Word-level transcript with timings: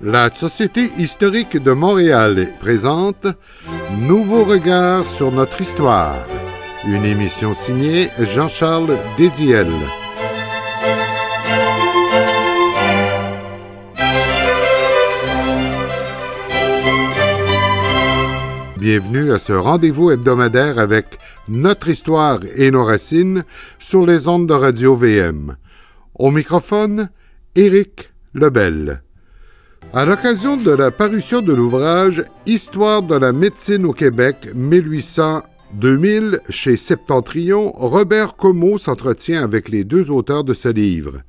La 0.00 0.30
Société 0.30 0.92
historique 0.96 1.60
de 1.60 1.72
Montréal 1.72 2.52
présente 2.60 3.26
Nouveau 3.98 4.44
regard 4.44 5.04
sur 5.04 5.32
notre 5.32 5.60
histoire. 5.60 6.14
Une 6.86 7.04
émission 7.04 7.52
signée 7.52 8.08
Jean-Charles 8.20 8.96
Désiel. 9.16 9.66
Bienvenue 18.76 19.32
à 19.32 19.40
ce 19.40 19.52
rendez-vous 19.52 20.12
hebdomadaire 20.12 20.78
avec 20.78 21.18
notre 21.48 21.88
histoire 21.88 22.38
et 22.54 22.70
nos 22.70 22.84
racines 22.84 23.44
sur 23.80 24.06
les 24.06 24.28
ondes 24.28 24.46
de 24.46 24.54
Radio 24.54 24.94
VM. 24.94 25.56
Au 26.14 26.30
microphone, 26.30 27.10
Éric 27.56 28.10
Lebel. 28.32 29.02
À 29.94 30.04
l'occasion 30.04 30.58
de 30.58 30.70
la 30.70 30.90
parution 30.90 31.40
de 31.40 31.54
l'ouvrage 31.54 32.22
Histoire 32.44 33.02
de 33.02 33.14
la 33.14 33.32
médecine 33.32 33.86
au 33.86 33.94
Québec 33.94 34.50
1800-2000 34.54 36.40
chez 36.50 36.76
Septentrion, 36.76 37.72
Robert 37.72 38.36
Comeau 38.36 38.76
s'entretient 38.76 39.42
avec 39.42 39.70
les 39.70 39.84
deux 39.84 40.10
auteurs 40.10 40.44
de 40.44 40.52
ce 40.52 40.68
livre. 40.68 41.22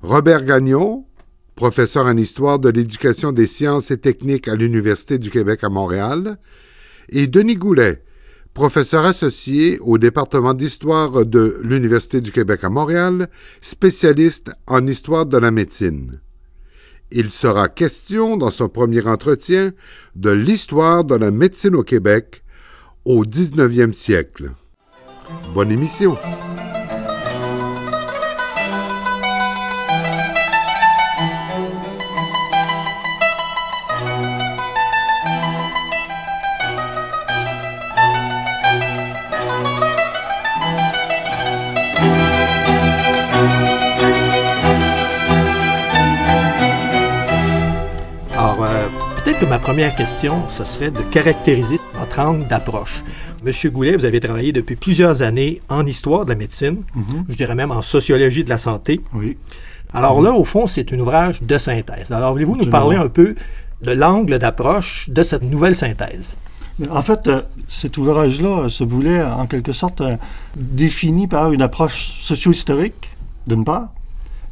Robert 0.00 0.44
Gagnon, 0.44 1.06
professeur 1.54 2.06
en 2.06 2.16
histoire 2.16 2.58
de 2.58 2.70
l'éducation 2.70 3.30
des 3.30 3.46
sciences 3.46 3.92
et 3.92 3.98
techniques 3.98 4.48
à 4.48 4.56
l'Université 4.56 5.18
du 5.18 5.30
Québec 5.30 5.62
à 5.62 5.68
Montréal, 5.68 6.38
et 7.08 7.28
Denis 7.28 7.54
Goulet, 7.54 8.02
professeur 8.52 9.04
associé 9.04 9.78
au 9.78 9.96
département 9.96 10.54
d'histoire 10.54 11.24
de 11.24 11.60
l'Université 11.62 12.20
du 12.20 12.32
Québec 12.32 12.64
à 12.64 12.68
Montréal, 12.68 13.30
spécialiste 13.60 14.50
en 14.66 14.88
histoire 14.88 15.24
de 15.24 15.38
la 15.38 15.52
médecine. 15.52 16.20
Il 17.14 17.30
sera 17.30 17.68
question 17.68 18.38
dans 18.38 18.48
son 18.48 18.70
premier 18.70 19.06
entretien 19.06 19.72
de 20.16 20.30
l'histoire 20.30 21.04
de 21.04 21.14
la 21.14 21.30
médecine 21.30 21.74
au 21.74 21.82
Québec 21.82 22.42
au 23.04 23.24
19e 23.24 23.92
siècle. 23.92 24.52
Bonne 25.52 25.70
émission. 25.70 26.16
Ma 49.48 49.58
première 49.58 49.94
question, 49.96 50.48
ce 50.48 50.64
serait 50.64 50.90
de 50.90 51.00
caractériser 51.02 51.78
votre 51.94 52.18
angle 52.20 52.46
d'approche. 52.48 53.02
Monsieur 53.44 53.70
Goulet, 53.70 53.96
vous 53.96 54.04
avez 54.04 54.20
travaillé 54.20 54.52
depuis 54.52 54.76
plusieurs 54.76 55.22
années 55.22 55.60
en 55.68 55.84
histoire 55.86 56.24
de 56.24 56.30
la 56.30 56.36
médecine, 56.36 56.82
Mhm. 56.94 57.24
je 57.28 57.34
dirais 57.36 57.54
même 57.54 57.70
en 57.72 57.82
sociologie 57.82 58.44
de 58.44 58.48
la 58.48 58.58
santé. 58.58 59.00
Oui. 59.14 59.36
Alors 59.92 60.22
là, 60.22 60.32
au 60.32 60.44
fond, 60.44 60.66
c'est 60.66 60.92
un 60.92 60.98
ouvrage 60.98 61.42
de 61.42 61.58
synthèse. 61.58 62.12
Alors, 62.12 62.32
voulez-vous 62.32 62.56
nous 62.56 62.66
parler 62.70 62.96
un 62.96 63.08
peu 63.08 63.34
de 63.82 63.90
l'angle 63.90 64.38
d'approche 64.38 65.10
de 65.10 65.22
cette 65.22 65.42
nouvelle 65.42 65.76
synthèse? 65.76 66.36
En 66.90 67.02
fait, 67.02 67.26
euh, 67.26 67.42
cet 67.68 67.98
ouvrage-là 67.98 68.64
euh, 68.64 68.68
se 68.68 68.84
voulait, 68.84 69.20
euh, 69.20 69.32
en 69.34 69.46
quelque 69.46 69.72
sorte, 69.72 70.00
euh, 70.00 70.16
défini 70.56 71.26
par 71.26 71.52
une 71.52 71.60
approche 71.62 72.16
socio-historique, 72.22 73.10
d'une 73.46 73.64
part, 73.64 73.88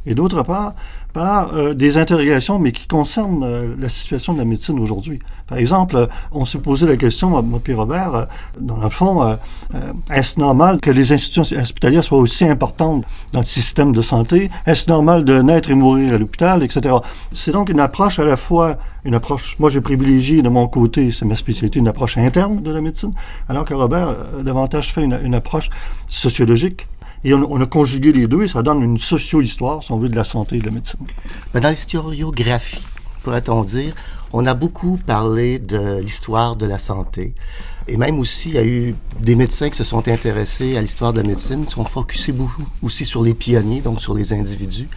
et 0.05 0.13
d'autre 0.13 0.43
part, 0.43 0.73
par 1.13 1.53
euh, 1.53 1.73
des 1.73 1.97
interrogations, 1.97 2.59
mais 2.59 2.71
qui 2.71 2.87
concernent 2.87 3.43
euh, 3.43 3.75
la 3.79 3.89
situation 3.89 4.33
de 4.33 4.39
la 4.39 4.45
médecine 4.45 4.79
aujourd'hui. 4.79 5.19
Par 5.47 5.57
exemple, 5.57 5.97
euh, 5.97 6.07
on 6.31 6.45
s'est 6.45 6.59
posé 6.59 6.85
la 6.85 6.95
question, 6.95 7.29
moi, 7.41 7.59
puis 7.63 7.73
Robert, 7.73 8.15
euh, 8.15 8.25
dans 8.59 8.77
le 8.77 8.89
fond, 8.89 9.21
euh, 9.21 9.35
euh, 9.75 9.91
est-ce 10.13 10.39
normal 10.39 10.79
que 10.79 10.89
les 10.89 11.11
institutions 11.11 11.57
hospitalières 11.57 12.03
soient 12.03 12.19
aussi 12.19 12.45
importantes 12.45 13.03
dans 13.33 13.39
le 13.39 13.45
système 13.45 13.91
de 13.93 14.01
santé? 14.01 14.49
Est-ce 14.65 14.89
normal 14.89 15.25
de 15.25 15.41
naître 15.41 15.69
et 15.69 15.75
mourir 15.75 16.13
à 16.13 16.17
l'hôpital, 16.17 16.63
etc.? 16.63 16.95
C'est 17.33 17.51
donc 17.51 17.69
une 17.69 17.79
approche 17.79 18.19
à 18.19 18.23
la 18.23 18.37
fois, 18.37 18.77
une 19.03 19.15
approche, 19.15 19.57
moi 19.59 19.69
j'ai 19.69 19.81
privilégié 19.81 20.41
de 20.41 20.49
mon 20.49 20.67
côté, 20.67 21.11
c'est 21.11 21.25
ma 21.25 21.35
spécialité, 21.35 21.79
une 21.79 21.87
approche 21.87 22.17
interne 22.17 22.61
de 22.61 22.71
la 22.71 22.81
médecine, 22.81 23.13
alors 23.49 23.65
que 23.65 23.73
Robert 23.73 24.15
davantage 24.43 24.93
fait 24.93 25.03
une, 25.03 25.19
une 25.23 25.35
approche 25.35 25.69
sociologique. 26.07 26.87
Et 27.23 27.33
on, 27.33 27.61
a 27.61 27.65
conjugué 27.67 28.11
les 28.13 28.27
deux 28.27 28.43
et 28.43 28.47
ça 28.47 28.63
donne 28.63 28.81
une 28.81 28.97
socio-histoire, 28.97 29.83
si 29.83 29.91
on 29.91 29.97
veut, 29.97 30.09
de 30.09 30.15
la 30.15 30.23
santé 30.23 30.55
et 30.55 30.59
de 30.59 30.65
la 30.65 30.71
médecine. 30.71 30.99
Mais 31.53 31.61
dans 31.61 31.69
l'historiographie, 31.69 32.83
pourrait-on 33.23 33.63
dire, 33.63 33.93
on 34.33 34.45
a 34.47 34.53
beaucoup 34.53 34.97
parlé 35.05 35.59
de 35.59 35.99
l'histoire 35.99 36.55
de 36.55 36.65
la 36.65 36.79
santé. 36.79 37.35
Et 37.87 37.97
même 37.97 38.19
aussi, 38.19 38.49
il 38.49 38.55
y 38.55 38.57
a 38.57 38.65
eu 38.65 38.95
des 39.19 39.35
médecins 39.35 39.69
qui 39.69 39.77
se 39.77 39.83
sont 39.83 40.07
intéressés 40.07 40.77
à 40.77 40.81
l'histoire 40.81 41.13
de 41.13 41.21
la 41.21 41.27
médecine, 41.27 41.65
qui 41.65 41.73
sont 41.73 41.85
focusés 41.85 42.31
beaucoup 42.31 42.65
aussi 42.81 43.05
sur 43.05 43.21
les 43.21 43.33
pionniers, 43.33 43.81
donc 43.81 44.01
sur 44.01 44.15
les 44.15 44.33
individus. 44.33 44.87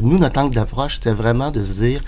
Nous, 0.00 0.18
notre 0.18 0.38
angle 0.40 0.54
d'approche, 0.54 0.94
c'était 0.94 1.12
vraiment 1.12 1.50
de 1.50 1.62
se 1.62 1.82
dire 1.82 2.00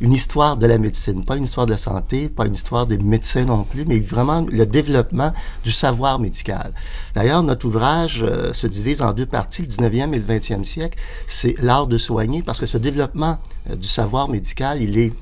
une 0.00 0.12
histoire 0.12 0.56
de 0.56 0.66
la 0.66 0.78
médecine, 0.78 1.24
pas 1.24 1.36
une 1.36 1.44
histoire 1.44 1.66
de 1.66 1.70
la 1.70 1.76
santé, 1.76 2.28
pas 2.28 2.46
une 2.46 2.54
histoire 2.54 2.86
des 2.86 2.98
médecins 2.98 3.44
non 3.44 3.64
plus, 3.64 3.84
mais 3.86 3.98
vraiment 3.98 4.44
le 4.50 4.66
développement 4.66 5.32
du 5.64 5.72
savoir 5.72 6.18
médical. 6.18 6.72
D'ailleurs, 7.14 7.42
notre 7.42 7.66
ouvrage 7.66 8.22
euh, 8.22 8.52
se 8.52 8.66
divise 8.66 9.00
en 9.00 9.12
deux 9.12 9.26
parties, 9.26 9.62
le 9.62 9.68
19e 9.68 10.12
et 10.12 10.18
le 10.18 10.24
20e 10.24 10.64
siècle. 10.64 10.98
C'est 11.26 11.54
l'art 11.62 11.86
de 11.86 11.98
soigner, 11.98 12.42
parce 12.42 12.60
que 12.60 12.66
ce 12.66 12.78
développement 12.78 13.38
euh, 13.70 13.76
du 13.76 13.88
savoir 13.88 14.28
médical, 14.28 14.82
il 14.82 14.98
est 14.98 15.12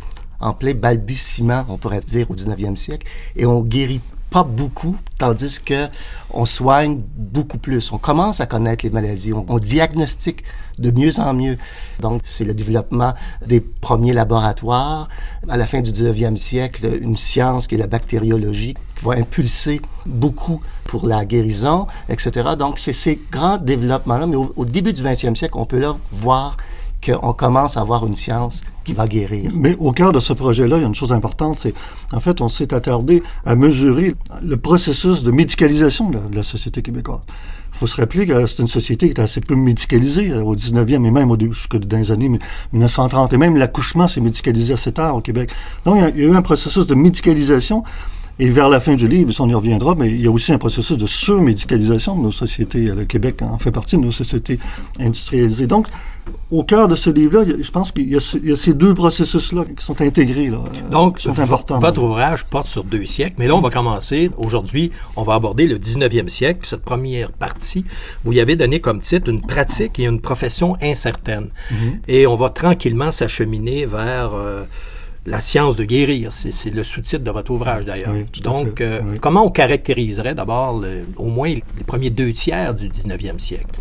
en 0.40 0.52
plein 0.52 0.74
balbutiement, 0.74 1.64
on 1.68 1.78
pourrait 1.78 2.00
dire, 2.00 2.30
au 2.30 2.34
19e 2.34 2.76
siècle, 2.76 3.06
et 3.36 3.46
on 3.46 3.62
guérit 3.62 4.00
pas 4.34 4.42
beaucoup, 4.42 4.96
tandis 5.16 5.60
que 5.60 5.86
on 6.32 6.44
soigne 6.44 7.00
beaucoup 7.16 7.56
plus. 7.56 7.92
On 7.92 7.98
commence 7.98 8.40
à 8.40 8.46
connaître 8.46 8.84
les 8.84 8.90
maladies, 8.90 9.32
on, 9.32 9.58
diagnostique 9.60 10.42
de 10.80 10.90
mieux 10.90 11.20
en 11.20 11.34
mieux. 11.34 11.56
Donc, 12.00 12.22
c'est 12.24 12.44
le 12.44 12.52
développement 12.52 13.14
des 13.46 13.60
premiers 13.60 14.12
laboratoires. 14.12 15.08
À 15.48 15.56
la 15.56 15.66
fin 15.66 15.82
du 15.82 15.92
19e 15.92 16.36
siècle, 16.36 16.84
une 17.00 17.16
science 17.16 17.68
qui 17.68 17.76
est 17.76 17.78
la 17.78 17.86
bactériologie, 17.86 18.74
qui 18.98 19.04
va 19.04 19.12
impulser 19.12 19.80
beaucoup 20.04 20.60
pour 20.82 21.06
la 21.06 21.24
guérison, 21.24 21.86
etc. 22.08 22.56
Donc, 22.58 22.80
c'est 22.80 22.92
ces 22.92 23.20
grands 23.30 23.58
développements-là. 23.58 24.26
Mais 24.26 24.34
au, 24.34 24.52
au 24.56 24.64
début 24.64 24.92
du 24.92 25.00
20e 25.00 25.36
siècle, 25.36 25.54
on 25.56 25.64
peut 25.64 25.78
là 25.78 25.96
voir 26.10 26.56
qu'on 27.04 27.32
commence 27.32 27.76
à 27.76 27.80
avoir 27.80 28.06
une 28.06 28.16
science 28.16 28.62
qui 28.84 28.92
va 28.92 29.06
guérir. 29.06 29.50
Mais 29.54 29.76
au 29.78 29.92
cœur 29.92 30.12
de 30.12 30.20
ce 30.20 30.32
projet-là, 30.32 30.76
il 30.76 30.80
y 30.80 30.84
a 30.84 30.88
une 30.88 30.94
chose 30.94 31.12
importante, 31.12 31.58
c'est 31.58 31.74
en 32.12 32.20
fait, 32.20 32.40
on 32.40 32.48
s'est 32.48 32.72
attardé 32.72 33.22
à 33.44 33.54
mesurer 33.54 34.14
le 34.42 34.56
processus 34.56 35.22
de 35.22 35.30
médicalisation 35.30 36.10
de 36.10 36.18
la, 36.32 36.42
société 36.42 36.82
québécoise. 36.82 37.20
Il 37.74 37.78
faut 37.78 37.86
se 37.86 37.96
rappeler 37.96 38.26
que 38.26 38.46
c'est 38.46 38.62
une 38.62 38.68
société 38.68 39.06
qui 39.06 39.12
était 39.12 39.22
assez 39.22 39.40
peu 39.40 39.56
médicalisée 39.56 40.30
euh, 40.30 40.44
au 40.44 40.54
19e 40.54 41.04
et 41.04 41.10
même 41.10 41.30
au 41.32 41.38
jusque 41.40 41.76
dans 41.76 42.10
années 42.12 42.38
1930. 42.72 43.32
Et 43.32 43.36
même 43.36 43.56
l'accouchement 43.56 44.06
s'est 44.06 44.20
médicalisé 44.20 44.74
assez 44.74 44.92
tard 44.92 45.16
au 45.16 45.20
Québec. 45.20 45.50
Donc, 45.84 45.96
il 45.96 46.00
y, 46.00 46.04
a, 46.04 46.08
il 46.10 46.18
y 46.18 46.24
a 46.24 46.28
eu 46.28 46.36
un 46.36 46.42
processus 46.42 46.86
de 46.86 46.94
médicalisation. 46.94 47.82
Et 48.38 48.48
vers 48.50 48.68
la 48.68 48.80
fin 48.80 48.94
du 48.94 49.06
livre, 49.06 49.32
on 49.38 49.48
y 49.48 49.54
reviendra, 49.54 49.94
mais 49.94 50.10
il 50.10 50.20
y 50.20 50.26
a 50.26 50.30
aussi 50.30 50.52
un 50.52 50.58
processus 50.58 50.96
de 50.96 51.06
surmédicalisation 51.06 52.16
de 52.16 52.22
nos 52.22 52.32
sociétés. 52.32 52.80
Le 52.86 53.04
Québec 53.04 53.42
en 53.42 53.58
fait 53.58 53.70
partie 53.70 53.96
de 53.96 54.02
nos 54.02 54.12
sociétés 54.12 54.58
industrialisées. 54.98 55.68
Donc, 55.68 55.86
au 56.50 56.64
cœur 56.64 56.88
de 56.88 56.96
ce 56.96 57.10
livre-là, 57.10 57.44
je 57.60 57.70
pense 57.70 57.92
qu'il 57.92 58.08
y, 58.08 58.12
y, 58.12 58.52
a 58.52 58.56
ces 58.56 58.74
deux 58.74 58.94
processus-là 58.94 59.64
qui 59.64 59.84
sont 59.84 60.00
intégrés. 60.00 60.48
Là, 60.48 60.58
Donc, 60.90 61.20
sont 61.20 61.38
importants. 61.38 61.78
votre 61.78 62.02
ouvrage 62.02 62.44
porte 62.44 62.66
sur 62.66 62.82
deux 62.82 63.04
siècles, 63.04 63.34
mais 63.38 63.46
là, 63.46 63.54
on 63.54 63.60
va 63.60 63.70
commencer. 63.70 64.30
Aujourd'hui, 64.36 64.90
on 65.16 65.22
va 65.22 65.34
aborder 65.34 65.66
le 65.66 65.78
19e 65.78 66.28
siècle. 66.28 66.60
Cette 66.64 66.82
première 66.82 67.30
partie, 67.30 67.84
vous 68.24 68.32
y 68.32 68.40
avez 68.40 68.56
donné 68.56 68.80
comme 68.80 69.00
titre 69.00 69.30
une 69.30 69.42
pratique 69.42 69.98
et 70.00 70.04
une 70.04 70.20
profession 70.20 70.76
incertaine. 70.82 71.48
Mhm. 71.70 71.76
Mm 71.76 71.90
-hmm. 71.90 71.98
Et 72.08 72.26
on 72.26 72.36
va 72.36 72.48
tranquillement 72.50 73.12
s'acheminer 73.12 73.86
vers... 73.86 74.30
Euh, 74.34 74.64
la 75.26 75.40
science 75.40 75.76
de 75.76 75.84
guérir, 75.84 76.32
c'est 76.32 76.70
le 76.70 76.84
sous-titre 76.84 77.24
de 77.24 77.30
votre 77.30 77.50
ouvrage 77.50 77.86
d'ailleurs. 77.86 78.12
Oui, 78.12 78.26
Donc, 78.42 78.80
euh, 78.80 79.00
oui. 79.04 79.18
comment 79.20 79.46
on 79.46 79.50
caractériserait 79.50 80.34
d'abord 80.34 80.82
au 81.16 81.28
moins 81.28 81.48
les 81.48 81.84
premiers 81.86 82.10
deux 82.10 82.32
tiers 82.32 82.74
du 82.74 82.88
19e 82.88 83.38
siècle? 83.38 83.80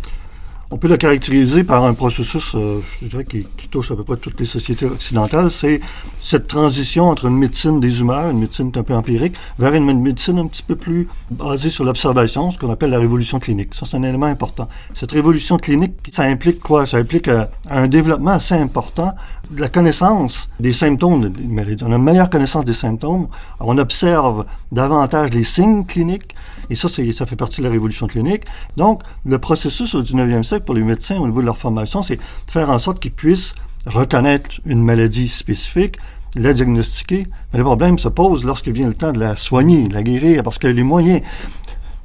On 0.70 0.78
peut 0.78 0.88
le 0.88 0.96
caractériser 0.96 1.62
par 1.62 1.84
un 1.84 1.94
processus, 1.94 2.52
euh, 2.54 2.80
je 3.00 3.06
dirais, 3.06 3.24
qui, 3.24 3.46
qui, 3.56 3.68
touche 3.68 3.92
à 3.92 3.96
peu 3.96 4.02
près 4.02 4.16
toutes 4.16 4.40
les 4.40 4.46
sociétés 4.46 4.86
occidentales. 4.86 5.50
C'est 5.50 5.80
cette 6.22 6.48
transition 6.48 7.10
entre 7.10 7.26
une 7.26 7.36
médecine 7.36 7.78
des 7.78 8.00
humeurs, 8.00 8.30
une 8.30 8.40
médecine 8.40 8.72
un 8.74 8.82
peu 8.82 8.94
empirique, 8.94 9.36
vers 9.58 9.74
une 9.74 10.00
médecine 10.00 10.38
un 10.38 10.46
petit 10.46 10.62
peu 10.62 10.74
plus 10.74 11.06
basée 11.30 11.70
sur 11.70 11.84
l'observation, 11.84 12.50
ce 12.50 12.58
qu'on 12.58 12.70
appelle 12.70 12.90
la 12.90 12.98
révolution 12.98 13.38
clinique. 13.38 13.74
Ça, 13.74 13.86
c'est 13.86 13.96
un 13.96 14.02
élément 14.02 14.26
important. 14.26 14.68
Cette 14.94 15.12
révolution 15.12 15.58
clinique, 15.58 15.92
ça 16.10 16.24
implique 16.24 16.60
quoi? 16.60 16.86
Ça 16.86 16.96
implique 16.96 17.28
euh, 17.28 17.44
un 17.70 17.86
développement 17.86 18.32
assez 18.32 18.54
important 18.54 19.14
de 19.54 19.60
la 19.60 19.68
connaissance 19.68 20.48
des 20.60 20.72
symptômes 20.72 21.28
des 21.28 21.42
maladies. 21.44 21.84
On 21.84 21.92
a 21.92 21.96
une 21.96 22.02
meilleure 22.02 22.30
connaissance 22.30 22.64
des 22.64 22.74
symptômes. 22.74 23.28
On 23.60 23.78
observe 23.78 24.44
davantage 24.72 25.30
les 25.30 25.44
signes 25.44 25.84
cliniques. 25.84 26.34
Et 26.70 26.76
ça, 26.76 26.88
ça 26.88 27.26
fait 27.26 27.36
partie 27.36 27.60
de 27.60 27.66
la 27.66 27.70
révolution 27.70 28.06
clinique. 28.06 28.42
Donc, 28.76 29.02
le 29.24 29.38
processus 29.38 29.94
au 29.94 30.02
19e 30.02 30.42
siècle 30.42 30.64
pour 30.64 30.74
les 30.74 30.82
médecins 30.82 31.16
au 31.16 31.26
niveau 31.26 31.40
de 31.40 31.46
leur 31.46 31.58
formation, 31.58 32.02
c'est 32.02 32.16
de 32.16 32.50
faire 32.50 32.70
en 32.70 32.78
sorte 32.78 33.00
qu'ils 33.00 33.12
puissent 33.12 33.54
reconnaître 33.86 34.60
une 34.64 34.82
maladie 34.82 35.28
spécifique, 35.28 35.96
la 36.36 36.52
diagnostiquer, 36.52 37.26
mais 37.52 37.58
le 37.58 37.64
problème 37.64 37.98
se 37.98 38.08
pose 38.08 38.44
lorsque 38.44 38.68
vient 38.68 38.88
le 38.88 38.94
temps 38.94 39.12
de 39.12 39.20
la 39.20 39.36
soigner, 39.36 39.88
de 39.88 39.94
la 39.94 40.02
guérir, 40.02 40.42
parce 40.42 40.58
que 40.58 40.66
les 40.66 40.82
moyens 40.82 41.22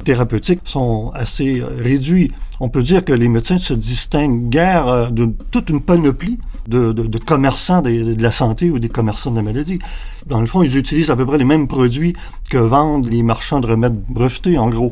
thérapeutiques 0.04 0.62
sont 0.64 1.12
assez 1.14 1.60
euh, 1.60 1.68
réduits. 1.78 2.32
On 2.62 2.70
peut 2.70 2.84
dire 2.84 3.06
que 3.06 3.14
les 3.14 3.30
médecins 3.30 3.58
se 3.58 3.74
distinguent 3.74 4.50
guère 4.50 4.88
euh, 4.88 5.10
de 5.10 5.30
toute 5.52 5.70
une 5.70 5.82
panoplie 5.82 6.40
de, 6.68 6.92
de, 6.92 7.04
de 7.08 7.18
commerçants 7.18 7.82
de, 7.82 8.14
de, 8.14 8.22
la 8.22 8.32
santé 8.32 8.70
ou 8.70 8.80
des 8.80 8.90
commerçants 8.90 9.32
de 9.32 9.38
la 9.38 9.42
maladie. 9.42 9.80
Dans 10.26 10.42
le 10.42 10.46
fond, 10.46 10.62
ils 10.62 10.78
utilisent 10.78 11.10
à 11.10 11.16
peu 11.16 11.26
près 11.26 11.38
les 11.38 11.46
mêmes 11.46 11.68
produits 11.68 12.14
que 12.50 12.58
vendent 12.58 13.08
les 13.10 13.24
marchands 13.24 13.62
de 13.62 13.68
remèdes 13.68 14.00
brevetés, 14.10 14.58
en 14.58 14.70
gros. 14.70 14.92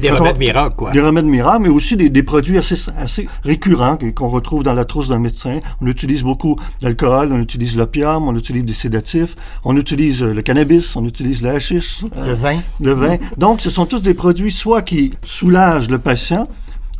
Des 0.00 0.10
remèdes 0.10 0.38
miracles, 0.38 0.76
quoi. 0.76 0.90
Des 0.90 1.00
remèdes 1.00 1.26
miracles, 1.26 1.62
mais 1.62 1.68
aussi 1.68 1.96
des, 1.96 2.10
des 2.10 2.22
produits 2.22 2.58
assez, 2.58 2.90
assez 2.96 3.28
récurrents 3.44 3.96
qu'on 4.14 4.28
retrouve 4.28 4.62
dans 4.64 4.74
la 4.74 4.84
trousse 4.84 5.08
d'un 5.08 5.20
médecin. 5.20 5.60
On 5.80 5.86
utilise 5.86 6.22
beaucoup 6.22 6.56
d'alcool, 6.80 7.30
on 7.32 7.40
utilise 7.40 7.76
l'opium, 7.76 8.26
on 8.26 8.36
utilise 8.36 8.64
des 8.64 8.72
sédatifs, 8.72 9.36
on 9.64 9.76
utilise 9.76 10.22
euh, 10.22 10.34
le 10.34 10.42
cannabis, 10.42 10.96
on 10.96 11.04
utilise 11.04 11.40
le 11.40 11.50
hashish. 11.50 12.04
Le 12.16 12.32
vin. 12.32 12.58
Le 12.80 12.92
vin. 12.92 13.16
Donc, 13.36 13.60
ce 13.60 13.70
sont 13.70 13.86
tous 13.86 14.02
des 14.02 14.14
produits 14.14 14.37
soit 14.50 14.82
qui 14.82 15.12
soulagent 15.22 15.88
le 15.90 15.98
patient, 15.98 16.48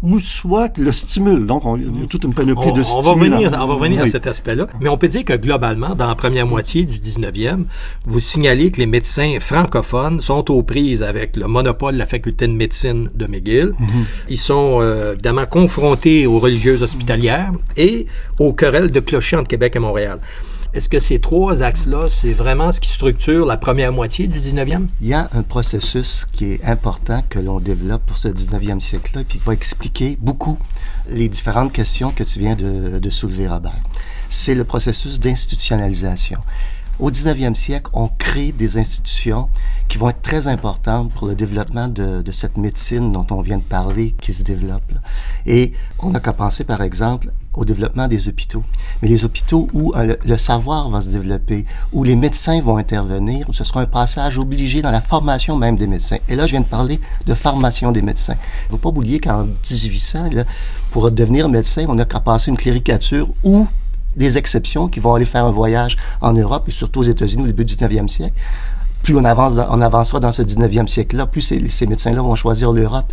ou 0.00 0.20
soit 0.20 0.78
le 0.78 0.92
stimule. 0.92 1.44
Donc, 1.44 1.64
on, 1.66 1.76
il 1.76 1.82
y 2.00 2.04
a 2.04 2.06
toute 2.06 2.22
une 2.22 2.32
panoplie 2.32 2.68
on, 2.70 2.76
de 2.76 2.80
on 2.82 2.84
stimulants. 2.84 3.02
va 3.02 3.10
revenir, 3.10 3.48
on 3.52 3.66
va 3.66 3.74
revenir 3.74 4.02
Oui. 4.02 4.08
à 4.08 4.10
cet 4.12 4.28
aspect-là. 4.28 4.68
Mais 4.80 4.88
on 4.88 4.96
peut 4.96 5.08
dire 5.08 5.24
que 5.24 5.32
globalement, 5.36 5.96
dans 5.96 6.06
la 6.06 6.14
première 6.14 6.46
moitié 6.46 6.84
du 6.84 6.98
19e, 6.98 7.64
vous 8.04 8.20
signalez 8.20 8.70
que 8.70 8.78
les 8.78 8.86
médecins 8.86 9.38
francophones 9.40 10.20
sont 10.20 10.48
aux 10.52 10.62
prises 10.62 11.02
avec 11.02 11.36
le 11.36 11.48
monopole 11.48 11.94
de 11.94 11.98
la 11.98 12.06
faculté 12.06 12.46
de 12.46 12.52
médecine 12.52 13.10
de 13.12 13.26
McGill. 13.26 13.72
Ils 14.28 14.38
sont 14.38 14.78
euh, 14.80 15.14
évidemment 15.14 15.46
confrontés 15.46 16.28
aux 16.28 16.38
religieuses 16.38 16.84
hospitalières 16.84 17.50
et 17.76 18.06
aux 18.38 18.52
querelles 18.52 18.92
de 18.92 19.00
clochers 19.00 19.34
entre 19.36 19.48
Québec 19.48 19.74
et 19.74 19.80
Montréal. 19.80 20.20
Est-ce 20.74 20.90
que 20.90 20.98
ces 20.98 21.18
trois 21.18 21.62
axes-là, 21.62 22.08
c'est 22.10 22.34
vraiment 22.34 22.72
ce 22.72 22.80
qui 22.80 22.90
structure 22.90 23.46
la 23.46 23.56
première 23.56 23.90
moitié 23.90 24.26
du 24.26 24.38
19e? 24.38 24.86
Il 25.00 25.08
y 25.08 25.14
a 25.14 25.30
un 25.32 25.42
processus 25.42 26.26
qui 26.26 26.52
est 26.52 26.64
important 26.64 27.22
que 27.30 27.38
l'on 27.38 27.58
développe 27.58 28.04
pour 28.04 28.18
ce 28.18 28.28
19e 28.28 28.78
siècle-là, 28.78 29.22
puis 29.26 29.38
qui 29.38 29.44
va 29.44 29.54
expliquer 29.54 30.18
beaucoup 30.20 30.58
les 31.08 31.28
différentes 31.30 31.72
questions 31.72 32.10
que 32.12 32.22
tu 32.22 32.38
viens 32.38 32.54
de, 32.54 33.10
soulever, 33.10 33.48
Robert. 33.48 33.80
C'est 34.28 34.54
le 34.54 34.64
processus 34.64 35.18
d'institutionnalisation. 35.18 36.38
Au 37.00 37.10
19e 37.10 37.54
siècle, 37.54 37.88
on 37.94 38.08
crée 38.08 38.52
des 38.52 38.76
institutions 38.76 39.48
qui 39.88 39.96
vont 39.96 40.10
être 40.10 40.20
très 40.20 40.48
importantes 40.48 41.12
pour 41.14 41.28
le 41.28 41.34
développement 41.34 41.88
de, 41.88 42.22
cette 42.32 42.58
médecine 42.58 43.10
dont 43.10 43.26
on 43.30 43.40
vient 43.40 43.58
de 43.58 43.62
parler, 43.62 44.14
qui 44.20 44.34
se 44.34 44.42
développe. 44.42 44.92
Et 45.46 45.72
on 46.00 46.10
n'a 46.10 46.20
qu'à 46.20 46.34
penser, 46.34 46.64
par 46.64 46.82
exemple, 46.82 47.30
au 47.54 47.64
développement 47.64 48.08
des 48.08 48.28
hôpitaux. 48.28 48.62
Mais 49.02 49.08
les 49.08 49.24
hôpitaux 49.24 49.68
où 49.72 49.92
euh, 49.96 50.16
le, 50.24 50.38
savoir 50.38 50.90
va 50.90 51.00
se 51.00 51.10
développer, 51.10 51.64
où 51.92 52.04
les 52.04 52.16
médecins 52.16 52.60
vont 52.60 52.76
intervenir, 52.76 53.48
où 53.48 53.52
ce 53.52 53.64
sera 53.64 53.80
un 53.80 53.86
passage 53.86 54.38
obligé 54.38 54.82
dans 54.82 54.90
la 54.90 55.00
formation 55.00 55.56
même 55.56 55.76
des 55.76 55.86
médecins. 55.86 56.18
Et 56.28 56.36
là, 56.36 56.46
je 56.46 56.52
viens 56.52 56.60
de 56.60 56.66
parler 56.66 57.00
de 57.26 57.34
formation 57.34 57.92
des 57.92 58.02
médecins. 58.02 58.36
Il 58.62 58.66
ne 58.66 58.70
faut 58.72 58.78
pas 58.78 58.88
oublier 58.90 59.20
qu'en 59.20 59.44
1800, 59.44 60.30
là, 60.32 60.44
pour 60.90 61.10
devenir 61.10 61.48
médecin, 61.48 61.86
on 61.88 61.94
n'a 61.94 62.04
qu'à 62.04 62.20
passer 62.20 62.50
une 62.50 62.56
cléricature 62.56 63.28
ou 63.44 63.66
des 64.16 64.36
exceptions 64.38 64.88
qui 64.88 65.00
vont 65.00 65.14
aller 65.14 65.24
faire 65.24 65.44
un 65.44 65.52
voyage 65.52 65.96
en 66.20 66.32
Europe 66.32 66.68
et 66.68 66.72
surtout 66.72 67.00
aux 67.00 67.04
États-Unis 67.04 67.44
au 67.44 67.46
début 67.46 67.64
du 67.64 67.74
19e 67.74 68.08
siècle. 68.08 68.34
Plus 69.02 69.16
on, 69.16 69.24
avance 69.24 69.54
on 69.70 69.80
avancera 69.80 70.18
dans 70.18 70.32
ce 70.32 70.42
19e 70.42 70.88
siècle-là, 70.88 71.26
plus 71.26 71.40
ces, 71.40 71.86
médecins-là 71.86 72.20
vont 72.20 72.34
choisir 72.34 72.72
l'Europe 72.72 73.12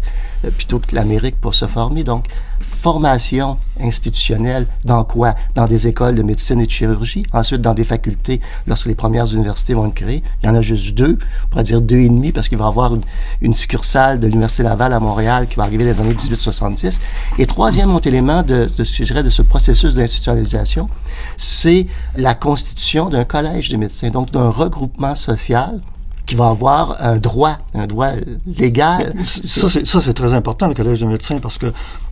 plutôt 0.51 0.79
que 0.79 0.95
l'Amérique 0.95 1.39
pour 1.39 1.55
se 1.55 1.65
former. 1.65 2.03
Donc, 2.03 2.25
formation 2.61 3.57
institutionnelle 3.79 4.67
dans 4.83 5.03
quoi? 5.03 5.35
Dans 5.55 5.65
des 5.65 5.87
écoles 5.87 6.15
de 6.15 6.23
médecine 6.23 6.59
et 6.59 6.65
de 6.65 6.71
chirurgie, 6.71 7.25
ensuite 7.33 7.61
dans 7.61 7.73
des 7.73 7.83
facultés 7.83 8.41
lorsque 8.67 8.87
les 8.87 8.95
premières 8.95 9.31
universités 9.33 9.73
vont 9.73 9.87
être 9.87 9.93
créées. 9.93 10.23
Il 10.41 10.47
y 10.47 10.49
en 10.49 10.55
a 10.55 10.61
juste 10.61 10.95
deux, 10.95 11.17
on 11.43 11.47
pourrait 11.47 11.63
dire 11.63 11.81
deux 11.81 11.99
et 11.99 12.09
demi 12.09 12.31
parce 12.31 12.49
qu'il 12.49 12.57
va 12.57 12.65
y 12.65 12.67
avoir 12.67 12.93
une, 13.41 13.53
succursale 13.53 14.19
de 14.19 14.27
l'Université 14.27 14.63
Laval 14.63 14.93
à 14.93 14.99
Montréal 14.99 15.47
qui 15.47 15.55
va 15.55 15.63
arriver 15.63 15.85
dans 15.85 15.91
les 15.91 15.99
années 15.99 16.09
1866. 16.09 16.99
Et 17.37 17.45
troisième 17.45 17.93
autre 17.93 18.07
élément 18.07 18.43
de 18.43 18.69
ce 18.83 19.41
processus 19.41 19.95
d'institutionnalisation, 19.95 20.89
c'est 21.37 21.87
la 22.15 22.33
constitution 22.33 23.09
d'un 23.09 23.23
collège 23.23 23.69
de 23.69 23.77
médecins, 23.77 24.09
donc 24.09 24.31
d'un 24.31 24.49
regroupement 24.49 25.15
social 25.15 25.81
qui 26.25 26.35
va 26.35 26.47
avoir 26.47 26.97
un 26.99 27.17
droit, 27.17 27.57
un 27.73 27.87
droit 27.87 28.11
légal. 28.45 29.13
Ça, 29.25 29.69
c'est, 29.69 29.85
ça, 29.85 30.01
c'est 30.01 30.13
très 30.13 30.33
important, 30.33 30.67
le 30.67 30.73
Collège 30.73 31.01
de 31.01 31.05
médecins, 31.05 31.37
parce 31.39 31.57
que, 31.57 31.67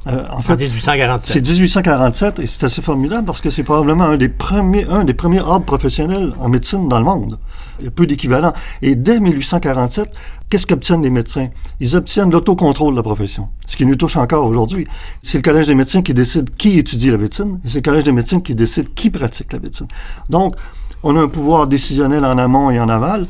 euh, 0.07 0.25
en 0.31 0.37
En 0.37 0.41
fait, 0.41 0.55
1847. 0.59 1.33
c'est 1.33 1.41
1847 1.41 2.39
et 2.39 2.47
c'est 2.47 2.63
assez 2.63 2.81
formidable 2.81 3.25
parce 3.25 3.41
que 3.41 3.49
c'est 3.49 3.63
probablement 3.63 4.05
un 4.05 4.17
des 4.17 4.29
premiers, 4.29 4.85
un 4.89 5.03
des 5.03 5.13
premiers 5.13 5.41
ordres 5.41 5.65
professionnels 5.65 6.33
en 6.39 6.49
médecine 6.49 6.87
dans 6.87 6.99
le 6.99 7.05
monde. 7.05 7.39
Il 7.79 7.85
y 7.85 7.87
a 7.87 7.91
peu 7.91 8.05
d'équivalents. 8.05 8.53
Et 8.81 8.95
dès 8.95 9.19
1847, 9.19 10.15
qu'est-ce 10.49 10.67
qu'obtiennent 10.67 11.01
les 11.01 11.09
médecins? 11.09 11.47
Ils 11.79 11.95
obtiennent 11.95 12.29
l'autocontrôle 12.29 12.93
de 12.93 12.97
la 12.97 13.03
profession. 13.03 13.49
Ce 13.67 13.75
qui 13.75 13.85
nous 13.85 13.95
touche 13.95 14.15
encore 14.15 14.45
aujourd'hui. 14.45 14.87
C'est 15.23 15.39
le 15.39 15.41
Collège 15.41 15.67
des 15.67 15.75
médecins 15.75 16.03
qui 16.03 16.13
décide 16.13 16.55
qui 16.55 16.77
étudie 16.77 17.09
la 17.09 17.17
médecine 17.17 17.59
et 17.65 17.69
c'est 17.69 17.79
le 17.79 17.81
Collège 17.81 18.03
des 18.03 18.11
médecins 18.11 18.41
qui 18.41 18.53
décide 18.53 18.93
qui 18.93 19.09
pratique 19.09 19.51
la 19.53 19.59
médecine. 19.59 19.87
Donc, 20.29 20.55
on 21.01 21.15
a 21.15 21.21
un 21.21 21.27
pouvoir 21.27 21.67
décisionnel 21.67 22.23
en 22.25 22.37
amont 22.37 22.69
et 22.69 22.79
en 22.79 22.89
aval. 22.89 23.27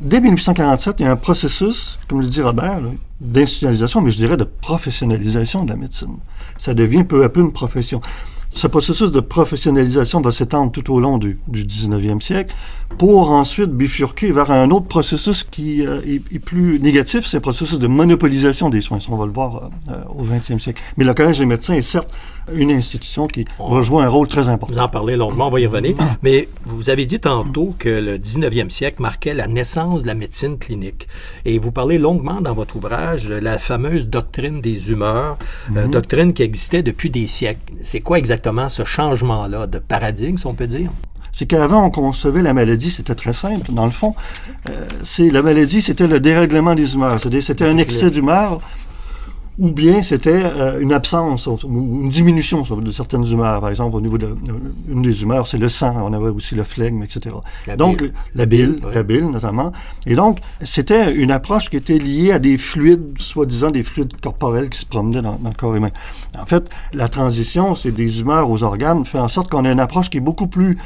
Dès 0.00 0.20
1847, 0.20 0.96
il 0.98 1.04
y 1.04 1.06
a 1.06 1.12
un 1.12 1.16
processus, 1.16 1.98
comme 2.06 2.20
le 2.20 2.26
dit 2.26 2.42
Robert, 2.42 2.82
d'institutionnalisation, 3.20 4.02
mais 4.02 4.10
je 4.10 4.18
dirais 4.18 4.36
de 4.36 4.44
professionnalisation 4.44 5.64
de 5.64 5.70
la 5.70 5.76
médecine. 5.76 6.18
Ça 6.58 6.74
devient 6.74 7.04
peu 7.04 7.24
à 7.24 7.30
peu 7.30 7.40
une 7.40 7.52
profession. 7.52 8.02
Ce 8.50 8.66
processus 8.66 9.10
de 9.10 9.20
professionnalisation 9.20 10.20
va 10.20 10.32
s'étendre 10.32 10.70
tout 10.70 10.92
au 10.92 11.00
long 11.00 11.16
du, 11.16 11.38
du 11.48 11.64
19e 11.64 12.20
siècle 12.20 12.54
pour 12.98 13.30
ensuite 13.30 13.70
bifurquer 13.70 14.32
vers 14.32 14.50
un 14.50 14.70
autre 14.70 14.86
processus 14.86 15.44
qui 15.44 15.86
euh, 15.86 16.00
est, 16.06 16.22
est 16.34 16.38
plus 16.38 16.80
négatif, 16.80 17.26
c'est 17.26 17.38
le 17.38 17.42
processus 17.42 17.78
de 17.78 17.86
monopolisation 17.86 18.70
des 18.70 18.80
soins. 18.80 18.98
On 19.08 19.16
va 19.16 19.26
le 19.26 19.32
voir 19.32 19.70
euh, 19.88 20.02
au 20.14 20.24
20e 20.24 20.58
siècle. 20.58 20.80
Mais 20.96 21.04
le 21.04 21.12
Collège 21.14 21.38
des 21.38 21.46
médecins 21.46 21.74
est 21.74 21.82
certes 21.82 22.14
une 22.54 22.70
institution 22.70 23.26
qui 23.26 23.44
jouer 23.82 24.04
un 24.04 24.08
rôle 24.08 24.28
très 24.28 24.42
Vous 24.42 24.48
important. 24.48 24.84
en 24.84 24.88
parlez 24.88 25.16
longuement, 25.16 25.48
on 25.48 25.50
va 25.50 25.60
y 25.60 25.66
revenir. 25.66 25.96
Mais 26.22 26.48
vous 26.64 26.90
avez 26.90 27.06
dit 27.06 27.18
tantôt 27.18 27.74
que 27.78 27.88
le 27.88 28.18
19e 28.18 28.70
siècle 28.70 29.02
marquait 29.02 29.34
la 29.34 29.46
naissance 29.46 30.02
de 30.02 30.06
la 30.06 30.14
médecine 30.14 30.58
clinique. 30.58 31.08
Et 31.44 31.58
vous 31.58 31.72
parlez 31.72 31.98
longuement 31.98 32.40
dans 32.40 32.54
votre 32.54 32.76
ouvrage 32.76 33.26
de 33.26 33.34
la 33.34 33.58
fameuse 33.58 34.08
doctrine 34.08 34.60
des 34.60 34.90
humeurs, 34.90 35.38
euh, 35.76 35.86
doctrine 35.88 36.32
qui 36.32 36.42
existait 36.42 36.82
depuis 36.82 37.10
des 37.10 37.26
siècles. 37.26 37.72
C'est 37.82 38.00
quoi 38.00 38.18
exactement 38.18 38.68
ce 38.68 38.84
changement-là 38.84 39.66
de 39.66 39.78
paradigme, 39.78 40.36
si 40.36 40.46
on 40.46 40.54
peut 40.54 40.66
dire? 40.68 40.90
C'est 41.36 41.44
qu'avant 41.44 41.84
on 41.84 41.90
concevait 41.90 42.40
la 42.40 42.54
maladie, 42.54 42.90
c'était 42.90 43.14
très 43.14 43.34
simple. 43.34 43.70
Dans 43.70 43.84
le 43.84 43.90
fond, 43.90 44.14
euh, 44.70 44.86
c'est 45.04 45.28
la 45.28 45.42
maladie, 45.42 45.82
c'était 45.82 46.06
le 46.06 46.18
dérèglement 46.18 46.74
des 46.74 46.94
humeurs. 46.94 47.20
C'est-à-dire, 47.20 47.42
c'était 47.42 47.66
un 47.66 47.76
excès 47.76 48.10
d'humeur, 48.10 48.58
ou 49.58 49.70
bien 49.70 50.02
c'était 50.02 50.42
euh, 50.44 50.80
une 50.80 50.92
absence 50.92 51.46
ou 51.46 51.56
une 51.64 52.08
diminution 52.08 52.62
de 52.62 52.90
certaines 52.90 53.24
humeurs. 53.24 53.60
Par 53.60 53.70
exemple, 53.70 53.96
au 53.96 54.00
niveau 54.00 54.18
de 54.18 54.26
euh, 54.26 54.52
une 54.88 55.02
des 55.02 55.22
humeurs, 55.22 55.46
c'est 55.46 55.58
le 55.58 55.68
sang. 55.68 55.94
On 56.02 56.12
avait 56.12 56.28
aussi 56.28 56.54
le 56.54 56.62
flegme, 56.62 57.02
etc. 57.02 57.34
La 57.66 57.76
donc 57.76 57.98
bile. 57.98 58.12
la 58.34 58.46
bile, 58.46 58.78
la 58.92 59.02
bile 59.02 59.26
notamment. 59.30 59.72
Et 60.06 60.14
donc, 60.14 60.40
c'était 60.62 61.14
une 61.14 61.30
approche 61.30 61.70
qui 61.70 61.76
était 61.76 61.98
liée 61.98 62.32
à 62.32 62.38
des 62.38 62.58
fluides, 62.58 63.18
soi-disant 63.18 63.70
des 63.70 63.82
fluides 63.82 64.20
corporels 64.20 64.68
qui 64.68 64.80
se 64.80 64.86
promenaient 64.86 65.22
dans, 65.22 65.36
dans 65.36 65.50
le 65.50 65.56
corps 65.56 65.74
humain. 65.74 65.90
En 66.38 66.46
fait, 66.46 66.68
la 66.92 67.08
transition, 67.08 67.74
c'est 67.74 67.92
des 67.92 68.20
humeurs 68.20 68.50
aux 68.50 68.62
organes, 68.62 69.04
fait 69.04 69.18
en 69.18 69.28
sorte 69.28 69.50
qu'on 69.50 69.64
a 69.64 69.70
une 69.70 69.80
approche 69.80 70.10
qui 70.10 70.18
est 70.18 70.20
beaucoup 70.20 70.48
plus 70.48 70.76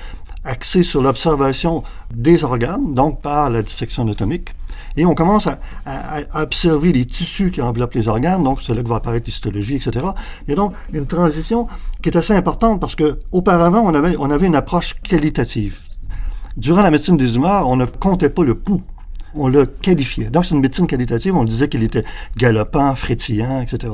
axée 0.45 0.83
sur 0.83 1.03
l'observation 1.03 1.83
des 2.15 2.45
organes, 2.45 2.95
donc 2.95 3.21
par 3.21 3.51
la 3.51 3.63
dissection 3.63 4.05
anatomique. 4.05 4.55
Et 4.97 5.05
on 5.05 5.15
commence 5.15 5.47
à, 5.47 5.59
observer 6.35 6.93
les 6.93 7.05
tissus 7.05 7.51
qui 7.51 7.61
enveloppent 7.63 7.95
les 7.95 8.09
organes, 8.09 8.43
donc 8.43 8.63
c'est 8.63 8.75
là 8.75 8.83
que 8.83 8.89
va 8.89 8.97
apparaître 8.97 9.27
l'histologie, 9.27 9.77
etc. 9.77 10.07
A 10.49 10.55
donc 10.55 10.73
une 10.93 11.07
transition 11.07 11.67
qui 12.03 12.09
est 12.09 12.17
assez 12.17 12.35
importante 12.35 12.81
parce 12.81 12.95
que 12.95 13.19
auparavant, 13.33 13.83
on 13.85 13.95
avait, 13.95 14.17
on 14.19 14.31
avait 14.31 14.47
une 14.47 14.57
approche 14.57 14.95
qualitative. 15.03 15.79
Durant 16.57 16.83
la 16.83 16.91
médecine 16.91 17.17
des 17.17 17.37
humeurs, 17.37 17.69
on 17.69 17.77
ne 17.77 17.87
comptait 17.87 18.29
pas 18.29 18.45
le 18.45 18.55
pouls. 18.55 18.83
On 19.35 19.49
le 19.49 19.65
qualifiait. 19.67 20.25
Donc, 20.31 20.45
c'est 20.45 20.55
une 20.55 20.61
médecine 20.61 20.87
qualitative. 20.87 21.37
On 21.37 21.45
disait 21.45 21.69
qu'il 21.69 21.83
était 21.83 22.05
galopant, 22.37 22.95
frétillant, 22.95 23.61
etc. 23.63 23.93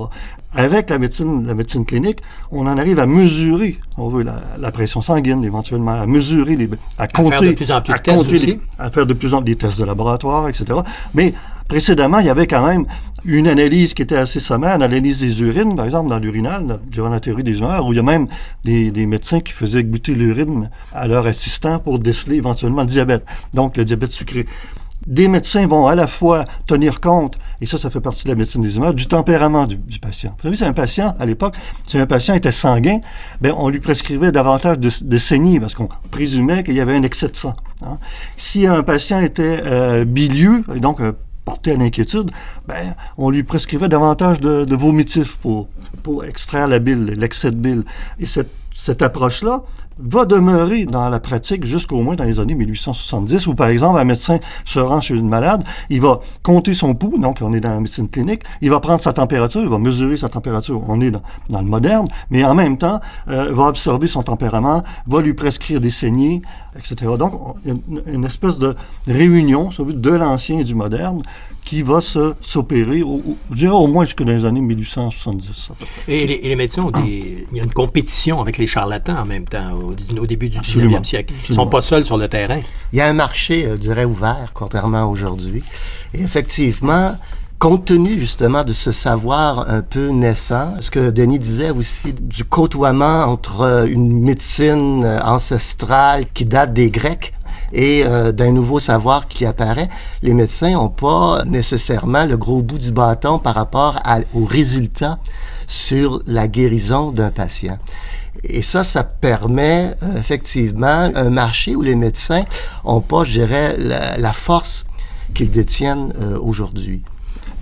Avec 0.55 0.89
la 0.89 0.99
médecine, 0.99 1.47
la 1.47 1.55
médecine 1.55 1.85
clinique, 1.85 2.21
on 2.51 2.67
en 2.67 2.79
arrive 2.79 2.99
à 2.99 3.07
mesurer, 3.07 3.79
on 3.99 4.09
veut, 4.09 4.23
la, 4.23 4.43
la 4.59 4.71
pression 4.71 5.03
sanguine, 5.03 5.45
éventuellement, 5.45 5.93
à 5.93 6.07
mesurer 6.07 6.57
les, 6.57 6.69
à 6.97 7.07
faire 7.07 7.09
compter, 7.13 7.49
de 7.49 7.53
plus 7.53 7.71
en 7.71 7.83
plus 7.83 7.93
à 7.93 7.99
de 7.99 8.03
tests 8.03 8.17
compter 8.17 8.37
aussi. 8.37 8.47
les- 8.47 8.61
à 8.79 8.91
faire 8.91 9.05
de 9.07 9.13
plus 9.13 9.35
en 9.35 9.43
plus 9.43 9.53
des 9.53 9.57
tests 9.57 9.79
de 9.79 9.85
laboratoire, 9.85 10.49
etc. 10.49 10.65
Mais 11.13 11.35
précédemment, 11.69 12.21
il 12.21 12.27
y 12.27 12.31
avait 12.31 12.47
quand 12.47 12.65
même 12.67 12.87
une 13.27 13.49
analyse 13.49 13.93
qui 13.93 14.01
était 14.03 14.17
assez 14.17 14.41
sommaire, 14.41 14.79
l'analyse 14.79 15.21
des 15.21 15.43
urines, 15.43 15.77
par 15.77 15.85
exemple, 15.85 16.09
dans 16.09 16.19
l'urinal, 16.19 16.79
durant 16.91 17.09
la 17.11 17.21
théorie 17.21 17.43
des 17.45 17.59
humeurs, 17.59 17.85
où 17.87 17.93
il 17.93 17.97
y 17.97 17.99
a 17.99 18.03
même 18.05 18.27
des, 18.65 18.91
des 18.91 19.05
médecins 19.05 19.41
qui 19.41 19.53
faisaient 19.53 19.85
goûter 19.85 20.15
l'urine 20.15 20.71
à 20.95 21.07
leur 21.07 21.27
assistant 21.27 21.79
pour 21.81 21.99
déceler 21.99 22.37
éventuellement 22.37 22.83
le 22.83 22.87
diabète, 22.87 23.27
donc 23.53 23.77
le 23.77 23.85
diabète 23.85 24.11
sucré. 24.11 24.47
Des 25.07 25.29
médecins 25.29 25.67
vont 25.67 25.87
à 25.87 25.95
la 25.95 26.07
fois 26.07 26.45
tenir 26.67 27.01
compte, 27.01 27.39
et 27.61 27.67
ça, 27.67 27.79
ça 27.79 27.91
fait 27.91 28.01
partie 28.01 28.25
de 28.25 28.29
la 28.31 28.35
médecine 28.35 28.63
des 28.63 28.77
humeurs, 28.77 28.95
du 28.95 29.07
tempérament 29.07 29.67
du, 29.67 29.79
patient. 30.01 30.35
Vous 30.37 30.43
savez, 30.45 30.57
c'est 30.57 30.67
un 30.67 30.73
patient, 30.73 31.15
à 31.19 31.27
l'époque, 31.27 31.55
si 31.87 31.99
un 31.99 32.07
patient 32.07 32.35
était 32.35 32.51
sanguin, 32.51 32.99
ben, 33.41 33.55
on 33.57 33.69
lui 33.69 33.81
prescrivait 33.81 34.33
davantage 34.33 34.79
de, 34.79 34.91
de 35.03 35.59
parce 35.61 35.75
qu'on 35.75 35.89
présumait 36.11 36.65
qu'il 36.65 36.75
y 36.75 36.81
avait 36.81 36.95
un 36.95 37.03
excès 37.03 37.29
de 37.29 37.37
sang. 37.37 37.55
Hein. 37.83 37.99
Si 38.37 38.67
un 38.67 38.83
patient 38.83 39.21
était 39.21 39.63
euh, 39.65 40.05
bilieux, 40.05 40.65
et 40.75 40.81
donc 40.81 41.01
euh, 41.01 41.13
porté 41.45 41.73
à 41.73 41.77
l'inquiétude, 41.77 42.31
ben, 42.67 42.95
on 43.17 43.31
lui 43.31 43.43
prescrivait 43.43 43.89
davantage 43.89 44.41
de, 44.41 44.65
de 44.65 44.77
vomitifs 44.77 45.37
pour, 45.37 45.69
pour 46.03 46.25
extraire 46.25 46.67
la 46.67 46.79
bile, 46.79 47.05
l'excès 47.17 47.51
de 47.51 47.57
bile. 47.57 47.85
Et 48.19 48.27
cette 48.27 48.51
cette 48.77 49.03
approche-là 49.03 49.63
va 49.99 50.25
demeurer 50.25 50.85
dans 50.87 51.09
la 51.09 51.21
pratique 51.21 51.65
jusqu'au 51.65 52.03
moins 52.03 52.17
dans 52.17 52.25
les 52.25 52.39
années 52.39 52.55
1870, 52.55 53.47
où 53.47 53.55
par 53.55 53.69
exemple 53.69 53.99
un 53.99 54.05
médecin 54.05 54.39
se 54.65 54.79
rend 54.79 55.01
chez 55.01 55.15
une 55.15 55.29
malade, 55.29 55.65
il 55.91 56.01
va 56.01 56.21
compter 56.43 56.75
son 56.75 56.95
pouls, 56.95 57.19
donc 57.19 57.39
on 57.41 57.53
est 57.55 57.61
dans 57.61 57.71
la 57.71 57.81
médecine 57.81 58.09
clinique, 58.09 58.43
il 58.61 58.71
va 58.71 58.81
prendre 58.81 59.01
sa 59.01 59.13
température, 59.13 59.63
il 59.63 59.69
va 59.69 59.79
mesurer 59.79 60.17
sa 60.17 60.29
température, 60.29 60.83
on 60.89 61.01
est 61.01 61.11
dans, 61.11 61.23
le 61.61 61.67
moderne, 61.67 62.07
mais 62.31 62.45
en 62.45 62.55
même 62.55 62.77
temps 62.79 63.01
euh, 63.29 63.53
va 63.53 63.65
observer 63.65 64.07
son 64.07 64.23
tempérament, 64.23 64.83
va 65.07 65.23
lui 65.23 65.35
prescrire 65.35 65.81
des 65.81 65.91
saignées, 65.91 66.43
etc. 66.79 67.13
Donc 67.19 67.35
a 67.35 67.71
une, 67.71 68.03
une 68.07 68.25
espèce 68.25 68.59
de 68.59 68.75
réunion 69.07 69.71
de 69.79 70.11
l'ancien 70.11 70.59
et 70.59 70.65
du 70.65 70.75
moderne 70.75 71.23
qui 71.67 71.83
va 71.83 72.01
s'opérer, 72.01 73.03
je 73.51 73.57
dirais 73.57 73.75
au 73.75 73.89
moins 73.89 74.05
jusque 74.05 74.23
dans 74.23 74.33
les 74.33 74.45
années 74.45 74.61
1870. 74.61 75.71
Et 76.07 76.25
les, 76.27 76.35
et 76.35 76.49
les 76.49 76.57
médecins 76.57 76.83
ont 76.83 76.93
des, 76.93 77.45
il 77.51 77.57
y 77.57 77.61
a 77.61 77.65
une 77.65 77.73
compétition 77.73 78.41
avec 78.41 78.57
les 78.57 78.69
charlatans 78.69 79.19
en 79.19 79.25
même 79.25 79.47
temps 79.47 79.77
au, 79.87 80.19
au 80.19 80.27
début 80.27 80.49
du 80.49 80.59
Absolument. 80.59 80.99
19e 81.01 81.05
siècle. 81.05 81.35
Ils 81.49 81.53
ne 81.53 81.57
sont 81.57 81.67
pas 81.67 81.81
seuls 81.81 82.05
sur 82.05 82.17
le 82.17 82.29
terrain. 82.29 82.61
Il 82.93 82.99
y 82.99 83.01
a 83.01 83.07
un 83.07 83.13
marché, 83.13 83.67
euh, 83.67 83.73
je 83.73 83.81
dirais, 83.81 84.05
ouvert, 84.05 84.51
contrairement 84.55 85.03
à 85.03 85.07
aujourd'hui. 85.07 85.63
Et 86.15 86.23
effectivement, 86.23 87.17
compte 87.59 87.87
tenu 87.87 88.19
justement 88.19 88.65
de 88.65 88.73
ce 88.73 88.93
savoir 88.93 89.71
un 89.71 89.81
peu 89.81 90.09
naissant, 90.09 90.75
ce 90.81 90.91
que 90.91 91.11
Denis 91.11 91.39
disait 91.39 91.71
aussi 91.71 92.15
du 92.15 92.45
côtoiement 92.45 93.25
entre 93.25 93.63
euh, 93.63 93.87
une 93.87 94.21
médecine 94.21 95.05
euh, 95.05 95.21
ancestrale 95.23 96.27
qui 96.35 96.45
date 96.45 96.75
des 96.75 96.91
Grecs 96.91 97.33
et 97.73 98.03
euh, 98.05 98.31
d'un 98.33 98.53
nouveau 98.53 98.79
savoir 98.79 99.27
qui 99.27 99.47
apparaît, 99.47 99.89
les 100.23 100.35
médecins 100.35 100.73
n'ont 100.73 100.89
pas 100.91 101.45
nécessairement 101.47 102.27
le 102.27 102.37
gros 102.37 102.63
bout 102.63 102.79
du 102.79 102.93
bâton 102.93 103.39
par 103.39 103.55
rapport 103.55 103.99
à, 104.05 104.19
aux 104.35 104.45
résultats 104.45 105.19
sur 105.67 106.23
la 106.27 106.49
guérison 106.49 107.11
d'un 107.11 107.31
patient. 107.31 107.79
Et 108.45 108.63
ça, 108.63 108.85
ça 108.85 109.05
permet 109.05 109.95
euh, 110.03 110.19
effectivement 110.19 111.11
un 111.15 111.31
marché 111.31 111.75
où 111.75 111.83
les 111.83 111.95
médecins 111.95 112.45
n'ont 112.85 113.01
pas, 113.01 113.25
je 113.25 113.33
dirais, 113.33 113.77
la, 113.79 114.33
force 114.33 114.87
qu'ils 115.35 115.51
détiennent 115.51 116.13
euh, 116.21 116.39
aujourd'hui 116.39 117.03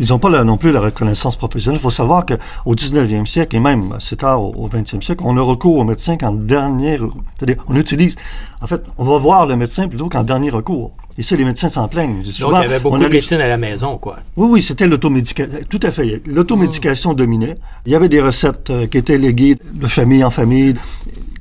ils 0.00 0.08
n'ont 0.08 0.18
pas 0.18 0.28
là, 0.28 0.44
non 0.44 0.56
plus 0.56 0.72
la 0.72 0.80
reconnaissance 0.80 1.36
professionnelle. 1.36 1.78
Il 1.80 1.82
faut 1.82 1.90
savoir 1.90 2.26
qu'au 2.26 2.74
19e 2.74 3.26
siècle, 3.26 3.56
et 3.56 3.60
même 3.60 3.92
assez 3.92 4.16
tard 4.16 4.42
au, 4.42 4.68
20e 4.68 5.02
siècle, 5.02 5.22
on 5.24 5.36
a 5.36 5.40
recours 5.40 5.76
au 5.76 5.84
médecin 5.84 6.16
qu'en 6.16 6.32
dernier... 6.32 6.98
C'est-à-dire, 7.36 7.62
on 7.68 7.76
utilise... 7.76 8.16
En 8.60 8.66
fait, 8.66 8.82
on 8.98 9.04
va 9.04 9.18
voir 9.18 9.46
le 9.46 9.56
médecin 9.56 9.88
plutôt 9.88 10.08
qu'en 10.08 10.24
dernier 10.24 10.50
recours. 10.50 10.92
Et 11.16 11.22
ça, 11.22 11.36
les 11.36 11.44
médecins 11.44 11.68
s'en 11.68 11.86
plaignent. 11.86 12.24
Souvent, 12.24 12.50
Donc, 12.50 12.60
il 12.60 12.62
y 12.62 12.72
avait 12.72 12.80
beaucoup 12.80 12.98
de 12.98 13.06
médecine 13.06 13.40
à 13.40 13.46
la 13.46 13.56
maison, 13.56 13.98
quoi. 13.98 14.18
Oui, 14.36 14.48
oui, 14.50 14.62
c'était 14.62 14.86
l'automédication. 14.86 15.60
Tout 15.68 15.80
à 15.82 15.92
fait. 15.92 16.22
L'automédication 16.26 17.12
mmh. 17.12 17.16
dominait. 17.16 17.56
Il 17.86 17.92
y 17.92 17.94
avait 17.94 18.08
des 18.08 18.20
recettes 18.20 18.70
euh, 18.70 18.86
qui 18.86 18.98
étaient 18.98 19.18
léguées 19.18 19.58
de 19.72 19.86
famille 19.86 20.24
en 20.24 20.30
famille 20.30 20.74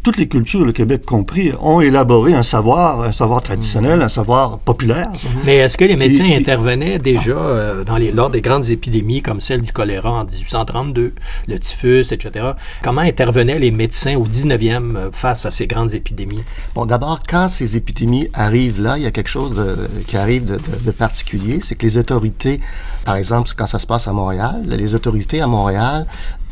toutes 0.03 0.17
les 0.17 0.27
cultures, 0.27 0.65
le 0.65 0.73
Québec 0.73 1.05
compris, 1.05 1.53
ont 1.61 1.79
élaboré 1.79 2.33
un 2.33 2.43
savoir, 2.43 3.01
un 3.01 3.13
savoir 3.13 3.41
traditionnel, 3.41 4.01
un 4.01 4.09
savoir 4.09 4.59
populaire. 4.59 5.09
Mais 5.45 5.57
est-ce 5.57 5.77
que 5.77 5.85
les 5.85 5.95
médecins 5.95 6.29
intervenaient 6.29 6.99
déjà 6.99 7.31
euh, 7.31 7.85
dans 7.85 7.95
les, 7.95 8.11
lors 8.11 8.29
des 8.29 8.41
grandes 8.41 8.69
épidémies 8.69 9.21
comme 9.21 9.39
celle 9.39 9.61
du 9.61 9.71
choléra 9.71 10.11
en 10.11 10.25
1832, 10.25 11.13
le 11.47 11.59
typhus, 11.59 12.11
etc.? 12.11 12.51
Comment 12.83 13.01
intervenaient 13.01 13.59
les 13.59 13.71
médecins 13.71 14.17
au 14.17 14.27
19e 14.27 14.97
euh, 14.97 15.09
face 15.13 15.45
à 15.45 15.51
ces 15.51 15.67
grandes 15.67 15.93
épidémies? 15.93 16.43
Bon, 16.75 16.85
d'abord, 16.85 17.21
quand 17.27 17.47
ces 17.47 17.77
épidémies 17.77 18.27
arrivent 18.33 18.81
là, 18.81 18.97
il 18.97 19.03
y 19.03 19.07
a 19.07 19.11
quelque 19.11 19.29
chose 19.29 19.55
de, 19.55 19.87
qui 20.05 20.17
arrive 20.17 20.43
de, 20.43 20.55
de, 20.55 20.83
de 20.85 20.91
particulier, 20.91 21.59
c'est 21.63 21.75
que 21.75 21.85
les 21.85 21.97
autorités, 21.97 22.59
par 23.05 23.15
exemple, 23.15 23.49
quand 23.55 23.67
ça 23.67 23.79
se 23.79 23.87
passe 23.87 24.09
à 24.09 24.11
Montréal, 24.11 24.63
les 24.67 24.95
autorités 24.95 25.39
à 25.39 25.47
Montréal 25.47 26.05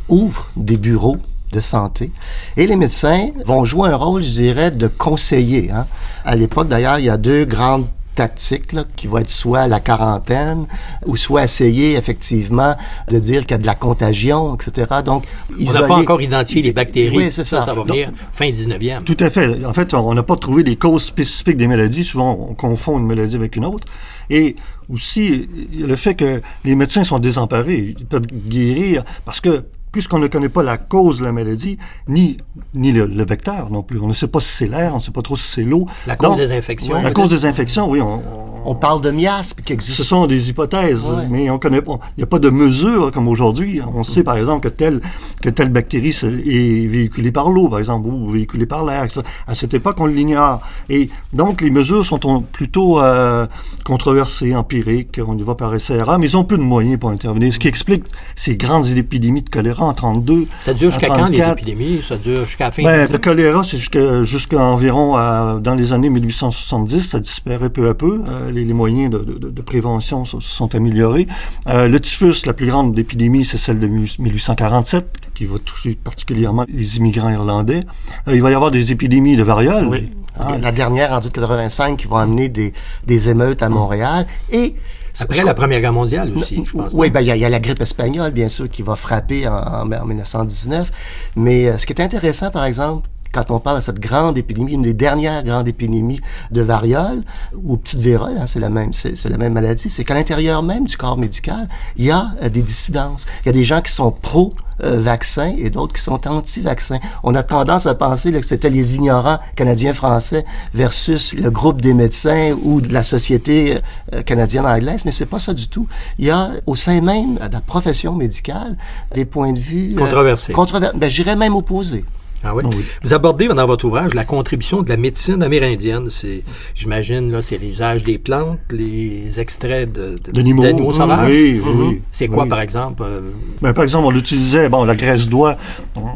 ouvrent 0.08 0.50
des 0.56 0.78
bureaux 0.78 1.18
de 1.52 1.60
santé. 1.60 2.12
Et 2.58 2.68
les 2.68 2.76
médecins 2.76 3.30
vont 3.46 3.66
jouer 3.66 3.90
un 3.90 3.96
rôle, 3.96 4.24
je 4.24 4.30
dirais, 4.30 4.72
de 4.72 4.88
conseiller. 4.88 5.72
Hein. 5.72 5.86
À 6.26 6.36
l'époque, 6.36 6.68
d'ailleurs, 6.68 7.00
il 7.00 7.06
y 7.06 7.10
a 7.10 7.18
deux 7.18 7.46
grandes 7.46 7.88
tactiques 8.16 8.74
là, 8.74 8.84
qui 8.96 9.08
vont 9.08 9.20
être 9.20 9.30
soit 9.30 9.68
la 9.68 9.80
quarantaine 9.80 10.66
ou 11.06 11.16
soit 11.16 11.44
essayer 11.44 11.96
effectivement 11.96 12.76
de 13.10 13.20
dire 13.20 13.42
qu'il 13.42 13.52
y 13.52 13.54
a 13.54 13.58
de 13.58 13.66
la 13.66 13.76
contagion, 13.76 14.56
etc. 14.56 14.88
Donc, 15.06 15.26
on 15.60 15.72
n'a 15.72 15.84
pas 15.84 15.96
encore 15.96 16.22
identifié 16.22 16.62
les 16.62 16.74
bactéries. 16.74 17.18
Oui, 17.18 17.32
c'est 17.32 17.46
ça. 17.46 17.62
ça. 17.62 17.74
va 17.74 17.84
venir 17.84 18.12
fin 18.32 18.50
19e. 18.50 19.04
Tout 19.04 19.18
à 19.20 19.30
fait. 19.30 19.66
En 19.66 19.74
fait, 19.74 19.94
on 19.94 20.14
n'a 20.14 20.24
pas 20.24 20.36
trouvé 20.36 20.64
les 20.64 20.76
causes 20.76 21.04
spécifiques 21.04 21.58
des 21.58 21.68
maladies. 21.68 22.04
Souvent, 22.04 22.48
on 22.50 22.54
confond 22.54 23.00
une 23.00 23.08
maladie 23.08 23.36
avec 23.36 23.56
une 23.56 23.66
autre. 23.66 23.88
Et 24.30 24.56
aussi, 24.90 25.48
le 25.78 25.96
fait 25.96 26.16
que 26.16 26.42
les 26.66 26.76
médecins 26.76 27.04
sont 27.04 27.20
désemparés, 27.20 27.96
ils 27.98 28.06
peuvent 28.06 28.28
guérir 28.28 29.04
parce 29.26 29.42
que 29.42 29.64
puisqu'on 29.92 30.20
ne 30.20 30.28
connaît 30.28 30.50
pas 30.50 30.64
la 30.64 30.78
cause 30.78 31.20
de 31.20 31.26
la 31.26 31.32
maladie, 31.32 31.78
ni, 32.08 32.38
ni 32.74 32.92
le, 32.92 33.06
le 33.06 33.26
vecteur 33.26 33.70
non 33.70 33.84
plus. 33.84 34.00
On 34.00 34.08
ne 34.08 34.14
sait 34.14 34.28
pas 34.28 34.40
si 34.40 34.50
c'est 34.50 34.68
l'air, 34.68 34.94
on 34.94 34.98
ne 34.98 35.02
sait 35.02 35.12
pas 35.12 35.22
trop 35.22 35.36
si 35.36 35.48
c'est 35.48 35.64
l'eau. 35.64 35.86
La 36.08 36.16
cause 36.16 36.30
Donc, 36.30 36.38
des 36.38 36.52
infections. 36.52 36.96
La 36.96 37.12
cause 37.12 37.30
des 37.30 37.46
infections, 37.46 37.90
oui. 37.90 38.02
On, 38.02 38.22
on, 38.66 38.76
parle 38.76 39.02
de 39.02 39.12
miasme 39.12 39.62
qui 39.62 39.74
existe. 39.74 39.98
Ce 39.98 40.04
sont 40.04 40.28
des 40.28 40.50
hypothèses, 40.50 41.06
ouais. 41.06 41.28
mais 41.30 41.50
on 41.50 41.60
connaît 41.60 41.82
pas. 41.82 42.00
Il 42.18 42.20
n'y 42.20 42.24
a 42.24 42.28
pas 42.28 42.40
de 42.40 42.50
mesure 42.50 43.12
comme 43.12 43.28
aujourd'hui. 43.28 43.82
On 43.94 44.04
sait, 44.04 44.24
par 44.24 44.38
exemple, 44.38 44.70
que 44.70 44.74
telle, 44.74 45.02
que 45.42 45.50
telle 45.50 45.70
bactérie 45.70 46.10
est 46.10 46.88
véhiculée 46.88 47.32
par 47.32 47.50
l'eau, 47.50 47.68
par 47.68 47.80
exemple, 47.80 48.08
ou 48.08 48.30
véhiculée 48.30 48.66
par 48.66 48.86
l'air. 48.86 49.08
À 49.48 49.56
cette 49.56 49.74
époque, 49.74 49.98
on 50.00 50.06
l'ignore. 50.06 50.62
Et 50.90 51.10
donc, 51.34 51.62
les 51.62 51.72
mesures 51.72 52.06
sont 52.06 52.20
plutôt 52.42 53.02
euh, 53.02 53.46
controversées, 53.84 54.56
empiriques. 54.56 55.20
On 55.26 55.38
y 55.38 55.44
va 55.44 55.56
par 55.56 55.80
SRA, 55.80 56.18
mais 56.18 56.28
ils 56.28 56.38
ont 56.38 56.44
peu 56.44 56.58
de 56.58 56.64
moyens 56.64 57.00
pour 57.00 57.10
intervenir. 57.10 57.54
Ce 57.54 57.60
qui 57.60 57.68
explique 57.68 58.04
ces 58.36 58.56
grandes 58.56 58.88
épidémies 58.88 59.42
de 59.42 59.50
choléra 59.50 59.81
en 59.88 59.94
32. 59.94 60.46
Ça 60.62 60.74
dure 60.74 60.92
jusqu'à 60.92 61.08
quand, 61.08 61.28
les 61.28 61.40
épidémies? 61.40 62.02
Ça 62.02 62.16
dure 62.18 62.46
jusqu'à 62.46 62.66
la 62.66 62.72
fin 62.72 62.84
ben, 62.84 63.08
Le 63.12 63.18
choléra, 63.18 63.64
c'est 63.64 63.78
jusqu'à 63.78 64.60
environ 64.60 65.18
euh, 65.18 65.60
dans 65.60 65.76
les 65.76 65.94
années 65.94 66.10
1870. 66.10 67.02
Ça 67.02 67.20
disparaît 67.20 67.70
peu 67.70 67.90
à 67.90 67.94
peu. 67.94 68.22
Euh, 68.28 68.52
les, 68.52 68.64
les, 68.64 68.74
moyens 68.74 69.10
de, 69.10 69.20
de, 69.20 69.50
de, 69.50 69.62
prévention 69.62 70.26
se 70.26 70.40
sont 70.40 70.74
améliorés. 70.76 71.28
Euh, 71.68 71.88
le 71.88 72.00
typhus, 72.00 72.46
la 72.46 72.54
plus 72.54 72.68
grande 72.68 72.98
épidémie, 72.98 73.46
c'est 73.46 73.58
celle 73.58 73.80
de 73.80 73.88
1847, 73.88 75.06
qui 75.34 75.46
va 75.46 75.58
toucher 75.60 75.98
particulièrement 76.02 76.66
les 76.68 76.98
immigrants 76.98 77.30
irlandais. 77.30 77.82
Euh, 78.28 78.36
il 78.36 78.42
va 78.42 78.52
y 78.52 78.54
avoir 78.54 78.72
des 78.72 78.92
épidémies 78.92 79.36
de 79.36 79.44
variole. 79.44 79.88
Oui. 79.88 80.12
Ah, 80.40 80.58
la 80.58 80.72
dernière 80.72 81.12
en 81.12 81.20
1985 81.20 81.98
qui 81.98 82.08
va 82.08 82.20
amener 82.22 82.50
des, 82.50 82.74
des 83.06 83.30
émeutes 83.30 83.62
à 83.62 83.70
Montréal. 83.70 84.26
Et 84.52 84.76
après 85.20 85.44
la 85.44 85.54
Première 85.54 85.82
Guerre 85.82 85.94
mondiale 85.94 86.32
aussi, 86.36 86.64
je 86.66 86.72
pense. 86.72 86.92
Oui, 86.94 87.10
ben 87.10 87.22
il 87.22 87.36
y, 87.36 87.40
y, 87.40 87.46
a 87.46 87.50
la 87.50 87.60
grippe 87.60 87.82
espagnole, 87.82 88.32
bien 88.32 88.50
sûr, 88.50 88.70
qui 88.70 88.82
va 88.82 88.96
frapper 88.96 89.48
en, 89.48 89.54
en, 89.54 89.92
en 89.92 90.06
1919. 90.06 90.92
Mais 91.36 91.68
euh, 91.68 91.78
ce 91.78 91.86
qui 91.86 91.94
est 91.94 92.02
intéressant, 92.02 92.52
par 92.52 92.66
exemple, 92.66 93.08
quand 93.32 93.50
on 93.52 93.60
parle 93.60 93.78
de 93.78 93.82
cette 93.82 94.00
grande 94.00 94.38
épidémie, 94.38 94.74
une 94.74 94.82
des 94.82 94.94
dernières 94.94 95.44
grandes 95.44 95.68
épidémies 95.68 96.20
de 96.52 96.62
variole 96.62 97.24
ou 97.64 97.78
petite 97.78 98.00
vérole, 98.02 98.34
hein, 98.38 98.46
c'est 98.46 98.60
la 98.60 98.70
même, 98.70 98.94
c'est 98.94 99.30
la 99.30 99.38
même 99.38 99.54
maladie, 99.54 99.90
c'est 99.90 100.04
qu'à 100.04 100.14
l'intérieur 100.14 100.64
même 100.64 100.86
du 100.86 100.98
corps 100.98 101.18
médical, 101.18 101.68
il 101.96 102.06
y 102.06 102.12
a 102.12 102.32
euh, 102.44 102.50
des 102.50 102.62
dissidences. 102.62 103.26
Il 103.44 103.48
y 103.48 103.50
a 103.50 103.54
des 103.54 103.66
gens 103.66 103.82
qui 103.82 103.92
sont 103.92 104.12
pro 104.12 104.54
vaccins 104.84 105.54
et 105.58 105.70
d'autres 105.70 105.94
qui 105.94 106.02
sont 106.02 106.28
anti-vaccins. 106.28 107.00
On 107.24 107.36
a 107.36 107.44
tendance 107.44 107.86
à 107.86 107.96
penser 107.96 108.32
là, 108.32 108.40
que 108.40 108.46
c'était 108.46 108.70
les 108.70 108.96
ignorants 108.96 109.40
canadiens-français 109.56 110.46
versus 110.74 111.34
le 111.34 111.50
groupe 111.50 111.82
des 111.82 111.94
médecins 111.94 112.56
ou 112.64 112.82
de 112.82 112.94
la 112.94 113.04
société 113.04 113.80
euh, 114.14 114.22
canadienne-anglaise, 114.24 115.06
mais 115.06 115.12
c'est 115.12 115.26
pas 115.26 115.40
ça 115.40 115.54
du 115.54 115.68
tout. 115.68 115.88
Il 116.18 116.26
y 116.26 116.32
a 116.32 116.50
au 116.66 116.76
sein 116.76 117.02
même 117.02 117.36
de 117.36 117.54
la 117.54 117.62
profession 117.62 118.14
médicale 118.16 118.78
des 119.14 119.26
points 119.26 119.54
de 119.54 119.60
vue 119.60 119.96
controversés. 119.96 120.52
Euh, 120.52 120.56
controversés. 120.56 120.98
Ben, 120.98 121.10
j'irais 121.10 121.36
même 121.36 121.56
opposés. 121.56 122.06
Ah 122.44 122.56
oui? 122.56 122.64
oui? 122.66 122.84
Vous 123.04 123.14
abordez 123.14 123.48
dans 123.48 123.68
votre 123.68 123.86
ouvrage 123.86 124.14
la 124.14 124.26
contribution 124.26 124.82
de 124.82 124.90
la 124.90 124.98
médecine 124.98 125.44
amérindienne. 125.44 126.10
C'est, 126.10 126.44
j'imagine, 126.76 127.32
là, 127.32 127.42
c'est 127.42 127.58
l'usage 127.58 128.04
des 128.04 128.18
plantes, 128.18 128.60
les 128.72 129.40
extraits 129.40 129.92
de, 129.92 130.20
de, 130.24 130.32
d'animaux, 130.32 130.64
d'animaux 130.64 130.92
sauvages. 130.92 131.30
Oui, 131.32 131.62
oui, 131.64 131.74
oui. 131.76 132.02
C'est 132.12 132.28
quoi, 132.28 132.46
par 132.46 132.62
exemple? 132.62 133.04
Euh... 133.06 133.32
Ben, 133.62 133.74
par 133.74 133.84
exemple, 133.84 134.08
on 134.14 134.18
utilisait, 134.18 134.70
bon, 134.70 134.84
la 134.84 134.96
graisse 134.96 135.30
d'oie. 135.30 135.58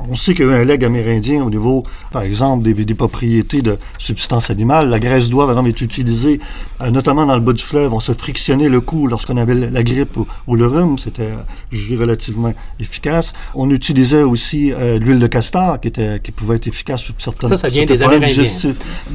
On 0.10 0.16
sait 0.16 0.34
qu'il 0.34 0.48
y 0.48 0.50
a 0.50 0.54
un 0.54 0.66
leg 0.66 0.84
amérindien 0.84 1.44
au 1.44 1.50
niveau, 1.50 1.84
par 2.12 2.24
exemple, 2.24 2.64
des, 2.64 2.74
des 2.74 2.96
propriétés 2.96 3.62
de 3.62 3.78
substances 3.98 4.50
animales. 4.50 4.90
La 4.90 5.00
graisse 5.00 5.30
d'oie, 5.30 5.46
par 5.46 5.54
exemple, 5.54 5.70
est 5.70 5.82
utilisée, 5.82 6.40
euh, 6.82 6.92
notamment 6.92 7.26
dans 7.26 7.36
le 7.36 7.42
bas 7.42 7.54
du 7.54 7.64
fleuve. 7.64 7.94
On 7.94 8.00
se 8.00 8.14
frictionnait 8.14 8.70
le 8.70 8.82
cou 8.82 9.08
lorsqu'on 9.08 9.38
avait 9.38 9.56
la 9.56 9.84
grippe 9.84 10.18
ou, 10.18 10.28
ou 10.48 10.56
le 10.56 10.68
rhume. 10.68 10.98
C'était, 10.98 11.30
jugé 11.72 11.96
relativement 11.96 12.54
efficace. 12.80 13.34
On 13.54 13.70
utilisait 13.70 14.24
aussi 14.24 14.72
euh, 14.74 14.98
l'huile 15.00 15.20
de 15.20 15.28
castor, 15.28 15.80
qui 15.80 15.90
était 15.90 16.15
qui 16.20 16.32
pouvait 16.32 16.56
être 16.56 16.68
efficace 16.68 17.02
sur 17.02 17.14
certaines 17.18 17.50
Ça, 17.50 17.58
ça 17.58 17.70
vient 17.70 17.86
des 17.86 18.02
Amérindiens. 18.04 18.74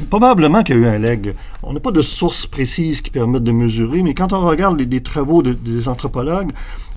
Probablement 0.09 0.63
qu'il 0.63 0.75
y 0.75 0.79
a 0.79 0.81
eu 0.81 0.85
un 0.87 0.99
leg. 0.99 1.35
On 1.63 1.73
n'a 1.73 1.79
pas 1.79 1.91
de 1.91 2.01
sources 2.01 2.47
précises 2.47 3.01
qui 3.01 3.11
permettent 3.11 3.43
de 3.43 3.51
mesurer, 3.51 4.03
mais 4.03 4.13
quand 4.13 4.33
on 4.33 4.41
regarde 4.41 4.79
les, 4.79 4.85
les 4.85 5.01
travaux 5.01 5.41
de, 5.41 5.53
des 5.53 5.87
anthropologues, 5.87 6.51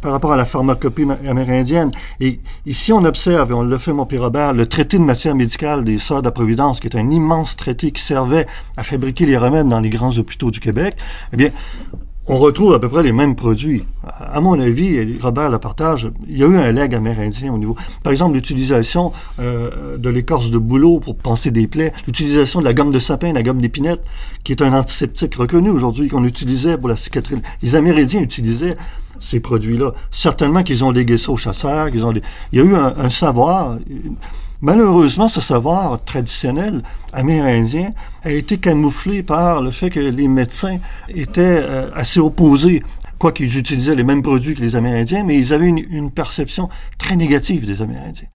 par 0.04 0.12
rapport 0.12 0.32
à 0.34 0.36
la 0.36 0.44
pharmacopée 0.44 1.06
amérindienne. 1.26 1.90
Et 2.20 2.38
ici, 2.66 2.92
on 2.92 3.02
observe, 3.06 3.50
et 3.50 3.54
on 3.54 3.62
l'a 3.62 3.78
fait, 3.78 3.94
mon 3.94 4.04
père 4.04 4.20
Robert, 4.20 4.52
le 4.52 4.66
traité 4.66 4.98
de 4.98 5.02
matière 5.02 5.34
médicale 5.34 5.82
des 5.82 5.98
Sœurs 5.98 6.20
de 6.20 6.26
la 6.26 6.30
Providence, 6.30 6.78
qui 6.78 6.88
est 6.88 6.96
un 6.96 7.10
immense 7.10 7.56
traité 7.56 7.90
qui 7.90 8.02
servait 8.02 8.46
à 8.76 8.82
fabriquer 8.82 9.24
les 9.24 9.38
remèdes 9.38 9.66
dans 9.66 9.80
les 9.80 9.88
grands 9.88 10.14
hôpitaux 10.18 10.50
du 10.50 10.60
Québec. 10.60 10.94
Eh 11.32 11.38
bien, 11.38 11.48
on 12.26 12.38
retrouve 12.38 12.72
à 12.74 12.78
peu 12.78 12.88
près 12.88 13.02
les 13.02 13.12
mêmes 13.12 13.34
produits. 13.34 13.84
À 14.02 14.40
mon 14.40 14.58
avis, 14.58 15.18
Robert 15.20 15.50
le 15.50 15.58
partage, 15.58 16.10
il 16.28 16.38
y 16.38 16.42
a 16.42 16.46
eu 16.46 16.56
un 16.56 16.72
leg 16.72 16.94
amérindien 16.94 17.52
au 17.52 17.58
niveau. 17.58 17.76
Par 18.02 18.12
exemple, 18.12 18.34
l'utilisation 18.34 19.12
euh, 19.40 19.98
de 19.98 20.08
l'écorce 20.08 20.50
de 20.50 20.58
bouleau 20.58 21.00
pour 21.00 21.16
penser 21.16 21.50
des 21.50 21.66
plaies, 21.66 21.92
l'utilisation 22.06 22.60
de 22.60 22.64
la 22.64 22.72
gomme 22.72 22.90
de 22.90 22.98
sapin, 22.98 23.32
la 23.32 23.42
gomme 23.42 23.60
d'épinette, 23.60 24.02
qui 24.42 24.52
est 24.52 24.62
un 24.62 24.72
antiseptique 24.72 25.34
reconnu 25.34 25.68
aujourd'hui, 25.70 26.08
qu'on 26.08 26.24
utilisait 26.24 26.78
pour 26.78 26.88
la 26.88 26.96
cicatrice. 26.96 27.40
Les 27.62 27.74
Amérindiens 27.74 28.20
utilisaient 28.20 28.76
ces 29.20 29.40
produits-là. 29.40 29.92
Certainement 30.10 30.62
qu'ils 30.62 30.84
ont 30.84 30.90
légué 30.90 31.18
ça 31.18 31.32
aux 31.32 31.36
chasseurs, 31.36 31.90
qu'ils 31.90 32.04
ont... 32.04 32.12
Il 32.52 32.58
y 32.58 32.62
a 32.62 32.64
eu 32.64 32.74
un 32.74 33.10
savoir 33.10 33.78
Malheureusement, 34.64 35.28
ce 35.28 35.42
savoir 35.42 36.02
traditionnel 36.04 36.80
amérindien 37.12 37.90
a 38.22 38.30
été 38.30 38.56
camouflé 38.56 39.22
par 39.22 39.60
le 39.60 39.70
fait 39.70 39.90
que 39.90 40.00
les 40.00 40.26
médecins 40.26 40.78
étaient 41.10 41.60
euh, 41.62 41.90
assez 41.94 42.18
opposés, 42.18 42.82
quoiqu'ils 43.18 43.58
utilisaient 43.58 43.94
les 43.94 44.04
mêmes 44.04 44.22
produits 44.22 44.54
que 44.54 44.62
les 44.62 44.74
Amérindiens, 44.74 45.22
mais 45.22 45.36
ils 45.38 45.52
avaient 45.52 45.68
une, 45.68 45.84
une 45.90 46.10
perception 46.10 46.70
très 46.96 47.14
négative 47.14 47.66
des 47.66 47.82
Amérindiens. 47.82 48.28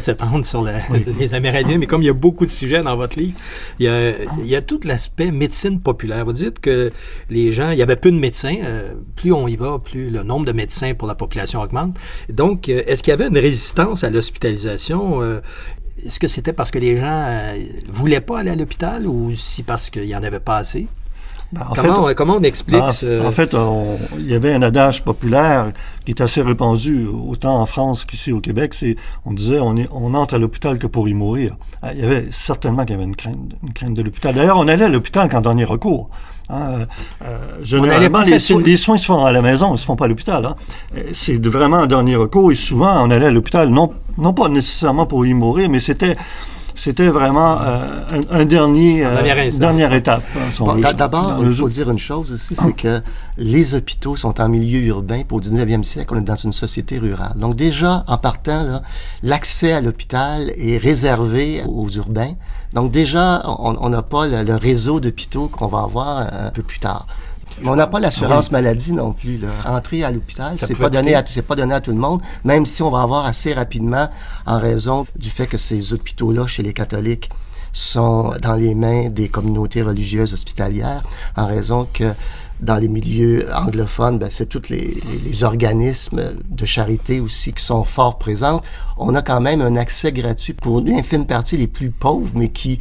Pourrait 0.00 0.12
s'étendre 0.12 0.44
sur 0.44 0.64
les 1.18 1.34
Amérindiens, 1.34 1.78
mais 1.78 1.86
comme 1.86 2.02
il 2.02 2.06
y 2.06 2.10
a 2.10 2.14
beaucoup 2.14 2.46
de 2.46 2.50
sujets 2.50 2.82
dans 2.82 2.96
votre 2.96 3.18
livre, 3.18 3.38
il 3.78 3.86
y 4.44 4.56
a, 4.56 4.62
tout 4.62 4.80
l'aspect 4.84 5.30
médecine 5.30 5.80
populaire. 5.80 6.24
Vous 6.24 6.32
dites 6.32 6.60
que 6.60 6.92
les 7.28 7.52
gens, 7.52 7.70
il 7.70 7.78
y 7.78 7.82
avait 7.82 7.96
peu 7.96 8.10
de 8.10 8.18
médecins. 8.18 8.56
Euh, 8.62 8.94
plus 9.16 9.32
on 9.32 9.48
y 9.48 9.56
va, 9.56 9.78
plus 9.78 10.10
le 10.10 10.22
nombre 10.22 10.46
de 10.46 10.52
médecins 10.52 10.94
pour 10.94 11.08
la 11.08 11.14
population 11.14 11.60
augmente. 11.60 11.96
Donc, 12.28 12.68
euh, 12.68 12.82
est-ce 12.86 13.02
qu'il 13.02 13.10
y 13.10 13.14
avait 13.14 13.28
une 13.28 13.38
résistance 13.38 14.04
à 14.04 14.10
l'hospitalisation? 14.10 15.22
Euh, 15.22 15.40
est-ce 16.04 16.20
que 16.20 16.28
c'était 16.28 16.52
parce 16.52 16.70
que 16.70 16.78
les 16.78 16.96
gens 16.96 17.54
voulaient 17.88 18.20
pas 18.20 18.40
aller 18.40 18.50
à 18.50 18.56
l'hôpital 18.56 19.06
ou 19.06 19.34
si 19.34 19.62
parce 19.62 19.90
qu'il 19.90 20.04
y 20.04 20.16
en 20.16 20.22
avait 20.22 20.40
pas 20.40 20.56
assez? 20.56 20.86
Ben, 21.52 21.66
comment, 21.74 22.06
fait, 22.06 22.14
comment, 22.14 22.36
on 22.36 22.42
explique 22.42 22.80
en, 22.80 23.26
en 23.26 23.30
fait, 23.32 23.56
il 24.18 24.30
y 24.30 24.34
avait 24.34 24.54
un 24.54 24.62
adage 24.62 25.02
populaire 25.02 25.72
qui 26.04 26.12
est 26.12 26.20
assez 26.20 26.42
répandu 26.42 27.08
autant 27.08 27.60
en 27.60 27.66
France 27.66 28.04
qu'ici 28.04 28.30
au 28.30 28.40
Québec. 28.40 28.72
C'est, 28.72 28.94
on 29.26 29.32
disait, 29.32 29.58
on, 29.58 29.76
est, 29.76 29.88
on 29.92 30.14
entre 30.14 30.34
à 30.34 30.38
l'hôpital 30.38 30.78
que 30.78 30.86
pour 30.86 31.08
y 31.08 31.14
mourir. 31.14 31.56
Ah, 31.82 31.92
il 31.92 32.00
y 32.00 32.04
avait 32.04 32.28
certainement 32.30 32.84
qu'il 32.84 32.92
y 32.92 32.94
avait 32.94 33.04
une 33.04 33.16
crainte, 33.16 33.36
une 33.64 33.72
crainte 33.72 33.94
de 33.94 34.02
l'hôpital. 34.02 34.34
D'ailleurs, 34.34 34.58
on 34.58 34.68
allait 34.68 34.84
à 34.84 34.88
l'hôpital 34.88 35.28
qu'en 35.28 35.40
dernier 35.40 35.64
recours. 35.64 36.08
Hein. 36.50 36.86
Euh, 37.22 37.38
généralement, 37.62 38.20
les, 38.20 38.38
les, 38.64 38.76
soins 38.76 38.98
se 38.98 39.06
font 39.06 39.24
à 39.24 39.32
la 39.32 39.42
maison, 39.42 39.74
ils 39.74 39.78
se 39.78 39.86
font 39.86 39.96
pas 39.96 40.04
à 40.04 40.08
l'hôpital. 40.08 40.44
Hein. 40.44 40.56
C'est 41.12 41.44
vraiment 41.44 41.78
un 41.78 41.86
dernier 41.86 42.14
recours 42.16 42.52
et 42.52 42.56
souvent, 42.56 43.04
on 43.04 43.10
allait 43.10 43.26
à 43.26 43.30
l'hôpital, 43.30 43.68
non, 43.70 43.92
non 44.18 44.32
pas 44.32 44.48
nécessairement 44.48 45.06
pour 45.06 45.26
y 45.26 45.34
mourir, 45.34 45.68
mais 45.68 45.80
c'était 45.80 46.16
c'était 46.80 47.08
vraiment 47.08 47.60
euh, 47.60 47.98
un, 48.30 48.46
dernier, 48.46 49.04
euh, 49.04 49.50
dernière 49.58 49.92
étape. 49.92 50.22
Hein, 50.34 50.92
d'abord, 50.96 51.36
il 51.44 51.52
faut 51.52 51.68
dire 51.68 51.90
une 51.90 51.98
chose 51.98 52.32
aussi, 52.32 52.56
c'est 52.56 52.72
que 52.72 53.02
les 53.36 53.74
hôpitaux 53.74 54.16
sont 54.16 54.40
en 54.40 54.48
milieu 54.48 54.80
urbain. 54.80 55.22
Pour 55.28 55.40
le 55.40 55.44
19e 55.44 55.84
siècle, 55.84 56.14
on 56.14 56.18
est 56.18 56.22
dans 56.22 56.36
une 56.36 56.54
société 56.54 56.98
rurale. 56.98 57.34
Donc 57.36 57.54
déjà, 57.54 58.02
en 58.06 58.16
partant, 58.16 58.80
l'accès 59.22 59.72
à 59.72 59.82
l'hôpital 59.82 60.52
est 60.56 60.78
réservé 60.78 61.62
aux 61.68 61.90
urbains. 61.90 62.32
Donc 62.72 62.92
déjà, 62.92 63.42
on 63.58 63.88
n'a 63.90 64.02
pas 64.02 64.26
le 64.26 64.54
réseau 64.54 65.00
d'hôpitaux 65.00 65.48
qu'on 65.48 65.66
va 65.66 65.80
avoir 65.80 66.18
un 66.18 66.50
peu 66.50 66.62
plus 66.62 66.78
tard. 66.78 67.06
Mais 67.62 67.68
on 67.68 67.76
n'a 67.76 67.86
pas 67.86 68.00
l'assurance 68.00 68.50
maladie 68.50 68.92
non 68.92 69.12
plus. 69.12 69.38
Là. 69.38 69.48
Entrer 69.66 70.04
à 70.04 70.10
l'hôpital, 70.10 70.56
c'est 70.56 70.76
pas 70.76 70.90
donné 70.90 71.14
à 71.14 71.24
c'est 71.26 71.42
pas 71.42 71.56
donné 71.56 71.74
à 71.74 71.80
tout 71.80 71.92
le 71.92 71.98
monde, 71.98 72.20
même 72.44 72.66
si 72.66 72.82
on 72.82 72.90
va 72.90 73.02
avoir 73.02 73.24
assez 73.26 73.52
rapidement 73.52 74.08
en 74.46 74.58
raison 74.58 75.06
du 75.16 75.30
fait 75.30 75.46
que 75.46 75.58
ces 75.58 75.92
hôpitaux-là 75.92 76.46
chez 76.46 76.62
les 76.62 76.72
catholiques 76.72 77.30
sont 77.72 78.34
dans 78.42 78.54
les 78.54 78.74
mains 78.74 79.08
des 79.08 79.28
communautés 79.28 79.82
religieuses 79.82 80.32
hospitalières, 80.32 81.02
en 81.36 81.46
raison 81.46 81.86
que 81.92 82.12
dans 82.60 82.76
les 82.76 82.88
milieux 82.88 83.46
anglophones, 83.54 84.18
ben, 84.18 84.28
c'est 84.30 84.46
tous 84.46 84.68
les, 84.68 85.02
les, 85.24 85.44
organismes 85.44 86.22
de 86.50 86.66
charité 86.66 87.20
aussi 87.20 87.52
qui 87.52 87.64
sont 87.64 87.84
fort 87.84 88.18
présents. 88.18 88.60
On 88.98 89.14
a 89.14 89.22
quand 89.22 89.40
même 89.40 89.62
un 89.62 89.76
accès 89.76 90.12
gratuit 90.12 90.52
pour 90.52 90.80
une 90.80 90.90
infime 90.90 91.26
partie 91.26 91.56
les 91.56 91.68
plus 91.68 91.90
pauvres, 91.90 92.32
mais 92.34 92.48
qui 92.48 92.80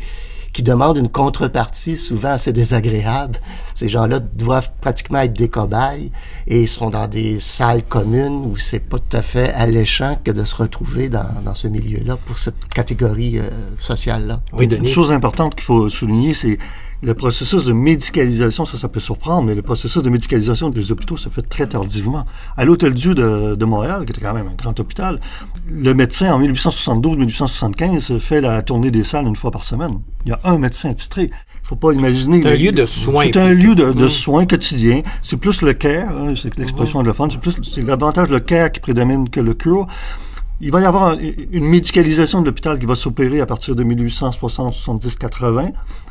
qui 0.60 0.64
demandent 0.64 0.98
une 0.98 1.08
contrepartie 1.08 1.96
souvent 1.96 2.32
assez 2.32 2.52
désagréable. 2.52 3.40
Ces 3.76 3.88
gens-là 3.88 4.20
doivent 4.20 4.70
pratiquement 4.82 5.20
être 5.20 5.32
des 5.32 5.48
cobayes 5.48 6.12
et 6.48 6.64
ils 6.64 6.68
sont 6.68 6.90
dans 6.90 7.08
des 7.08 7.40
salles 7.40 7.82
communes 7.82 8.44
où 8.46 8.58
c'est 8.58 8.80
pas 8.80 9.00
tout 9.00 9.16
à 9.16 9.22
fait 9.22 9.54
alléchant 9.54 10.18
que 10.22 10.32
de 10.32 10.44
se 10.44 10.58
retrouver 10.58 11.08
dans, 11.08 11.24
dans 11.46 11.54
ce 11.54 11.70
milieu-là 11.70 12.18
pour 12.26 12.38
cette 12.38 12.68
catégorie 12.76 13.40
euh, 13.40 13.50
sociale-là. 13.80 14.42
Oui, 14.52 14.66
Une 14.66 14.86
chose 14.86 15.14
importante 15.14 15.56
qu'il 15.56 15.64
faut 15.64 15.90
souligner, 15.90 16.34
c'est 16.34 16.58
le 17.02 17.14
processus 17.14 17.66
de 17.66 17.74
médicalisation, 17.74 18.66
ça, 18.66 18.78
ça 18.78 18.90
peut 18.90 19.00
surprendre, 19.00 19.44
mais 19.44 19.56
le 19.56 19.62
processus 19.62 20.04
de 20.04 20.10
médicalisation 20.10 20.70
des 20.70 20.92
hôpitaux 20.92 21.16
se 21.16 21.30
fait 21.30 21.42
très 21.42 21.68
tardivement. 21.68 22.26
À 22.58 22.66
l'Hôtel 22.66 22.94
Dieu 22.94 23.16
de, 23.16 23.56
de, 23.56 23.66
Montréal, 23.66 24.06
qui 24.06 24.12
était 24.12 24.22
quand 24.22 24.34
même 24.34 24.48
un 24.48 24.56
grand 24.56 24.78
hôpital, 24.80 25.20
le 25.70 25.94
médecin, 25.94 26.34
en 26.34 26.42
1872-1875, 26.42 28.20
fait 28.20 28.42
la 28.42 28.62
tournée 28.62 28.92
des 28.92 29.06
salles 29.06 29.28
une 29.28 29.36
fois 29.36 29.52
par 29.52 29.64
semaine. 29.64 30.02
Il 30.26 30.30
y 30.30 30.34
a 30.34 30.40
un 30.44 30.58
médecin 30.58 30.94
titré. 30.94 31.32
Il 31.64 31.68
faut 31.68 31.78
pas 31.78 31.94
imaginer... 31.94 32.42
C'est 32.42 32.52
un 32.52 32.56
lieu 32.56 32.72
de 32.74 32.86
soins. 32.86 33.26
C'est 33.26 33.38
un 33.40 33.54
lieu 33.54 33.76
de, 33.76 33.94
de 33.94 34.06
mmh. 34.06 34.10
soins 34.10 34.46
quotidiens. 34.46 35.02
C'est 35.24 35.38
plus 35.38 35.62
le 35.62 35.74
care, 35.74 36.10
hein, 36.10 36.34
c'est 36.36 36.58
l'expression 36.58 37.00
mmh. 37.00 37.02
anglophone, 37.02 37.32
c'est 37.32 37.40
plus, 37.40 37.56
c'est 37.64 37.84
davantage 37.84 38.30
le 38.30 38.40
care 38.40 38.72
qui 38.72 38.82
prédomine 38.82 39.30
que 39.30 39.40
le 39.40 39.54
cure 39.54 39.88
il 40.62 40.72
va 40.72 40.82
y 40.82 40.86
avoir 40.86 41.16
une 41.52 41.66
médicalisation 41.66 42.42
de 42.42 42.48
l'hôpital 42.48 42.78
qui 42.80 42.86
va 42.86 42.96
s'opérer 42.96 43.40
à 43.40 43.46
partir 43.46 43.76
de 43.76 43.84
1860, 43.84 44.74
70, 44.74 45.16
80, 45.16 45.70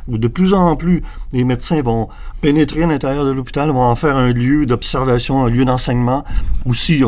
où 0.09 0.17
de 0.17 0.29
plus 0.29 0.55
en 0.55 0.75
plus 0.75 1.03
les 1.33 1.45
médecins 1.45 1.83
vont 1.83 2.09
pénétrer 2.41 2.85
à 2.85 2.87
l'intérieur 2.87 3.27
de 3.27 3.31
l'hôpital, 3.31 3.71
vont 3.71 3.83
en 3.83 3.95
faire 3.95 4.17
un 4.17 4.33
lieu 4.33 4.65
d'observation, 4.65 5.45
un 5.45 5.51
lieu 5.51 5.67
d'enseignement, 5.67 6.25
aussi 6.65 7.03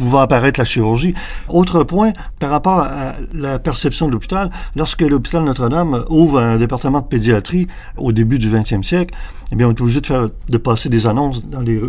où 0.00 0.06
va 0.06 0.22
apparaître 0.22 0.60
la 0.60 0.64
chirurgie. 0.64 1.14
Autre 1.48 1.84
point, 1.84 2.12
par 2.38 2.50
rapport 2.50 2.80
à 2.80 3.14
la 3.32 3.58
perception 3.58 4.06
de 4.06 4.12
l'hôpital, 4.12 4.50
lorsque 4.76 5.02
l'hôpital 5.02 5.44
Notre-Dame 5.44 6.04
ouvre 6.08 6.40
un 6.40 6.56
département 6.56 7.00
de 7.00 7.06
pédiatrie 7.06 7.66
au 7.96 8.12
début 8.12 8.38
du 8.38 8.50
20e 8.50 8.82
siècle, 8.82 9.14
eh 9.50 9.56
bien, 9.56 9.66
on 9.66 9.70
est 9.70 9.80
obligé 9.80 10.00
de, 10.00 10.06
faire, 10.06 10.28
de 10.48 10.58
passer 10.58 10.88
des 10.88 11.06
annonces 11.06 11.44
dans 11.44 11.60
les, 11.60 11.80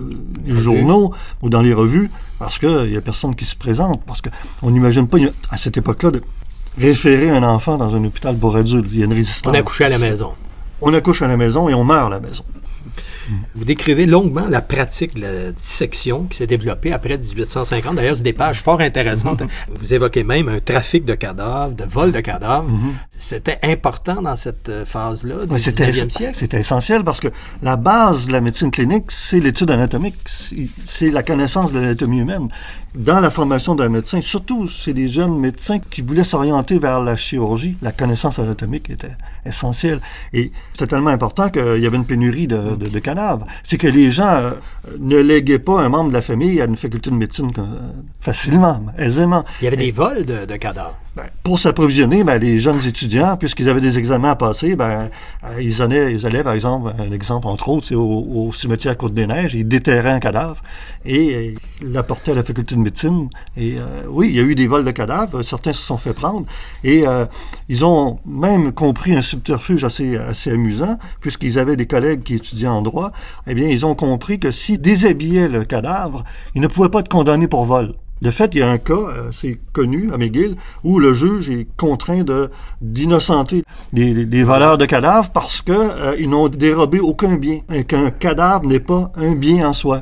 journaux 0.47 1.13
ou 1.41 1.49
dans 1.49 1.61
les 1.61 1.73
revues 1.73 2.09
parce 2.37 2.57
qu'il 2.57 2.89
n'y 2.89 2.95
a 2.95 3.01
personne 3.01 3.35
qui 3.35 3.45
se 3.45 3.55
présente. 3.55 4.01
Parce 4.05 4.21
qu'on 4.21 4.71
n'imagine 4.71 5.07
pas, 5.07 5.17
à 5.51 5.57
cette 5.57 5.77
époque-là, 5.77 6.11
de 6.11 6.21
référer 6.77 7.29
un 7.29 7.43
enfant 7.43 7.77
dans 7.77 7.93
un 7.93 8.03
hôpital 8.03 8.37
pour 8.37 8.55
adulte. 8.55 8.87
Il 8.91 8.99
y 8.99 9.01
a 9.01 9.05
une 9.05 9.13
résistance. 9.13 9.53
On 9.53 9.59
accouche 9.59 9.81
à 9.81 9.89
la 9.89 9.97
maison. 9.97 10.31
On 10.81 10.93
accouche 10.93 11.21
à 11.21 11.27
la 11.27 11.35
maison 11.35 11.67
et 11.67 11.73
on 11.73 11.83
meurt 11.83 12.07
à 12.07 12.09
la 12.09 12.19
maison. 12.21 12.43
Vous 13.55 13.65
décrivez 13.65 14.05
longuement 14.05 14.45
la 14.47 14.61
pratique 14.61 15.15
de 15.15 15.21
la 15.21 15.51
dissection 15.51 16.23
qui 16.23 16.37
s'est 16.37 16.47
développée 16.47 16.91
après 16.91 17.17
1850. 17.17 17.95
D'ailleurs, 17.95 18.15
c'est 18.15 18.23
des 18.23 18.33
pages 18.33 18.61
fort 18.61 18.81
intéressantes. 18.81 19.43
Vous 19.69 19.93
évoquez 19.93 20.23
même 20.23 20.49
un 20.49 20.59
trafic 20.59 21.05
de 21.05 21.13
cadavres, 21.15 21.75
de 21.75 21.83
vol 21.83 22.11
de 22.11 22.19
cadavres. 22.19 22.69
Mm-hmm. 22.69 22.93
C'était 23.09 23.59
important 23.63 24.21
dans 24.21 24.35
cette 24.35 24.69
euh, 24.69 24.85
phase-là 24.85 25.45
du 25.45 25.55
19e 25.55 26.09
siècle? 26.09 26.35
C'était 26.35 26.59
essentiel 26.59 27.03
parce 27.03 27.19
que 27.19 27.27
la 27.61 27.75
base 27.75 28.27
de 28.27 28.31
la 28.31 28.41
médecine 28.41 28.71
clinique, 28.71 29.05
c'est 29.09 29.39
l'étude 29.39 29.71
anatomique, 29.71 30.15
c'est 30.85 31.11
la 31.11 31.23
connaissance 31.23 31.71
de 31.71 31.79
l'anatomie 31.79 32.19
humaine. 32.19 32.47
Dans 32.95 33.19
la 33.19 33.29
formation 33.29 33.75
d'un 33.75 33.89
médecin, 33.89 34.19
surtout 34.19 34.67
c'est 34.67 34.93
les 34.93 35.09
jeunes 35.09 35.37
médecins 35.37 35.77
qui 35.77 36.01
voulaient 36.01 36.23
s'orienter 36.23 36.79
vers 36.79 36.99
la 36.99 37.15
chirurgie, 37.15 37.77
la 37.83 37.91
connaissance 37.91 38.39
anatomique 38.39 38.89
était 38.89 39.15
essentielle. 39.45 40.01
Et 40.33 40.51
c'était 40.73 40.87
tellement 40.87 41.11
important 41.11 41.49
qu'il 41.49 41.79
y 41.79 41.85
avait 41.85 41.97
une 41.97 42.05
pénurie 42.05 42.47
de, 42.47 42.75
de, 42.75 42.87
de 42.87 42.99
cadavres 42.99 43.18
c'est 43.63 43.77
que 43.77 43.87
les 43.87 44.11
gens 44.11 44.35
euh, 44.35 44.51
ne 44.99 45.17
léguaient 45.17 45.59
pas 45.59 45.81
un 45.81 45.89
membre 45.89 46.09
de 46.09 46.13
la 46.13 46.21
famille 46.21 46.61
à 46.61 46.65
une 46.65 46.77
faculté 46.77 47.09
de 47.09 47.15
médecine 47.15 47.51
euh, 47.57 47.63
facilement, 48.19 48.81
aisément. 48.97 49.43
Il 49.61 49.65
y 49.65 49.67
avait 49.67 49.77
des 49.77 49.91
vols 49.91 50.25
de, 50.25 50.55
cadavres. 50.55 50.97
Ben, 51.19 51.29
pour 51.43 51.59
s'approvisionner, 51.59 52.23
ben, 52.23 52.37
les 52.37 52.59
jeunes 52.59 52.79
étudiants, 52.87 53.35
puisqu'ils 53.35 53.67
avaient 53.67 53.81
des 53.81 53.99
examens 53.99 54.31
à 54.31 54.35
passer, 54.37 54.77
ben, 54.77 55.09
euh, 55.43 55.61
ils, 55.61 55.81
allaient, 55.81 56.13
ils 56.13 56.43
par 56.43 56.53
exemple, 56.53 56.93
un 56.97 57.11
exemple 57.11 57.47
entre 57.47 57.67
autres, 57.67 57.93
au, 57.93 58.51
cimetière 58.53 58.95
Côte-des-Neiges, 58.95 59.53
ils 59.53 59.67
déterraient 59.67 60.11
un 60.11 60.21
cadavre 60.21 60.61
et 61.03 61.35
euh, 61.35 61.53
ils 61.81 61.91
l'apportaient 61.91 62.31
à 62.31 62.35
la 62.35 62.43
faculté 62.43 62.75
de 62.75 62.79
médecine. 62.79 63.27
Et 63.57 63.75
euh, 63.77 64.03
oui, 64.07 64.29
il 64.29 64.35
y 64.37 64.39
a 64.39 64.43
eu 64.43 64.55
des 64.55 64.67
vols 64.67 64.85
de 64.85 64.91
cadavres, 64.91 65.41
certains 65.41 65.73
se 65.73 65.81
sont 65.81 65.97
fait 65.97 66.13
prendre, 66.13 66.45
et 66.85 67.03
ils 67.67 67.83
ont 67.83 68.19
même 68.25 68.71
compris 68.71 69.13
un 69.13 69.21
subterfuge 69.21 69.83
assez, 69.83 70.15
assez 70.15 70.51
amusant, 70.51 70.97
puisqu'ils 71.19 71.59
avaient 71.59 71.75
des 71.75 71.87
collègues 71.87 72.23
qui 72.23 72.35
étudiaient 72.35 72.67
en 72.67 72.81
droit, 72.81 73.11
eh 73.45 73.53
bien, 73.53 73.67
ils 73.67 73.85
ont 73.85 73.95
compris 73.95 74.39
que 74.39 74.51
s'ils 74.51 74.79
déshabillaient 74.79 75.49
le 75.49 75.65
cadavre, 75.65 76.23
ils 76.55 76.61
ne 76.61 76.67
pouvaient 76.67 76.89
pas 76.89 77.01
être 77.01 77.09
condamnés 77.09 77.49
pour 77.49 77.65
vol. 77.65 77.95
De 78.21 78.31
fait, 78.31 78.51
il 78.53 78.59
y 78.59 78.61
a 78.61 78.69
un 78.69 78.77
cas 78.77 79.27
assez 79.29 79.59
connu 79.71 80.11
à 80.11 80.17
McGill 80.17 80.55
où 80.83 80.99
le 80.99 81.13
juge 81.13 81.49
est 81.49 81.67
contraint 81.77 82.23
d'innocenter 82.81 83.63
les, 83.93 84.43
valeurs 84.43 84.77
de 84.77 84.85
cadavres 84.85 85.29
parce 85.29 85.61
que 85.61 85.71
euh, 85.71 86.27
n'ont 86.27 86.49
dérobé 86.49 86.99
aucun 86.99 87.35
bien, 87.35 87.59
et 87.73 87.85
qu'un 87.85 88.11
cadavre 88.11 88.65
n'est 88.65 88.79
pas 88.79 89.11
un 89.15 89.33
bien 89.35 89.69
en 89.69 89.73
soi. 89.73 90.01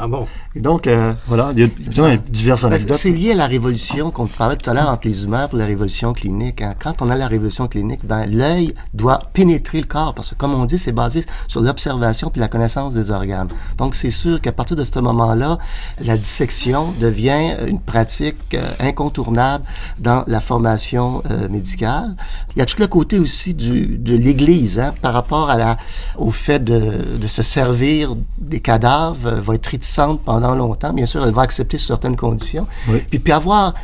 Ah 0.00 0.08
bon? 0.08 0.26
Et 0.56 0.60
donc, 0.60 0.86
euh, 0.86 1.12
voilà, 1.26 1.52
il 1.56 1.60
y 1.60 2.00
a, 2.00 2.04
a 2.06 2.16
diverses 2.16 2.62
anecdotes. 2.62 2.96
C'est 2.96 3.10
lié 3.10 3.32
à 3.32 3.34
la 3.34 3.46
révolution 3.48 4.12
qu'on 4.12 4.28
parlait 4.28 4.56
tout 4.56 4.70
à 4.70 4.74
l'heure 4.74 4.88
entre 4.88 5.08
les 5.08 5.24
humeurs 5.24 5.48
pour 5.48 5.58
la 5.58 5.66
révolution 5.66 6.12
clinique. 6.12 6.62
hein. 6.62 6.74
Quand 6.80 7.02
on 7.02 7.10
a 7.10 7.16
la 7.16 7.26
révolution 7.26 7.66
clinique, 7.66 8.06
ben, 8.06 8.24
l'œil 8.30 8.72
doit 8.92 9.18
pénétrer 9.32 9.80
le 9.80 9.86
corps 9.86 10.14
parce 10.14 10.30
que, 10.30 10.36
comme 10.36 10.54
on 10.54 10.64
dit, 10.64 10.78
c'est 10.78 10.92
basé 10.92 11.24
sur 11.48 11.60
l'observation 11.60 12.30
puis 12.30 12.40
la 12.40 12.46
connaissance 12.46 12.94
des 12.94 13.10
organes. 13.10 13.48
Donc, 13.78 13.96
c'est 13.96 14.12
sûr 14.12 14.40
qu'à 14.40 14.52
partir 14.52 14.76
de 14.76 14.84
ce 14.84 14.96
moment-là, 15.00 15.58
la 16.00 16.16
dissection 16.16 16.92
devient 17.00 17.56
une 17.66 17.80
pratique 17.80 18.36
euh, 18.54 18.62
incontournable 18.78 19.64
dans 19.98 20.22
la 20.28 20.40
formation 20.40 21.22
euh, 21.32 21.48
médicale. 21.48 22.14
Il 22.54 22.60
y 22.60 22.62
a 22.62 22.66
tout 22.66 22.78
le 22.78 22.86
côté 22.86 23.18
aussi 23.18 23.54
du, 23.54 23.98
de 23.98 24.14
l'Église 24.14 24.78
hein, 24.78 24.94
par 25.02 25.14
rapport 25.14 25.50
à 25.50 25.56
la, 25.56 25.78
au 26.16 26.30
fait 26.30 26.62
de, 26.62 27.18
de 27.20 27.26
se 27.26 27.42
servir 27.42 28.14
des 28.38 28.60
cadavres, 28.60 29.26
euh, 29.26 29.40
va 29.40 29.56
être 29.56 29.66
réticente 29.66 30.20
pendant 30.24 30.43
longtemps. 30.52 30.92
Bien 30.92 31.06
sûr, 31.06 31.24
elle 31.24 31.32
va 31.32 31.42
accepter 31.42 31.78
sous 31.78 31.86
certaines 31.86 32.16
conditions. 32.16 32.66
Oui. 32.88 32.98
Puis, 33.08 33.18
puis 33.20 33.32
avoir 33.32 33.74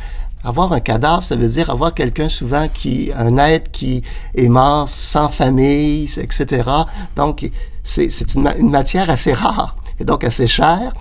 avoir 0.43 0.73
un 0.73 0.79
cadavre, 0.79 1.23
ça 1.23 1.35
veut 1.35 1.47
dire 1.47 1.69
avoir 1.69 1.93
quelqu'un 1.93 2.27
souvent 2.27 2.67
qui, 2.67 3.11
un 3.15 3.37
être 3.37 3.69
qui 3.71 4.01
est 4.33 4.49
mort 4.49 4.89
sans 4.89 5.29
famille, 5.29 6.05
etc. 6.17 6.67
Donc, 7.15 7.47
c'est 7.83 8.09
c'est 8.09 8.33
une, 8.33 8.41
ma- 8.43 8.55
une 8.55 8.71
matière 8.71 9.09
assez 9.11 9.33
rare 9.33 9.75
et 9.99 10.03
donc 10.03 10.23
assez 10.23 10.47
chère 10.47 10.93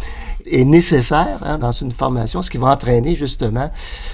et 0.51 0.65
nécessaire 0.65 1.39
hein, 1.43 1.59
dans 1.59 1.73
une 1.73 1.93
formation, 1.93 2.43
ce 2.43 2.51
qui 2.51 2.59
va 2.59 2.69
entraîner 2.69 3.15
justement 3.15 3.71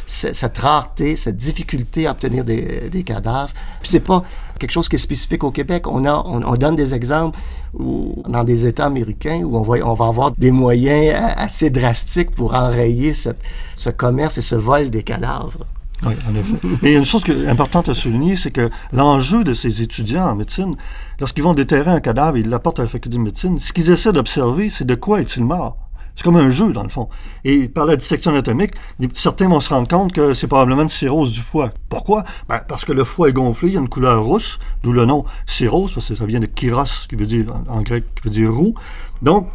ce- 0.07 0.33
cette 0.33 0.59
rareté, 0.59 1.17
cette 1.17 1.37
difficulté 1.37 2.07
à 2.07 2.13
obtenir 2.13 2.45
des, 2.45 3.03
cadavres. 3.05 3.53
Puis 3.81 3.91
c'est 3.91 4.01
pas 4.01 4.25
quelque 4.59 4.71
chose 4.71 4.89
qui 4.89 4.97
est 4.97 4.99
spécifique 4.99 5.45
au 5.45 5.51
Québec. 5.51 5.87
On, 5.87 6.05
a, 6.05 6.23
on, 6.27 6.43
on 6.43 6.55
donne 6.55 6.77
des 6.77 6.95
exemples 6.95 7.39
où, 7.75 8.23
dans 8.29 8.45
des 8.45 8.67
États 8.67 8.87
américains 8.87 9.41
où 9.45 9.57
on 9.57 9.63
va, 9.63 10.07
avoir 10.07 10.31
des 10.33 10.51
moyens 10.51 11.15
assez 11.37 11.71
drastiques 11.71 12.31
pour 12.33 12.55
enrayer 12.55 13.15
ce 13.15 13.91
commerce 13.91 14.39
et 14.39 14.43
ce 14.43 14.55
vol 14.55 14.91
des 14.91 15.03
cadavres. 15.03 15.67
Oui, 16.05 16.15
en 16.31 16.35
effet. 16.35 16.95
A 16.95 16.99
une 16.99 17.05
chose 17.05 17.23
importante 17.49 17.89
à 17.89 17.95
souligner, 17.95 18.37
c'est 18.37 18.51
que 18.51 18.69
l'enjeu 18.93 19.45
de 19.45 19.55
ces 19.55 19.83
étudiants 19.83 20.29
en 20.29 20.35
médecine, 20.35 20.75
lorsqu'ils 21.21 21.43
vont 21.43 21.55
déterrer 21.55 21.91
un 21.91 22.01
cadavre 22.01 22.37
et 22.37 22.41
ils 22.41 22.49
l'apportent 22.51 22.81
à 22.81 22.83
la 22.83 22.89
faculté 22.89 23.17
de 23.17 23.23
médecine, 23.23 23.59
ce 23.59 23.73
qu'ils 23.73 23.91
essaient 23.91 24.13
d'observer, 24.13 24.69
c'est 24.71 24.85
de 24.87 24.95
quoi 24.95 25.21
est-il 25.21 25.45
mort? 25.45 25.79
C'est 26.17 26.25
comme 26.25 26.37
un 26.37 26.51
jeu, 26.51 26.73
dans 26.73 26.83
le 26.83 26.89
fond. 26.89 27.09
Et 27.45 27.69
par 27.69 27.85
la 27.85 27.95
dissection 27.97 28.31
anatomique, 28.31 28.73
certains 29.15 29.49
vont 29.49 29.61
se 29.61 29.69
rendre 29.69 29.87
compte 29.87 30.13
que 30.13 30.33
c'est 30.35 30.47
probablement 30.47 30.83
une 30.83 30.89
cirrhose 30.89 31.33
du 31.33 31.41
foie. 31.41 31.71
Pourquoi? 31.91 32.25
Ben, 32.49 32.61
parce 32.67 32.85
que 32.87 32.93
le 32.93 33.05
foie 33.05 33.29
est 33.29 33.33
gonflé, 33.35 33.69
il 33.69 33.75
y 33.75 33.77
a 33.77 33.81
une 33.81 33.89
couleur 33.89 34.25
rousse, 34.25 34.59
d'où 34.83 34.93
le 34.93 35.05
nom 35.05 35.25
cirrhose, 35.47 35.93
parce 35.93 36.09
que 36.09 36.15
ça 36.15 36.25
vient 36.25 36.41
de 36.41 36.47
kyros, 36.47 37.07
qui 37.09 37.17
veut 37.17 37.27
dire, 37.27 37.55
en 37.69 37.83
grec, 37.83 38.05
qui 38.17 38.25
veut 38.25 38.31
dire 38.31 38.53
roux. 38.53 38.75
Donc, 39.21 39.49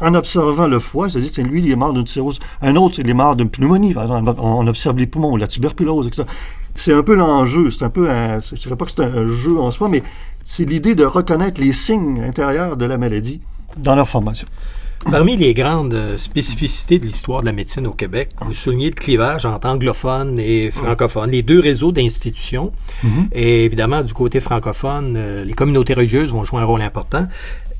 en 0.00 0.14
observant 0.14 0.66
le 0.66 0.78
foie, 0.78 1.10
c'est-à-dire 1.10 1.32
que 1.32 1.40
lui, 1.42 1.60
il 1.60 1.70
est 1.70 1.76
mort 1.76 1.92
d'une 1.92 2.06
cirrhose. 2.06 2.38
Un 2.62 2.76
autre, 2.76 2.98
il 2.98 3.08
est 3.08 3.14
mort 3.14 3.36
d'une 3.36 3.50
pneumonie. 3.50 3.94
on 3.96 4.66
observe 4.66 4.96
les 4.96 5.06
poumons, 5.06 5.36
la 5.36 5.46
tuberculose, 5.46 6.06
etc. 6.06 6.24
C'est 6.74 6.92
un 6.92 7.02
peu 7.02 7.14
l'enjeu. 7.14 7.70
C'est 7.70 7.84
un 7.84 7.90
peu 7.90 8.10
un, 8.10 8.40
je 8.40 8.54
dirais 8.56 8.76
pas 8.76 8.84
que 8.84 8.90
c'est 8.90 9.04
un 9.04 9.26
jeu 9.26 9.58
en 9.58 9.70
soi, 9.70 9.88
mais 9.88 10.02
c'est 10.44 10.64
l'idée 10.64 10.94
de 10.94 11.04
reconnaître 11.04 11.60
les 11.60 11.72
signes 11.72 12.22
intérieurs 12.22 12.76
de 12.76 12.84
la 12.84 12.98
maladie 12.98 13.40
dans 13.78 13.94
leur 13.94 14.08
formation. 14.08 14.46
Parmi 15.10 15.36
les 15.36 15.54
grandes 15.54 15.94
euh, 15.94 16.18
spécificités 16.18 16.98
de 16.98 17.04
l'histoire 17.04 17.40
de 17.40 17.46
la 17.46 17.52
médecine 17.52 17.86
au 17.86 17.92
Québec, 17.92 18.30
vous 18.44 18.52
soulignez 18.52 18.90
le 18.90 18.94
clivage 18.94 19.46
entre 19.46 19.68
anglophones 19.68 20.38
et 20.40 20.70
francophones, 20.72 21.30
les 21.30 21.42
deux 21.42 21.60
réseaux 21.60 21.92
d'institutions. 21.92 22.72
Et 23.32 23.64
évidemment, 23.64 24.02
du 24.02 24.12
côté 24.12 24.40
francophone, 24.40 25.14
euh, 25.16 25.44
les 25.44 25.52
communautés 25.52 25.94
religieuses 25.94 26.32
vont 26.32 26.44
jouer 26.44 26.60
un 26.60 26.64
rôle 26.64 26.82
important. 26.82 27.28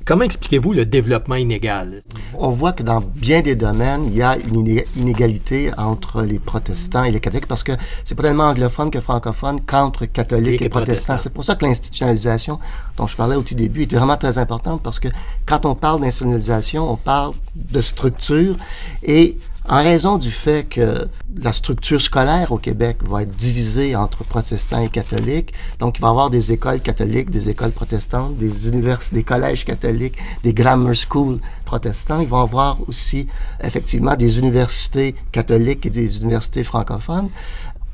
Comment 0.07 0.23
expliquez-vous 0.23 0.73
le 0.73 0.85
développement 0.87 1.35
inégal? 1.35 2.01
On 2.39 2.51
voit 2.51 2.73
que 2.73 2.85
dans 2.85 3.01
bien 3.01 3.41
des 3.43 3.57
domaines, 3.57 4.05
il 4.07 4.15
y 4.15 4.23
a 4.23 4.37
une 4.39 4.55
iné- 4.61 4.87
inégalité 4.97 5.73
entre 5.77 6.23
les 6.23 6.39
protestants 6.39 7.03
et 7.03 7.11
les 7.11 7.19
catholiques 7.19 7.49
parce 7.49 7.65
que 7.65 7.73
c'est 8.05 8.15
pas 8.15 8.23
tellement 8.23 8.45
anglophone 8.45 8.93
que 8.93 9.01
francophone 9.01 9.61
qu'entre 9.67 10.07
catholiques 10.07 10.63
Et 10.63 10.67
et, 10.67 10.69
protestants. 10.69 11.15
protestants. 11.15 11.19
C'est 11.19 11.33
pour 11.33 11.43
ça 11.43 11.57
que 11.57 11.65
l'institutionnalisation 11.65 12.61
dont 12.97 13.09
je 13.09 13.17
parlais 13.17 13.35
au 13.35 13.43
tout 13.43 13.57
début 13.57 13.83
est 13.83 13.97
vraiment 13.97 14.17
très 14.17 14.39
importante 14.39 14.81
parce 14.81 15.01
que 15.01 15.09
quand 15.45 15.67
on 15.67 15.75
parle 15.75 16.01
d'institutionnalisation, 16.03 16.89
on 16.89 16.97
parle 16.97 17.33
de 17.57 17.81
structure 17.83 18.55
et 19.03 19.37
en 19.69 19.83
raison 19.83 20.17
du 20.17 20.31
fait 20.31 20.65
que 20.69 21.09
la 21.37 21.53
structure 21.53 22.01
scolaire 22.01 22.53
au 22.53 22.59
Québec 22.59 22.99
va 23.03 23.23
être 23.23 23.37
divisée 23.37 23.97
entre 23.97 24.25
protestants 24.25 24.81
et 24.81 24.89
catholiques, 24.89 25.53
donc 25.81 25.99
il 25.99 26.03
va 26.03 26.09
y 26.09 26.11
avoir 26.11 26.31
des 26.31 26.53
écoles 26.53 26.81
catholiques, 26.81 27.31
des 27.31 27.51
écoles 27.51 27.73
protestantes, 27.73 28.37
des 28.37 28.69
universités, 28.69 29.17
des 29.17 29.23
collèges 29.25 29.65
catholiques, 29.65 30.19
des 30.45 30.55
grammar 30.55 30.95
schools 30.95 31.41
protestants. 31.65 32.21
Il 32.21 32.29
va 32.29 32.39
y 32.39 32.43
avoir 32.43 32.79
aussi 32.89 33.27
effectivement 33.63 34.15
des 34.15 34.39
universités 34.39 35.15
catholiques 35.33 35.85
et 35.87 35.91
des 35.91 36.23
universités 36.23 36.63
francophones. 36.63 37.29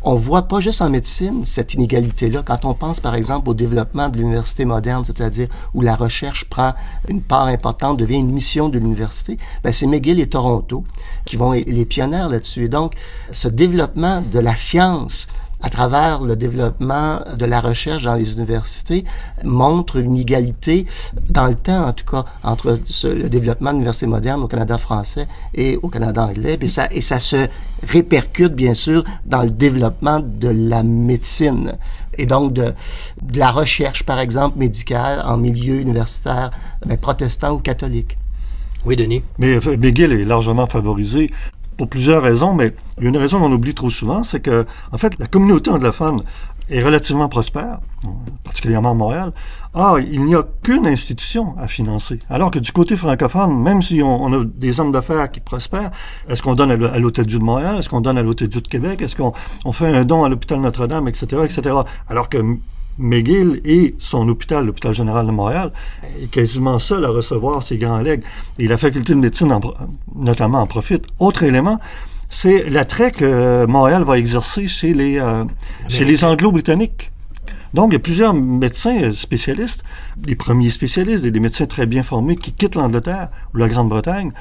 On 0.05 0.17
voit 0.17 0.43
pas 0.43 0.59
juste 0.59 0.83
en 0.83 0.91
médecine 0.91 1.45
cette 1.45 1.75
inégalité-là. 1.75 2.43
Quand 2.45 2.65
on 2.65 2.75
pense, 2.75 2.99
par 2.99 3.15
exemple, 3.15 3.49
au 3.49 3.55
développement 3.55 4.09
de 4.09 4.17
l'université 4.17 4.65
moderne, 4.65 5.05
c'est-à-dire 5.05 5.47
où 5.75 5.81
la 5.81 5.95
recherche 5.95 6.45
prend 6.47 6.75
une 7.09 7.23
part 7.23 7.47
importante, 7.47 7.99
devient 7.99 8.17
une 8.17 8.33
mission 8.33 8.69
de 8.69 8.81
l'université, 8.81 9.39
ben 9.63 9.73
c'est 9.73 9.87
McGill 9.87 10.19
et 10.19 10.29
Toronto 10.29 10.83
qui 11.25 11.37
vont 11.37 11.53
les 11.53 11.87
pionnières 11.87 12.29
là-dessus. 12.29 12.65
Et 12.65 12.69
donc, 12.69 12.95
ce 13.31 13.47
développement 13.47 14.23
de 14.23 14.41
la 14.41 14.57
science 14.57 15.29
à 15.63 15.71
travers 15.71 16.21
le 16.23 16.35
développement 16.37 17.21
de 17.39 17.45
la 17.45 17.61
recherche 17.61 18.03
dans 18.03 18.15
les 18.15 18.33
universités 18.35 19.05
montre 19.45 19.97
une 19.97 20.17
égalité 20.17 20.87
dans 21.31 21.47
le 21.47 21.55
temps, 21.55 21.87
en 21.89 21.93
tout 21.93 22.05
cas, 22.05 22.25
entre 22.43 22.79
ce- 22.87 23.07
le 23.07 23.29
développement 23.29 23.71
de 23.71 23.75
l'université 23.77 24.07
moderne 24.07 24.43
au 24.43 24.49
Canada 24.49 24.77
français 24.79 25.27
et 25.55 25.79
au 25.83 25.89
Canada 25.89 26.25
anglais. 26.27 26.59
Et 26.61 26.69
ça, 26.69 26.89
et 26.91 27.01
ça 27.01 27.19
se 27.19 27.47
répercute, 27.87 28.55
bien 28.55 28.75
sûr, 28.75 29.05
dans 29.25 29.43
le 29.43 29.51
développement 29.51 30.21
de 30.21 30.49
la 30.49 30.83
médecine 30.83 31.75
et 32.19 32.27
donc 32.27 32.53
de, 32.53 32.75
de 33.23 33.39
la 33.39 33.51
recherche, 33.51 34.03
par 34.03 34.19
exemple, 34.19 34.59
médicale 34.59 35.23
en 35.25 35.37
milieu 35.39 35.81
universitaire 35.81 36.51
ben, 36.85 36.99
protestant 36.99 37.53
ou 37.53 37.59
catholique. 37.59 38.19
Oui, 38.85 38.97
Denis. 38.97 39.23
Mais 39.39 39.55
euh, 39.65 39.77
McGill 39.77 40.13
est 40.13 40.25
largement 40.25 40.67
favorisé 40.67 41.31
pour 41.83 41.89
plusieurs 41.89 42.23
raisons, 42.23 42.55
mais 42.55 42.73
il 42.99 43.03
y 43.03 43.07
a 43.07 43.09
une 43.09 43.17
raison 43.17 43.41
qu'on 43.41 43.51
oublie 43.51 43.75
trop 43.75 43.91
souvent, 43.91 44.23
c'est 44.23 44.39
que, 44.39 44.65
en 44.93 44.99
fait, 44.99 45.19
la 45.19 45.27
communauté 45.27 45.69
anglophone 45.69 46.21
est 46.71 46.81
relativement 46.81 47.29
prospère, 47.29 47.81
particulièrement 48.45 48.93
à 48.93 48.95
Montréal. 48.95 49.33
Or, 49.75 49.99
il 49.99 50.25
n'y 50.25 50.37
a 50.37 50.45
qu'une 50.63 50.87
institution 50.87 51.57
à 51.59 51.67
financer. 51.67 52.21
Alors 52.31 52.53
que 52.53 52.61
du 52.61 52.71
côté 52.71 52.97
francophone, 52.97 53.61
même 53.61 53.83
si 53.83 54.01
on, 54.01 54.33
a 54.33 54.45
des 54.45 54.79
hommes 54.79 54.93
d'affaires 54.93 55.29
qui 55.33 55.41
prospèrent, 55.41 55.91
est-ce 56.29 56.41
qu'on 56.41 56.55
donne 56.55 56.71
à 56.71 56.77
l'H- 56.77 56.87
à 56.95 57.01
l'Hôtel-Dieu 57.01 57.41
de 57.41 57.45
Montréal? 57.45 57.75
Est-ce 57.81 57.89
qu'on 57.89 58.01
donne 58.01 58.17
à 58.17 58.23
l'Hôtel-Dieu 58.23 58.61
de 58.61 58.69
Québec? 58.69 59.03
Est-ce 59.03 59.17
qu'on 59.17 59.33
on 59.65 59.73
fait 59.73 59.89
un 59.89 60.05
don 60.05 60.23
à 60.23 60.29
l'hôpital 60.29 60.61
Notre-Dame, 60.61 61.09
etc., 61.09 61.43
etc.? 61.45 61.75
Alors 62.09 62.29
que 62.29 62.39
McGill 62.99 63.61
et 63.65 63.95
son 63.99 64.29
hôpital, 64.29 64.67
l'hôpital 64.67 64.95
général 64.95 65.27
de 65.27 65.33
Montréal, 65.33 65.73
est 66.23 66.31
quasiment 66.31 66.79
seul 66.79 67.05
à 67.05 67.09
recevoir 67.09 67.63
ces 67.63 67.79
grands 67.79 67.99
legs. 67.99 68.23
Et 68.59 68.69
la 68.69 68.77
faculté 68.77 69.15
de 69.15 69.19
médecine, 69.19 69.53
en 69.53 69.61
notamment, 70.15 70.61
en 70.61 70.67
profite. 70.67 71.05
Autre 71.19 71.43
élément, 71.43 71.79
c'est 72.31 72.69
l'attrait 72.71 73.11
que 73.11 73.67
Montréal 73.67 74.05
va 74.05 74.19
exercer 74.19 74.67
chez 74.67 74.95
les, 74.95 75.19
euh, 75.19 75.45
chez 75.89 76.05
les 76.05 76.25
anglo-britanniques. 76.25 77.11
Donc, 77.75 77.91
il 77.91 77.95
y 77.95 77.97
a 77.97 78.01
plusieurs 78.01 78.35
médecins 78.35 79.03
euh, 79.03 79.15
spécialistes, 79.15 79.83
les 80.25 80.35
premiers 80.35 80.71
spécialistes 80.71 81.25
et 81.25 81.31
des 81.31 81.41
médecins 81.41 81.67
très 81.67 81.87
bien 81.87 82.03
formés 82.03 82.37
qui 82.37 82.53
quittent 82.53 82.75
l'Angleterre 82.75 83.29
ou 83.55 83.59
la 83.59 83.69
Grande-Bretagne 83.69 84.33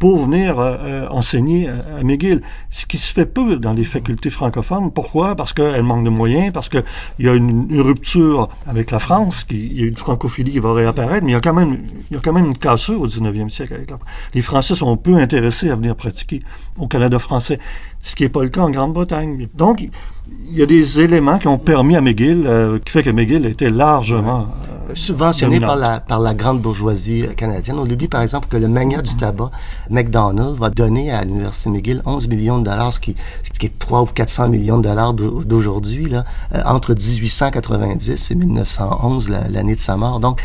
pour 0.00 0.24
venir 0.24 0.58
euh, 0.58 0.76
euh, 0.80 1.08
enseigner 1.10 1.68
à, 1.68 2.02
McGill. 2.02 2.40
Ce 2.70 2.86
qui 2.86 2.96
se 2.96 3.12
fait 3.12 3.26
peu 3.26 3.56
dans 3.56 3.74
les 3.74 3.84
facultés 3.84 4.30
francophones. 4.30 4.90
Pourquoi? 4.90 5.36
Parce 5.36 5.52
qu'elles 5.52 5.82
manquent 5.82 6.04
de 6.04 6.10
moyens, 6.10 6.52
parce 6.52 6.70
qu'il 6.70 6.82
y 7.18 7.28
a 7.28 7.34
une, 7.34 7.68
rupture 7.80 8.48
avec 8.66 8.90
la 8.90 8.98
France, 8.98 9.46
il 9.50 9.78
y 9.78 9.84
a 9.84 9.86
une 9.86 9.96
francophilie 9.96 10.52
qui 10.52 10.58
va 10.58 10.72
réapparaître, 10.72 11.24
mais 11.24 11.32
il 11.32 11.34
y 11.34 11.38
a 11.38 11.40
quand 11.40 11.52
même, 11.52 11.78
il 12.10 12.14
y 12.14 12.16
a 12.16 12.20
quand 12.20 12.32
même 12.32 12.46
une 12.46 12.56
cassure 12.56 13.02
au 13.02 13.06
19e 13.06 13.50
siècle. 13.50 13.74
Avec 13.74 13.90
la, 13.90 13.98
les 14.32 14.42
Français 14.42 14.74
sont 14.74 14.96
peu 14.96 15.16
intéressés 15.16 15.68
à 15.68 15.76
venir 15.76 15.94
pratiquer 15.94 16.42
au 16.78 16.88
Canada 16.88 17.18
français, 17.18 17.58
ce 18.02 18.14
qui 18.14 18.22
n'est 18.22 18.28
pas 18.28 18.42
le 18.42 18.48
cas 18.48 18.62
en 18.62 18.70
Grande-Bretagne. 18.70 19.48
Donc, 19.54 19.88
il 20.50 20.58
y 20.58 20.62
a 20.62 20.66
des 20.66 21.00
éléments 21.00 21.38
qui 21.38 21.48
ont 21.48 21.58
permis 21.58 21.96
à 21.96 22.00
McGill, 22.00 22.44
euh, 22.46 22.78
qui 22.78 22.92
fait 22.92 23.02
que 23.02 23.10
McGill 23.10 23.46
était 23.46 23.70
largement 23.70 24.48
euh, 24.88 24.94
subventionné 24.94 25.60
par 25.60 25.76
la, 25.76 26.00
par 26.00 26.18
la 26.18 26.34
grande 26.34 26.60
bourgeoisie 26.60 27.24
euh, 27.24 27.34
canadienne. 27.34 27.76
On 27.78 27.88
oublie 27.88 28.08
par 28.08 28.22
exemple 28.22 28.48
que 28.48 28.56
le 28.56 28.68
magnat 28.68 29.02
du 29.02 29.14
tabac, 29.16 29.50
McDonald's, 29.90 30.58
va 30.58 30.70
donner 30.70 31.12
à 31.12 31.22
l'Université 31.24 31.70
McGill 31.70 32.02
11 32.04 32.28
millions 32.28 32.58
de 32.58 32.64
dollars, 32.64 32.92
ce 32.92 33.00
qui, 33.00 33.14
ce 33.52 33.58
qui 33.58 33.66
est 33.66 33.78
3 33.78 34.02
ou 34.02 34.06
400 34.06 34.48
millions 34.48 34.78
de 34.78 34.84
dollars 34.84 35.14
d'aujourd'hui, 35.14 36.08
là, 36.08 36.24
entre 36.64 36.94
1890 36.94 38.30
et 38.30 38.34
1911, 38.34 39.28
l'année 39.50 39.74
de 39.74 39.80
sa 39.80 39.96
mort. 39.96 40.20
Donc, 40.20 40.42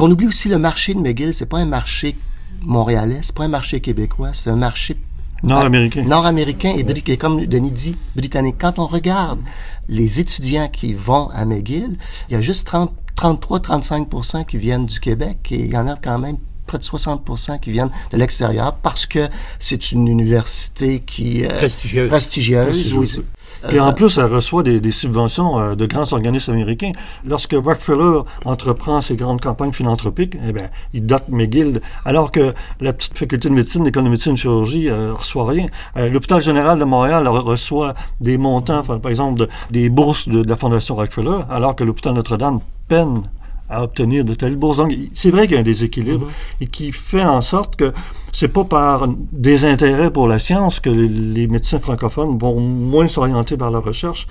on 0.00 0.10
oublie 0.10 0.26
aussi 0.26 0.48
le 0.48 0.58
marché 0.58 0.94
de 0.94 1.00
McGill, 1.00 1.34
c'est 1.34 1.46
pas 1.46 1.58
un 1.58 1.66
marché 1.66 2.16
montréalais, 2.62 3.18
c'est 3.20 3.34
pas 3.34 3.44
un 3.44 3.48
marché 3.48 3.80
québécois, 3.80 4.30
c'est 4.32 4.50
un 4.50 4.56
marché 4.56 4.96
Nord-américain. 5.44 6.02
Nord-américain 6.04 6.74
et, 6.76 7.16
comme 7.16 7.44
Denis 7.46 7.70
dit, 7.70 7.96
britannique. 8.16 8.56
Quand 8.58 8.78
on 8.78 8.86
regarde 8.86 9.40
les 9.88 10.20
étudiants 10.20 10.68
qui 10.68 10.94
vont 10.94 11.28
à 11.30 11.44
McGill, 11.44 11.96
il 12.28 12.34
y 12.34 12.36
a 12.36 12.40
juste 12.40 12.70
33-35% 13.16 14.46
qui 14.46 14.56
viennent 14.58 14.86
du 14.86 15.00
Québec 15.00 15.48
et 15.50 15.60
il 15.60 15.72
y 15.72 15.76
en 15.76 15.86
a 15.86 15.96
quand 15.96 16.18
même 16.18 16.36
près 16.66 16.78
de 16.78 16.84
60% 16.84 17.60
qui 17.60 17.70
viennent 17.70 17.90
de 18.10 18.16
l'extérieur 18.16 18.76
parce 18.76 19.06
que 19.06 19.28
c'est 19.58 19.92
une 19.92 20.08
université 20.08 21.00
qui... 21.00 21.44
Euh, 21.44 21.50
prestigieuse. 21.50 22.08
Prestigieuse, 22.08 23.22
et 23.70 23.80
en 23.80 23.92
plus, 23.92 24.18
elle 24.18 24.26
reçoit 24.26 24.62
des, 24.62 24.90
subventions 24.90 25.58
euh, 25.58 25.74
de 25.74 25.86
grands 25.86 26.12
organismes 26.12 26.52
américains. 26.52 26.92
Lorsque 27.26 27.52
Rockefeller 27.52 28.20
entreprend 28.44 29.00
ses 29.00 29.16
grandes 29.16 29.40
campagnes 29.40 29.72
philanthropiques, 29.72 30.36
eh 30.46 30.52
bien, 30.52 30.68
il 30.92 31.06
dote 31.06 31.28
McGill, 31.28 31.80
alors 32.04 32.30
que 32.30 32.54
la 32.80 32.92
petite 32.92 33.16
faculté 33.16 33.48
de 33.48 33.54
médecine, 33.54 33.84
l'école 33.84 34.04
de 34.04 34.10
médecine, 34.10 34.36
chirurgie, 34.36 34.86
ne 34.86 34.92
euh, 34.92 35.14
reçoit 35.14 35.46
rien. 35.46 35.66
Euh, 35.96 36.08
L'hôpital 36.08 36.40
général 36.40 36.78
de 36.78 36.84
Montréal 36.84 37.26
reçoit 37.28 37.94
des 38.20 38.38
montants, 38.38 38.82
par 38.82 39.10
exemple, 39.10 39.48
des 39.70 39.88
bourses 39.88 40.28
de 40.28 40.42
la 40.42 40.56
Fondation 40.56 40.96
Rockefeller, 40.96 41.40
alors 41.50 41.74
que 41.74 41.84
l'hôpital 41.84 42.14
Notre-Dame 42.14 42.60
peine 42.88 43.22
à 43.68 43.82
obtenir 43.82 44.24
de 44.24 44.34
telles 44.34 44.56
bourses. 44.56 44.76
Donc, 44.76 44.92
c'est 45.14 45.30
vrai 45.30 45.46
qu'il 45.46 45.54
y 45.54 45.56
a 45.56 45.60
un 45.60 45.64
déséquilibre 45.64 46.26
mm-hmm. 46.26 46.62
et 46.62 46.66
qui 46.66 46.92
fait 46.92 47.24
en 47.24 47.40
sorte 47.40 47.76
que 47.76 47.92
c'est 48.32 48.48
pas 48.48 48.64
par 48.64 49.08
désintérêt 49.32 50.10
pour 50.10 50.28
la 50.28 50.38
science 50.38 50.80
que 50.80 50.90
les, 50.90 51.46
médecins 51.46 51.78
francophones 51.78 52.36
vont 52.38 52.60
moins 52.60 53.08
s'orienter 53.08 53.56
vers 53.56 53.70
la 53.70 53.78
recherche 53.78 54.26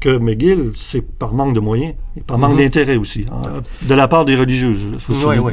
que 0.00 0.18
McGill, 0.18 0.72
c'est 0.74 1.00
par 1.00 1.32
manque 1.32 1.54
de 1.54 1.60
moyens 1.60 1.94
et 2.16 2.20
par 2.20 2.38
manque 2.38 2.54
mm-hmm. 2.54 2.58
d'intérêt 2.58 2.96
aussi, 2.96 3.24
hein, 3.30 3.62
de 3.82 3.94
la 3.94 4.06
part 4.06 4.24
des 4.24 4.36
religieuses. 4.36 4.86
oui, 5.08 5.38
oui. 5.38 5.52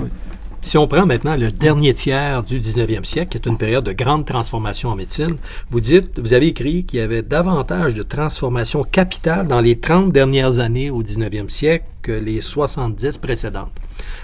Si 0.65 0.79
on 0.79 0.87
prend 0.87 1.05
maintenant 1.05 1.35
le 1.35 1.51
dernier 1.51 1.93
tiers 1.93 2.41
du 2.41 2.59
19e 2.59 3.05
siècle, 3.05 3.29
qui 3.29 3.37
est 3.37 3.47
une 3.47 3.55
période 3.55 3.83
de 3.83 3.91
grande 3.91 4.25
transformation 4.25 4.89
en 4.89 4.95
médecine, 4.95 5.37
vous 5.69 5.79
dites, 5.79 6.19
vous 6.19 6.33
avez 6.33 6.47
écrit 6.47 6.85
qu'il 6.85 6.99
y 6.99 7.03
avait 7.03 7.21
davantage 7.21 7.93
de 7.93 8.01
transformations 8.01 8.83
capitales 8.83 9.45
dans 9.45 9.61
les 9.61 9.79
30 9.79 10.11
dernières 10.11 10.57
années 10.57 10.89
au 10.89 11.03
19e 11.03 11.49
siècle 11.49 11.85
que 12.01 12.11
les 12.11 12.41
70 12.41 13.19
précédentes. 13.19 13.69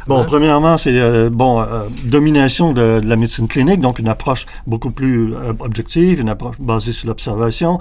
Bon, 0.07 0.21
hein? 0.21 0.25
premièrement, 0.25 0.79
c'est 0.79 0.99
euh, 0.99 1.29
bon 1.29 1.61
euh, 1.61 1.83
domination 2.05 2.73
de, 2.73 2.99
la 3.03 3.15
médecine 3.17 3.47
clinique, 3.47 3.79
donc 3.79 3.99
une 3.99 4.07
approche 4.07 4.47
beaucoup 4.65 4.89
plus 4.89 5.35
euh, 5.35 5.53
objective, 5.59 6.19
une 6.19 6.29
approche 6.29 6.59
basée 6.59 6.91
sur 6.91 7.07
l'observation, 7.07 7.77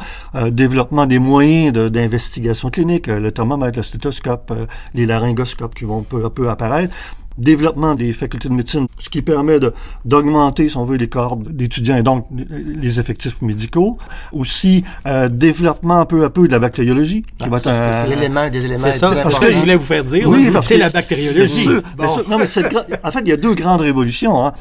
développement 0.51 1.07
des 1.07 1.19
moyens 1.19 1.73
d'investigation 1.73 2.69
clinique, 2.69 3.07
le 3.07 3.33
thermomètre, 3.33 3.79
le 3.79 3.83
stéthoscope, 3.83 4.53
les 4.93 5.07
laryngoscopes 5.07 5.75
qui 5.75 5.85
vont 5.85 6.03
peu 6.03 6.27
à 6.27 6.31
peu 6.31 6.51
apparaître 6.51 6.95
développement 7.39 7.95
des 7.95 8.13
facultés 8.13 8.49
de 8.49 8.55
médecine, 8.55 8.87
ce 8.99 9.09
qui 9.09 9.23
permet 9.23 9.59
d'augmenter, 10.05 10.69
si 10.69 10.77
on 10.77 10.85
veut, 10.85 10.97
les 10.97 11.09
corps 11.09 11.37
d'étudiants 11.37 11.97
et 11.97 12.03
donc 12.03 12.27
les 12.31 13.01
effectifs 13.01 13.41
médicaux. 13.43 13.99
Aussi, 14.33 14.85
euh, 15.07 15.29
développement 15.29 16.07
peu 16.07 16.25
à 16.25 16.31
peu 16.31 16.47
de 16.47 16.53
la 16.53 16.59
bactériologie. 16.59 17.25
Ah, 17.41 17.47
c'est 17.59 18.09
l'élément 18.09 18.49
des 18.49 18.65
éléments. 18.65 18.83
C'est 18.83 18.99
ça, 18.99 19.23
c'est 19.23 19.31
ça 19.31 19.47
que 19.47 19.53
je 19.53 19.59
voulais 19.59 19.77
vous 19.77 19.85
faire 19.85 20.05
dire. 20.05 20.29
Oui, 20.29 20.51
c'est 20.63 20.79
la 20.79 20.91
bactériologie. 20.91 21.69
non, 21.69 22.39
mais 22.39 22.45
en 22.45 23.11
fait, 23.11 23.21
il 23.21 23.29
y 23.29 23.33
a 23.33 23.37
deux 23.37 23.55
grandes 23.55 23.81
révolutions. 23.83 24.47
Hein. 24.47 24.53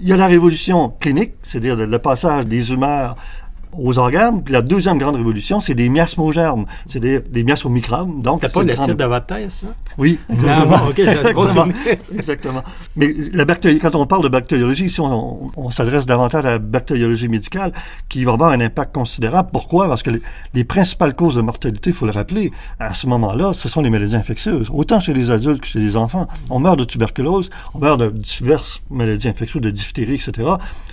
Il 0.00 0.08
y 0.08 0.12
a 0.12 0.16
la 0.16 0.26
révolution 0.26 0.92
clinique, 1.00 1.34
c'est-à-dire 1.42 1.76
le 1.76 1.98
passage 1.98 2.46
des 2.46 2.72
humeurs 2.72 3.16
aux 3.78 3.98
organes. 3.98 4.42
Puis 4.42 4.52
la 4.52 4.62
deuxième 4.62 4.98
grande 4.98 5.16
révolution, 5.16 5.60
c'est 5.60 5.74
des 5.74 5.88
miasmogermes, 5.88 6.66
c'est 6.88 7.00
des, 7.00 7.20
des 7.20 7.44
miasmomicrobes. 7.44 8.22
Donc, 8.22 8.38
c'est 8.40 8.52
pas 8.52 8.62
le 8.62 8.76
titre 8.76 8.94
de 8.94 9.04
votre 9.04 9.26
thèse, 9.26 9.52
ça? 9.52 9.66
Oui. 9.98 10.18
Ah, 10.46 10.82
OK, 10.88 10.98
exactement. 10.98 11.66
exactement. 12.12 12.64
Mais 12.96 13.14
la 13.32 13.44
bactérie, 13.44 13.78
quand 13.78 13.94
on 13.94 14.06
parle 14.06 14.22
de 14.22 14.28
bactériologie, 14.28 14.86
ici, 14.86 15.00
on, 15.00 15.70
s'adresse 15.70 16.06
davantage 16.06 16.44
à 16.44 16.50
la 16.50 16.58
bactériologie 16.58 17.28
médicale, 17.28 17.72
qui 18.08 18.24
va 18.24 18.32
avoir 18.32 18.50
un 18.50 18.60
impact 18.60 18.94
considérable. 18.94 19.50
Pourquoi? 19.52 19.88
Parce 19.88 20.02
que 20.02 20.10
les, 20.54 20.64
principales 20.64 21.14
causes 21.14 21.36
de 21.36 21.40
mortalité, 21.40 21.90
il 21.90 21.96
faut 21.96 22.06
le 22.06 22.12
rappeler, 22.12 22.50
à 22.78 22.94
ce 22.94 23.06
moment-là, 23.06 23.52
ce 23.54 23.68
sont 23.68 23.82
les 23.82 23.90
maladies 23.90 24.16
infectieuses. 24.16 24.68
Autant 24.72 25.00
chez 25.00 25.14
les 25.14 25.30
adultes 25.30 25.60
que 25.60 25.66
chez 25.66 25.78
les 25.78 25.96
enfants. 25.96 26.26
On 26.50 26.58
meurt 26.58 26.78
de 26.78 26.84
tuberculose, 26.84 27.50
on 27.74 27.78
meurt 27.78 27.98
de 28.00 28.10
diverses 28.10 28.82
maladies 28.90 29.28
infectieuses, 29.28 29.62
de 29.62 29.70
diphtérie, 29.70 30.14
etc. 30.14 30.48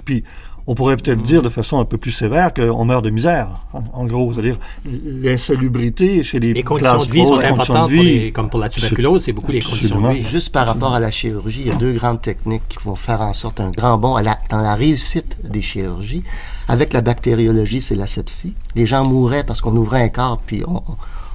Puis, 0.06 0.24
on 0.68 0.76
pourrait 0.76 0.98
peut-être 0.98 1.22
dire 1.22 1.42
de 1.42 1.50
façon 1.50 1.80
un 1.80 1.86
peu 1.86 1.98
plus 1.98 2.12
sévère 2.12 2.54
qu'on 2.54 2.86
meurt 2.86 3.04
de 3.04 3.10
misère, 3.10 3.66
en, 3.74 4.06
gros. 4.06 4.34
C'est-à-dire 4.34 4.58
l'insalubrité 4.86 6.24
chez 6.24 6.40
les 6.40 6.54
Les 6.54 6.64
conditions 6.64 7.04
de 7.04 7.12
vie 7.12 7.26
sont 7.26 7.40
importantes, 7.40 7.92
comme 8.34 8.50
pour 8.50 8.60
la 8.60 8.70
tuberculose, 8.70 9.24
c'est 9.24 9.34
beaucoup 9.34 9.52
les 9.52 9.62
conditions 9.62 10.02
de 10.02 10.14
vie. 10.14 10.22
Juste 10.24 10.52
par 10.52 10.68
rapport 10.68 10.94
à 10.94 11.00
la 11.00 11.12
chirurgie, 11.12 11.62
il 11.62 11.68
y 11.68 11.72
a 11.72 11.76
deux 11.76 11.94
grandes 11.94 12.22
techniques 12.22 12.64
qui 12.70 12.78
vont 12.84 12.96
faire 12.96 13.22
en 13.22 13.34
sorte 13.34 13.60
un 13.60 13.72
grand 13.72 13.98
bond 13.98 14.16
dans 14.50 14.62
la 14.62 14.76
réussite 14.76 15.38
des 15.44 15.62
chirurgies. 15.62 16.24
Avec 16.68 16.94
la 16.94 17.02
bactériologie, 17.02 17.82
c'est 17.82 17.96
l'asepsie. 17.96 18.54
Les 18.76 18.86
gens 18.86 19.04
mouraient 19.04 19.44
parce 19.44 19.62
qu'on 19.62 19.76
ouvrait 19.76 20.04
un 20.04 20.10
corps, 20.10 20.40
puis 20.46 20.64
on... 20.66 20.82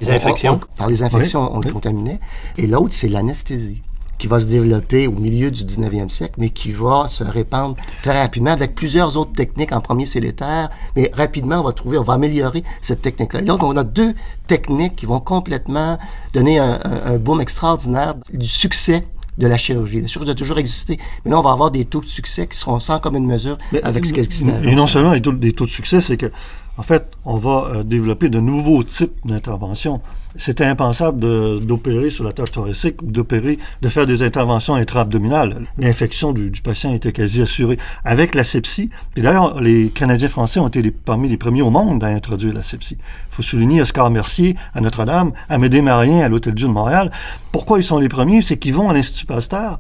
Les 0.01 0.11
infections. 0.11 0.61
par 0.77 0.89
les 0.89 1.03
infections, 1.03 1.57
on 1.57 1.61
les 1.61 1.71
contaminait. 1.71 2.21
Et 2.59 2.67
l'autre, 2.67 2.93
c'est 2.93 3.09
l'anesthésie 3.09 3.83
qui 4.19 4.27
va 4.27 4.41
se 4.41 4.47
développer 4.47 5.07
au 5.07 5.13
milieu 5.13 5.51
du 5.51 5.65
19e 5.65 6.09
siècle, 6.09 6.35
mais 6.39 6.51
qui 6.51 6.73
va 6.73 7.07
se 7.09 7.25
répandre 7.25 7.77
très 8.03 8.21
rapidement 8.21 8.51
avec 8.53 8.75
plusieurs 8.75 9.17
autres 9.17 9.33
techniques. 9.33 9.73
En 9.73 9.81
premier, 9.81 10.07
c'est 10.07 10.21
l'éther, 10.21 10.71
mais 10.95 11.11
rapidement, 11.15 11.61
on 11.61 11.65
va 11.65 11.73
trouver, 11.73 11.99
on 11.99 12.03
va 12.03 12.15
améliorer 12.15 12.65
cette 12.81 13.03
technique-là. 13.03 13.43
Donc, 13.43 13.63
on 13.63 13.77
a 13.77 13.85
deux 13.85 14.15
techniques 14.47 14.97
qui 14.97 15.07
vont 15.07 15.21
complètement 15.21 15.99
donner 16.33 16.59
un, 16.59 16.79
un, 17.05 17.19
boom 17.19 17.41
extraordinaire 17.41 18.15
du 18.33 18.49
succès 18.49 19.05
de 19.39 19.47
la 19.47 19.59
chirurgie. 19.59 20.01
La 20.01 20.07
chirurgie 20.07 20.33
a 20.33 20.35
toujours 20.35 20.59
existé, 20.59 20.99
mais 21.25 21.31
là, 21.31 21.39
on 21.39 21.43
va 21.43 21.53
avoir 21.53 21.71
des 21.71 21.85
taux 21.85 22.01
de 22.01 22.07
succès 22.07 22.47
qui 22.47 22.57
seront 22.57 22.81
sans 22.81 22.99
commune 22.99 23.27
mesure 23.27 23.59
avec 23.83 24.07
ce 24.07 24.13
qui 24.13 24.21
existe. 24.21 24.47
Et 24.65 24.75
non 24.75 24.87
seulement 24.87 25.13
des 25.13 25.53
taux 25.53 25.67
de 25.67 25.71
succès, 25.71 26.01
c'est 26.01 26.17
que 26.17 26.31
en 26.79 26.83
fait, 26.83 27.11
on 27.25 27.39
va 27.39 27.69
euh, 27.69 27.83
développer 27.83 28.29
de 28.29 28.39
nouveaux 28.39 28.83
types 28.83 29.15
d'interventions. 29.25 30.01
C'était 30.39 30.65
impensable 30.65 31.21
d'opérer 31.65 32.11
sur 32.11 32.25
la 32.25 32.33
tâche 32.33 32.51
thoracique 32.51 32.97
d'opérer, 33.03 33.59
de 33.83 33.89
faire 33.89 34.07
des 34.07 34.23
interventions 34.23 34.75
intra-abdominales. 34.75 35.63
L'infection 35.79 36.33
du, 36.33 36.51
patient 36.63 36.93
était 36.93 37.13
quasi 37.13 37.43
assurée. 37.43 37.79
Avec 38.05 38.35
la 38.35 38.45
sepsie, 38.45 38.91
et 39.17 39.23
d'ailleurs, 39.23 39.61
les 39.61 39.89
Canadiens 39.89 40.29
français 40.29 40.61
ont 40.61 40.69
été 40.69 40.91
parmi 40.91 41.29
les 41.29 41.37
premiers 41.37 41.63
au 41.63 41.71
monde 41.71 42.03
à 42.05 42.09
introduire 42.09 42.53
la 42.53 42.63
sepsie. 42.63 42.97
Il 43.01 43.35
faut 43.35 43.43
souligner 43.43 43.81
Oscar 43.81 44.11
Mercier 44.11 44.57
à 44.75 44.81
Notre-Dame, 44.81 45.33
Amédée 45.49 45.83
Marien 45.83 46.21
à 46.21 46.29
l'Hôtel 46.29 46.55
Dieu 46.55 46.69
de 46.69 46.73
Montréal. 46.73 47.11
Pourquoi 47.53 47.79
ils 47.79 47.85
sont 47.85 47.99
les 47.99 48.09
premiers? 48.09 48.43
C'est 48.43 48.57
qu'ils 48.57 48.75
vont 48.75 48.91
à 48.91 48.93
l'Institut 48.93 49.27
Pasteur 49.27 49.79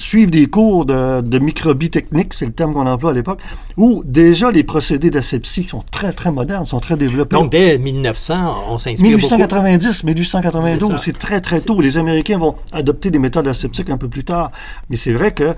suivre 0.00 0.30
des 0.30 0.46
cours 0.46 0.86
de, 0.86 1.20
de 1.20 1.38
microbie 1.38 1.90
technique, 1.90 2.34
c'est 2.34 2.46
le 2.46 2.52
terme 2.52 2.72
qu'on 2.72 2.86
emploie 2.86 3.10
à 3.10 3.14
l'époque, 3.14 3.40
où 3.76 4.02
déjà 4.04 4.50
les 4.50 4.64
procédés 4.64 5.10
d'asepsie 5.10 5.66
sont 5.68 5.84
très, 5.90 6.12
très 6.12 6.32
modernes, 6.32 6.66
sont 6.66 6.80
très 6.80 6.96
développés. 6.96 7.36
Donc, 7.36 7.50
dès 7.50 7.78
1900, 7.78 8.64
on 8.70 8.78
s'inspire 8.78 9.04
1890, 9.04 10.04
1892, 10.04 10.96
c'est 11.00 11.18
très, 11.18 11.40
très 11.40 11.60
tôt. 11.60 11.80
Les 11.80 11.98
Américains 11.98 12.38
vont 12.38 12.54
adopter 12.72 13.10
des 13.10 13.18
méthodes 13.18 13.46
aseptiques 13.46 13.90
un 13.90 13.98
peu 13.98 14.08
plus 14.08 14.24
tard. 14.24 14.50
Mais 14.88 14.96
c'est 14.96 15.12
vrai 15.12 15.32
que 15.32 15.54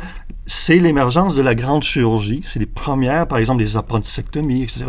c'est 0.47 0.79
l'émergence 0.79 1.35
de 1.35 1.43
la 1.43 1.55
grande 1.55 1.83
chirurgie. 1.83 2.43
C'est 2.45 2.59
les 2.59 2.67
premières, 2.67 3.29
par 3.29 3.39
exemple, 3.39 3.63
les 3.63 3.77
appendicectomies, 3.77 4.65
etc., 4.65 4.85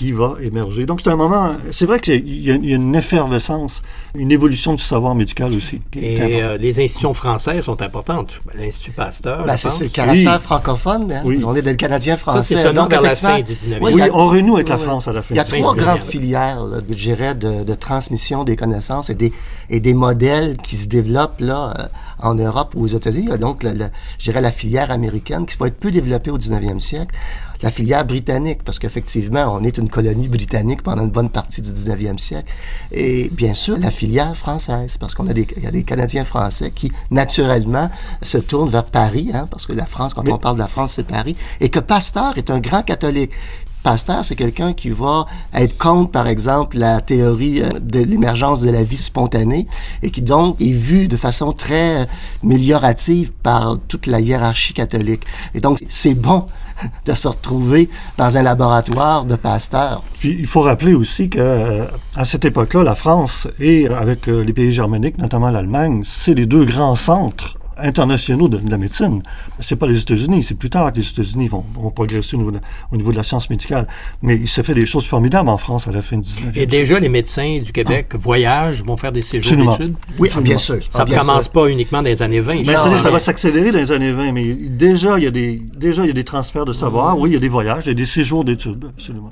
qui 0.00 0.12
va 0.12 0.36
émerger. 0.42 0.86
Donc, 0.86 1.02
c'est 1.02 1.10
un 1.10 1.16
moment, 1.16 1.56
c'est 1.72 1.84
vrai 1.84 2.00
qu'il 2.00 2.26
y, 2.26 2.46
y, 2.46 2.50
a 2.50 2.54
une 2.54 2.96
effervescence, 2.96 3.82
une 4.14 4.32
évolution 4.32 4.72
du 4.72 4.82
savoir 4.82 5.14
médical 5.14 5.54
aussi. 5.54 5.82
Et 5.94 6.42
euh, 6.42 6.56
les 6.56 6.80
institutions 6.80 7.12
françaises 7.12 7.64
sont 7.64 7.82
importantes. 7.82 8.40
L'Institut 8.58 8.92
Pasteur, 8.92 9.44
ben, 9.44 9.58
c'est 9.58 9.84
le 9.84 9.90
caractère 9.90 10.36
oui. 10.36 10.42
francophone. 10.42 11.12
Hein? 11.12 11.20
Oui. 11.26 11.42
On 11.44 11.54
est 11.54 11.60
des 11.60 11.76
Canadiens 11.76 12.16
français. 12.16 12.40
Ça, 12.40 12.56
c'est 12.56 12.62
seulement 12.62 12.86
vers 12.86 13.02
la 13.02 13.14
fin 13.14 13.40
du 13.40 13.52
19e. 13.52 13.76
Oui, 13.82 14.00
on 14.14 14.28
renoue 14.28 14.54
avec 14.54 14.70
la 14.70 14.78
France 14.78 15.06
à 15.06 15.12
la 15.12 15.20
fin. 15.20 15.34
Il 15.34 15.36
y 15.36 15.40
a 15.40 15.44
trois 15.44 15.76
grandes 15.76 16.02
filières, 16.02 16.64
là, 16.64 16.78
je 16.88 16.94
dirais, 16.94 17.34
de, 17.34 17.62
de, 17.64 17.74
transmission 17.74 18.44
des 18.44 18.56
connaissances 18.56 19.10
et 19.10 19.14
des, 19.14 19.34
et 19.68 19.80
des 19.80 19.92
modèles 19.92 20.56
qui 20.62 20.76
se 20.76 20.88
développent 20.88 21.40
là, 21.40 21.74
euh, 21.78 21.82
en 22.22 22.34
Europe 22.34 22.74
ou 22.76 22.84
aux 22.84 22.88
États-Unis. 22.88 23.28
Donc, 23.38 23.62
le, 23.62 23.72
le, 23.72 23.86
je 24.18 24.24
dirais 24.24 24.40
la 24.40 24.50
filière 24.50 24.90
américaine 24.90 25.46
qui 25.46 25.56
va 25.56 25.66
être 25.68 25.78
peu 25.78 25.90
développée 25.90 26.30
au 26.30 26.38
19e 26.38 26.80
siècle 26.80 27.14
la 27.62 27.70
filière 27.70 28.04
britannique, 28.04 28.62
parce 28.64 28.78
qu'effectivement, 28.78 29.54
on 29.54 29.62
est 29.62 29.76
une 29.76 29.88
colonie 29.88 30.28
britannique 30.28 30.82
pendant 30.82 31.04
une 31.04 31.10
bonne 31.10 31.30
partie 31.30 31.60
du 31.60 31.70
19e 31.70 32.18
siècle. 32.18 32.52
Et 32.90 33.28
bien 33.30 33.54
sûr, 33.54 33.78
la 33.78 33.90
filière 33.90 34.36
française, 34.36 34.96
parce 34.98 35.14
qu'on 35.14 35.28
a 35.28 35.32
des, 35.32 35.46
il 35.56 35.62
y 35.62 35.66
a 35.66 35.70
des 35.70 35.84
Canadiens 35.84 36.24
français 36.24 36.70
qui, 36.70 36.90
naturellement, 37.10 37.90
se 38.22 38.38
tournent 38.38 38.70
vers 38.70 38.84
Paris, 38.84 39.30
hein, 39.34 39.46
parce 39.50 39.66
que 39.66 39.72
la 39.72 39.86
France, 39.86 40.14
quand 40.14 40.24
Mais... 40.24 40.32
on 40.32 40.38
parle 40.38 40.56
de 40.56 40.60
la 40.60 40.68
France, 40.68 40.94
c'est 40.96 41.06
Paris, 41.06 41.36
et 41.60 41.68
que 41.68 41.80
Pasteur 41.80 42.38
est 42.38 42.50
un 42.50 42.60
grand 42.60 42.82
catholique. 42.82 43.32
Pasteur, 43.82 44.24
c'est 44.24 44.36
quelqu'un 44.36 44.74
qui 44.74 44.90
va 44.90 45.24
être 45.54 45.78
contre, 45.78 46.10
par 46.10 46.28
exemple, 46.28 46.76
la 46.76 47.00
théorie 47.00 47.62
de 47.80 48.00
l'émergence 48.00 48.60
de 48.60 48.70
la 48.70 48.84
vie 48.84 48.96
spontanée 48.96 49.66
et 50.02 50.10
qui 50.10 50.20
donc 50.20 50.60
est 50.60 50.72
vu 50.72 51.08
de 51.08 51.16
façon 51.16 51.52
très 51.52 52.06
améliorative 52.44 53.32
par 53.42 53.78
toute 53.88 54.06
la 54.06 54.20
hiérarchie 54.20 54.74
catholique. 54.74 55.22
Et 55.54 55.60
donc, 55.60 55.78
c'est 55.88 56.14
bon 56.14 56.46
de 57.06 57.14
se 57.14 57.28
retrouver 57.28 57.88
dans 58.18 58.36
un 58.36 58.42
laboratoire 58.42 59.24
de 59.24 59.36
Pasteur. 59.36 60.02
Puis, 60.18 60.36
il 60.38 60.46
faut 60.46 60.62
rappeler 60.62 60.92
aussi 60.92 61.30
que 61.30 61.86
à 62.16 62.24
cette 62.24 62.44
époque-là, 62.44 62.82
la 62.82 62.94
France 62.94 63.48
et 63.58 63.88
avec 63.88 64.26
les 64.26 64.52
pays 64.52 64.72
germaniques, 64.72 65.16
notamment 65.16 65.50
l'Allemagne, 65.50 66.02
c'est 66.04 66.34
les 66.34 66.46
deux 66.46 66.66
grands 66.66 66.96
centres 66.96 67.56
internationaux 67.82 68.48
de, 68.48 68.58
de 68.58 68.70
la 68.70 68.78
médecine. 68.78 69.22
C'est 69.60 69.76
pas 69.76 69.86
les 69.86 70.00
États-Unis, 70.00 70.42
c'est 70.42 70.54
plus 70.54 70.70
tard 70.70 70.92
que 70.92 70.98
les 70.98 71.08
États-Unis 71.08 71.48
vont, 71.48 71.64
vont, 71.74 71.90
progresser 71.90 72.36
au 72.36 72.38
niveau, 72.38 72.50
de, 72.50 72.58
au 72.92 72.96
niveau, 72.96 73.12
de, 73.12 73.16
la 73.16 73.22
science 73.22 73.50
médicale. 73.50 73.86
Mais 74.22 74.36
il 74.36 74.48
s'est 74.48 74.62
fait 74.62 74.74
des 74.74 74.86
choses 74.86 75.06
formidables 75.06 75.48
en 75.48 75.58
France 75.58 75.88
à 75.88 75.92
la 75.92 76.02
fin 76.02 76.18
du 76.18 76.28
19e 76.28 76.52
Et 76.54 76.66
déjà, 76.66 76.98
les 76.98 77.08
médecins 77.08 77.58
du 77.62 77.72
Québec 77.72 78.08
ah. 78.12 78.16
voyagent, 78.18 78.84
vont 78.84 78.96
faire 78.96 79.12
des 79.12 79.22
séjours 79.22 79.56
d'études? 79.56 79.94
Oui, 80.18 80.30
ah, 80.34 80.40
bien 80.40 80.58
sûr. 80.58 80.80
Ça 80.90 81.04
ne 81.04 81.14
commence 81.14 81.44
sûr. 81.44 81.52
pas 81.52 81.68
uniquement 81.68 81.98
dans 81.98 82.08
les 82.08 82.22
années 82.22 82.40
20. 82.40 82.66
Mais 82.66 82.76
ça, 82.76 82.98
ça 82.98 83.10
va 83.10 83.18
s'accélérer 83.18 83.72
dans 83.72 83.78
les 83.78 83.92
années 83.92 84.12
20, 84.12 84.32
mais 84.32 84.54
déjà, 84.54 85.18
il 85.18 85.24
y 85.24 85.26
a 85.26 85.30
des, 85.30 85.62
déjà, 85.76 86.02
il 86.02 86.08
y 86.08 86.10
a 86.10 86.14
des 86.14 86.24
transferts 86.24 86.64
de 86.64 86.72
savoir, 86.72 87.16
mmh. 87.16 87.20
oui, 87.20 87.30
il 87.30 87.32
y 87.34 87.36
a 87.36 87.40
des 87.40 87.48
voyages, 87.48 87.84
il 87.86 87.88
y 87.88 87.92
a 87.92 87.94
des 87.94 88.06
séjours 88.06 88.44
d'études, 88.44 88.86
absolument. 88.96 89.30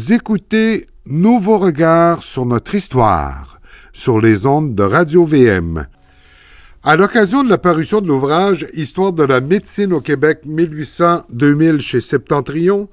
Vous 0.00 0.14
écoutez 0.14 0.86
Nouveau 1.04 1.58
regard 1.58 2.22
sur 2.22 2.46
notre 2.46 2.74
histoire, 2.74 3.60
sur 3.92 4.18
les 4.18 4.46
ondes 4.46 4.74
de 4.74 4.82
Radio 4.82 5.26
VM. 5.26 5.86
À 6.82 6.96
l'occasion 6.96 7.44
de 7.44 7.50
la 7.50 7.58
parution 7.58 8.00
de 8.00 8.08
l'ouvrage 8.08 8.66
Histoire 8.72 9.12
de 9.12 9.24
la 9.24 9.42
médecine 9.42 9.92
au 9.92 10.00
Québec 10.00 10.40
1800-2000 10.46 11.80
chez 11.80 12.00
Septentrion, 12.00 12.88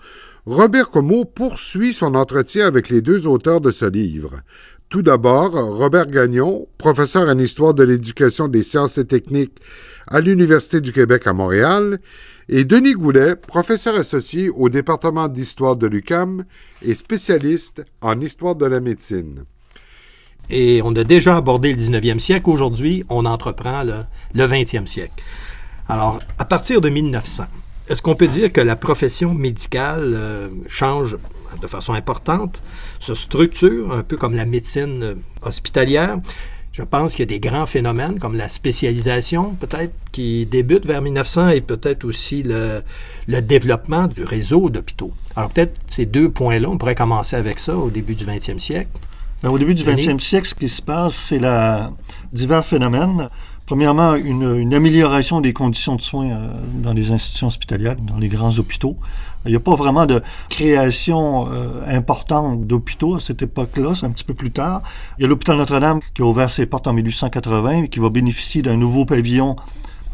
Robert 0.46 0.90
Comeau 0.90 1.24
poursuit 1.24 1.94
son 1.94 2.14
entretien 2.14 2.68
avec 2.68 2.90
les 2.90 3.00
deux 3.00 3.26
auteurs 3.26 3.62
de 3.62 3.72
ce 3.72 3.86
livre. 3.86 4.42
Tout 4.90 5.02
d'abord, 5.02 5.54
Robert 5.54 6.08
Gagnon, 6.08 6.68
professeur 6.78 7.30
en 7.30 7.38
histoire 7.38 7.74
de 7.74 7.84
l'éducation 7.84 8.50
des 8.50 8.64
sciences 8.64 8.98
et 8.98 9.08
techniques 9.08 9.62
à 10.08 10.20
l'Université 10.20 10.82
du 10.82 10.92
Québec 10.92 11.26
à 11.26 11.32
Montréal, 11.32 12.00
et 12.50 12.64
Denis 12.64 12.94
Goulet, 12.94 13.36
professeur 13.36 13.96
associé 13.96 14.50
au 14.50 14.70
département 14.70 15.28
d'histoire 15.28 15.76
de 15.76 15.88
l'UCAM 15.88 16.46
et 16.82 16.94
spécialiste 16.94 17.84
en 18.02 18.20
histoire 18.22 18.56
de 18.56 18.66
la 18.66 18.80
médecine. 18.80 19.44
Et 20.50 20.82
on 20.84 20.96
a 20.96 21.04
déjà 21.04 21.36
abordé 21.36 21.74
le 21.74 21.78
19e 21.78 22.20
siècle. 22.20 22.50
Aujourd'hui, 22.50 23.04
on 23.10 23.26
entreprend 23.26 23.84
le, 23.84 24.06
le 24.34 24.44
20e 24.46 24.88
siècle. 24.88 25.22
Alors, 25.90 26.20
à 26.40 26.46
partir 26.46 26.80
de 26.80 26.88
1900, 26.88 27.46
est-ce 27.90 28.02
qu'on 28.02 28.16
peut 28.16 28.28
dire 28.28 28.52
que 28.54 28.62
la 28.62 28.78
profession 28.78 29.34
médicale 29.34 30.14
euh, 30.16 30.48
change 30.68 31.18
de 31.62 31.68
façon 31.68 31.94
importante, 31.94 32.62
se 33.00 33.16
structure 33.16 33.94
un 33.94 34.04
peu 34.04 34.18
comme 34.18 34.36
la 34.36 34.46
médecine 34.46 35.16
hospitalière? 35.42 36.20
Je 36.78 36.84
pense 36.84 37.16
qu'il 37.16 37.22
y 37.22 37.36
a 37.36 37.40
des 37.40 37.40
grands 37.40 37.66
phénomènes 37.66 38.20
comme 38.20 38.38
la 38.38 38.50
spécialisation, 38.50 39.56
peut-être, 39.56 39.94
qui 40.12 40.46
débute 40.46 40.86
vers 40.86 41.02
1900 41.02 41.50
et 41.50 41.62
peut-être 41.62 42.06
aussi 42.06 42.44
le, 42.44 42.84
le 43.28 43.42
développement 43.42 44.06
du 44.06 44.24
réseau 44.24 44.70
d'hôpitaux. 44.70 45.12
Alors 45.36 45.50
peut-être 45.50 45.74
ces 45.88 46.06
deux 46.06 46.30
points-là, 46.30 46.70
on 46.70 46.78
pourrait 46.78 46.94
commencer 46.94 47.36
avec 47.36 47.58
ça 47.58 47.76
au 47.76 47.90
début 47.90 48.14
du 48.14 48.26
20e 48.26 48.60
siècle. 48.60 48.90
Alors, 49.42 49.56
au 49.56 49.60
début 49.60 49.74
du 49.74 49.84
20e 49.84 50.20
siècle, 50.20 50.48
ce 50.48 50.56
qui 50.56 50.70
se 50.70 50.82
passe, 50.84 51.16
c'est 51.16 51.40
la 51.40 51.92
divers 52.32 52.66
phénomènes. 52.66 53.30
Premièrement, 53.66 54.16
une, 54.16 54.58
une, 54.58 54.74
amélioration 54.74 55.42
des 55.42 55.54
conditions 55.54 55.96
de 55.96 56.02
soins 56.02 56.30
euh, 56.30 56.50
dans 56.82 56.94
les 56.94 57.12
institutions 57.12 57.48
hospitalières, 57.48 57.96
dans 57.98 58.18
les 58.18 58.30
grands 58.30 58.58
hôpitaux. 58.58 58.98
Il 59.46 59.52
n'y 59.52 59.56
a 59.56 59.62
pas 59.62 59.76
vraiment 59.76 60.06
de 60.06 60.22
création 60.50 61.48
euh, 61.52 61.82
importante 61.88 62.66
d'hôpitaux 62.66 63.16
à 63.16 63.20
cette 63.20 63.42
époque-là, 63.42 63.94
c'est 63.96 64.06
un 64.06 64.12
petit 64.12 64.24
peu 64.24 64.34
plus 64.34 64.52
tard. 64.52 64.82
Il 65.18 65.22
y 65.22 65.26
a 65.26 65.28
l'hôpital 65.28 65.58
Notre-Dame 65.58 66.02
qui 66.14 66.22
a 66.22 66.26
ouvert 66.26 66.50
ses 66.50 66.66
portes 66.66 66.88
en 66.88 66.94
1880 66.94 67.84
et 67.84 67.88
qui 67.88 68.00
va 68.00 68.10
bénéficier 68.10 68.62
d'un 68.62 68.78
nouveau 68.78 69.06
pavillon 69.06 69.56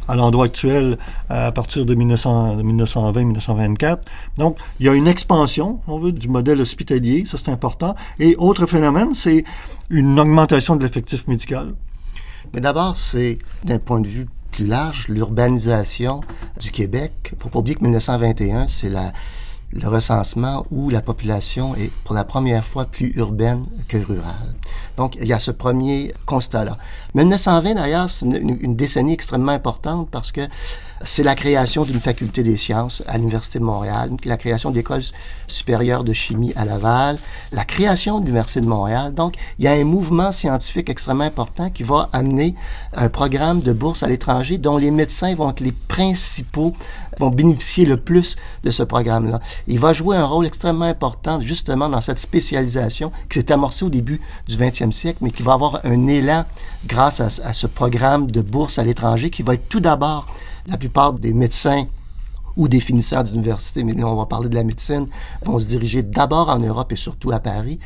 à 0.08 0.16
l'endroit 0.16 0.46
actuel 0.46 0.98
à 1.30 1.52
partir 1.52 1.86
de 1.86 1.96
1920-1924. 1.96 3.98
Donc, 4.38 4.58
il 4.80 4.86
y 4.86 4.90
a 4.90 4.94
une 4.94 5.08
expansion, 5.08 5.80
on 5.88 5.98
veut, 5.98 6.12
du 6.12 6.28
modèle 6.28 6.60
hospitalier, 6.62 7.24
ça 7.26 7.38
c'est 7.38 7.52
important. 7.52 7.96
Et 8.20 8.36
autre 8.38 8.66
phénomène, 8.66 9.14
c'est 9.14 9.44
une 9.90 10.20
augmentation 10.20 10.76
de 10.76 10.84
l'effectif 10.84 11.28
médical. 11.28 11.74
Mais 12.54 12.62
d'abord, 12.62 12.98
c'est 12.98 13.40
d'un 13.64 13.80
point 13.80 14.02
de 14.02 14.08
vue 14.08 14.28
plus 14.54 14.68
large, 14.68 15.08
l'urbanisation 15.08 16.22
du 16.60 16.72
Québec. 16.72 17.32
Il 17.34 17.40
faut 17.40 17.50
pas 17.50 17.60
oublier 17.60 17.76
que 17.76 17.84
1921, 17.84 18.68
c'est 18.68 18.92
le 18.92 19.88
recensement 19.88 20.66
où 20.70 20.92
la 20.92 21.02
population 21.02 21.76
est 21.76 21.92
pour 22.04 22.14
la 22.14 22.24
première 22.24 22.64
fois 22.64 22.86
plus 22.86 23.12
urbaine 23.16 23.66
que 23.88 23.98
rurale. 23.98 24.54
Donc, 24.98 25.16
il 25.20 25.28
y 25.28 25.34
a 25.34 25.40
ce 25.40 25.52
premier 25.52 26.14
constat-là. 26.26 26.78
1920, 27.16 27.76
d'ailleurs, 27.76 28.10
c'est 28.10 28.26
une, 28.26 28.76
décennie 28.76 29.14
extrêmement 29.14 29.52
importante 29.52 30.10
parce 30.12 30.32
que 30.32 30.42
c'est 31.06 31.24
la 31.24 31.36
création 31.36 31.84
d'une 31.84 32.00
faculté 32.00 32.44
des 32.44 32.56
sciences 32.56 33.04
à 33.08 33.18
l'Université 33.18 33.60
de 33.60 33.64
Montréal, 33.64 34.12
la 34.24 34.38
création 34.38 34.72
d'écoles 34.72 35.02
supérieures 35.48 36.04
de 36.04 36.14
chimie 36.14 36.54
à 36.56 36.66
Laval, 36.66 37.18
la 37.52 37.66
création 37.66 38.20
de 38.20 38.26
l'Université 38.26 38.62
de 38.62 38.68
Montréal. 38.68 39.14
Donc, 39.14 39.36
il 39.60 39.66
y 39.66 39.68
a 39.68 39.74
un 39.74 39.84
mouvement 39.84 40.32
scientifique 40.32 40.90
extrêmement 40.90 41.26
important 41.26 41.70
qui 41.70 41.84
va 41.84 42.10
amener 42.14 42.56
un 42.96 43.10
programme 43.10 43.60
de 43.60 43.74
bourse 43.74 44.04
à 44.04 44.08
l'étranger 44.08 44.58
dont 44.58 44.78
les 44.78 44.92
médecins 44.92 45.36
vont 45.36 45.50
être 45.50 45.60
les 45.60 45.74
principaux, 45.74 46.74
vont 47.20 47.30
bénéficier 47.30 47.86
le 47.86 47.98
plus 47.98 48.38
de 48.64 48.72
ce 48.72 48.84
programme-là. 48.84 49.40
Il 49.68 49.80
va 49.80 49.94
jouer 49.94 50.16
un 50.16 50.26
rôle 50.26 50.46
extrêmement 50.46 50.86
important 50.86 51.42
justement 51.42 51.90
dans 51.90 52.02
cette 52.02 52.20
spécialisation 52.20 53.12
qui 53.30 53.40
s'est 53.40 53.52
amorcée 53.52 53.86
au 53.86 53.90
début 53.90 54.22
du 54.48 54.56
20e 54.56 54.83
siècle, 54.92 55.20
mais 55.22 55.32
qui 55.32 55.44
va 55.44 55.54
avoir 55.54 55.80
un 55.84 56.08
élan 56.08 56.46
grâce 56.86 57.20
à, 57.20 57.54
ce 57.54 57.68
programme 57.68 58.30
de 58.30 58.42
bourse 58.42 58.80
à 58.80 58.84
l'étranger 58.84 59.30
qui 59.30 59.44
va 59.44 59.54
être 59.56 59.70
tout 59.70 59.80
d'abord 59.80 60.28
la 60.68 60.78
plupart 60.78 61.14
des 61.14 61.34
médecins 61.34 61.86
ou 62.56 62.68
des 62.68 62.80
finissants 62.80 63.24
d'université, 63.24 63.84
mais 63.84 64.04
on 64.04 64.16
va 64.16 64.26
parler 64.26 64.50
de 64.50 64.56
la 64.56 64.64
médecine, 64.64 65.08
vont 65.44 65.58
se 65.58 65.68
diriger 65.68 66.04
d'abord 66.04 66.50
en 66.50 66.60
Europe 66.60 66.92
et 66.92 66.96
surtout 66.96 67.32
à 67.32 67.40
Paris. 67.40 67.80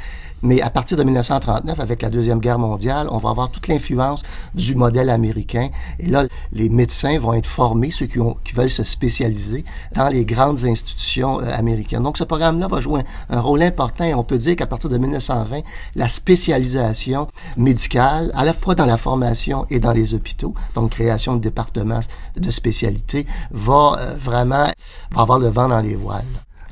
Mais 0.43 0.62
à 0.62 0.69
partir 0.69 0.97
de 0.97 1.04
1939, 1.04 1.80
avec 1.80 2.02
la 2.02 2.10
Deuxième 2.10 2.39
Guerre 2.39 2.60
mondiale, 2.60 3.08
on 3.12 3.17
va 3.17 3.30
avoir 3.30 3.50
toute 3.50 3.67
l'influence 3.67 4.23
du 4.54 4.76
modèle 4.76 5.10
américain. 5.10 5.69
Et 6.00 6.08
là, 6.08 6.26
les 6.52 6.69
médecins 6.69 7.17
vont 7.19 7.34
être 7.34 7.47
formés, 7.47 7.91
ceux 7.91 8.06
qui, 8.06 8.19
ont, 8.19 8.38
qui 8.43 8.54
veulent 8.54 8.69
se 8.69 8.84
spécialiser, 8.84 9.65
dans 9.95 10.10
les 10.10 10.26
grandes 10.26 10.63
institutions 10.65 11.41
euh, 11.41 11.45
américaines. 11.52 12.04
Donc, 12.04 12.17
ce 12.17 12.23
programme-là 12.23 12.67
va 12.67 12.82
jouer 12.82 13.02
un, 13.30 13.39
rôle 13.39 13.63
important 13.63 14.04
et 14.04 14.13
on 14.13 14.23
peut 14.23 14.38
dire 14.38 14.56
qu'à 14.56 14.67
partir 14.67 14.89
de 14.89 14.97
1920, 14.97 15.62
la 15.95 16.08
spécialisation 16.08 17.28
médicale, 17.56 18.32
à 18.36 18.45
la 18.45 18.54
fois 18.54 18.76
dans 18.76 18.86
la 18.86 18.97
formation 18.97 19.65
et 19.69 19.80
dans 19.80 19.91
les 19.93 20.13
hôpitaux, 20.13 20.54
donc 20.76 20.91
création 20.91 21.36
de 21.36 21.41
départements 21.41 22.00
de 22.36 22.52
spécialité, 22.52 23.26
va 23.52 23.97
euh, 24.00 24.15
vraiment 24.19 24.67
va 25.12 25.21
avoir 25.21 25.39
le 25.39 25.47
vent 25.47 25.67
dans 25.67 25.82
les 25.82 25.95
voiles. 25.95 26.26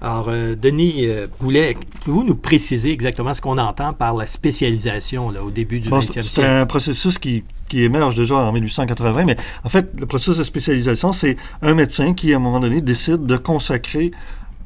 Alors, 0.05 0.27
euh, 0.29 0.53
Denis 0.55 1.07
euh, 1.07 1.25
pouvez-vous 1.39 2.23
nous 2.23 2.35
préciser 2.35 2.91
exactement 2.91 3.33
ce 3.33 3.41
qu'on 3.41 3.57
entend 3.57 3.91
par 3.91 4.15
la 4.15 4.27
spécialisation 4.27 5.31
là, 5.31 5.43
au 5.43 5.49
début 5.49 5.79
du 5.79 5.89
20e 5.89 6.01
siècle? 6.01 6.29
C'est 6.29 6.45
un 6.45 6.67
processus 6.67 7.17
qui, 7.17 7.43
qui, 7.67 7.81
émerge 7.81 8.13
déjà 8.13 8.35
en 8.35 8.51
1880, 8.51 9.23
mais 9.25 9.35
en 9.63 9.69
fait, 9.69 9.89
le 9.97 10.05
processus 10.05 10.37
de 10.37 10.43
spécialisation, 10.43 11.11
c'est 11.11 11.37
un 11.63 11.73
médecin 11.73 12.13
qui, 12.13 12.33
à 12.33 12.35
un 12.35 12.39
moment 12.39 12.59
donné, 12.59 12.81
décide 12.81 13.25
de 13.25 13.35
consacrer 13.35 14.11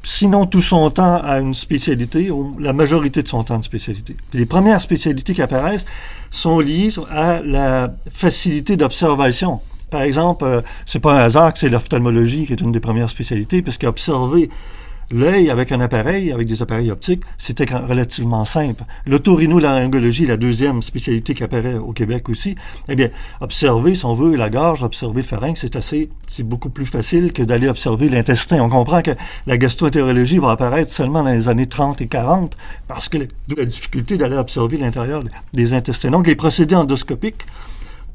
sinon 0.02 0.44
tout 0.44 0.60
son 0.60 0.90
temps 0.90 1.22
à 1.22 1.38
une 1.40 1.54
spécialité, 1.54 2.30
ou 2.30 2.58
la 2.58 2.74
majorité 2.74 3.22
de 3.22 3.28
son 3.28 3.42
temps 3.42 3.58
de 3.58 3.64
spécialité. 3.64 4.18
les 4.34 4.44
premières 4.44 4.82
spécialités 4.82 5.32
qui 5.32 5.40
apparaissent 5.40 5.86
sont 6.30 6.60
liées 6.60 6.90
à 7.10 7.40
la 7.42 7.90
facilité 8.12 8.76
d'observation. 8.76 9.60
Par 9.88 10.02
exemple, 10.02 10.44
euh, 10.44 10.60
c'est 10.84 11.00
pas 11.00 11.14
un 11.14 11.24
hasard 11.24 11.54
que 11.54 11.58
c'est 11.58 11.70
l'ophtalmologie 11.70 12.46
qui 12.46 12.52
est 12.52 12.60
une 12.60 12.72
des 12.72 12.80
premières 12.80 13.08
spécialités, 13.08 13.62
puisqu'observer 13.62 14.50
L'œil 15.12 15.50
avec 15.50 15.72
un 15.72 15.80
appareil, 15.80 16.30
avec 16.30 16.46
des 16.46 16.62
appareils 16.62 16.90
optiques, 16.92 17.22
c'était 17.36 17.64
relativement 17.64 18.44
simple. 18.44 18.84
L'autorhinolaryngologie, 19.06 20.24
la 20.24 20.36
deuxième 20.36 20.82
spécialité 20.82 21.34
qui 21.34 21.42
apparaît 21.42 21.74
au 21.74 21.92
Québec 21.92 22.28
aussi, 22.28 22.54
eh 22.88 22.94
bien, 22.94 23.08
observer, 23.40 23.96
si 23.96 24.04
on 24.04 24.14
veut, 24.14 24.36
la 24.36 24.50
gorge, 24.50 24.84
observer 24.84 25.22
le 25.22 25.26
pharynx, 25.26 25.62
c'est 25.62 25.74
assez, 25.74 26.10
c'est 26.28 26.44
beaucoup 26.44 26.70
plus 26.70 26.86
facile 26.86 27.32
que 27.32 27.42
d'aller 27.42 27.68
observer 27.68 28.08
l'intestin. 28.08 28.62
On 28.62 28.68
comprend 28.68 29.02
que 29.02 29.10
la 29.48 29.58
gastroentérologie 29.58 30.38
va 30.38 30.52
apparaître 30.52 30.92
seulement 30.92 31.24
dans 31.24 31.32
les 31.32 31.48
années 31.48 31.66
30 31.66 32.00
et 32.02 32.06
40 32.06 32.56
parce 32.86 33.08
que 33.08 33.18
la 33.56 33.64
difficulté 33.64 34.16
d'aller 34.16 34.36
observer 34.36 34.76
l'intérieur 34.76 35.24
des 35.52 35.72
intestins. 35.72 36.12
Donc, 36.12 36.28
les 36.28 36.36
procédés 36.36 36.76
endoscopiques 36.76 37.46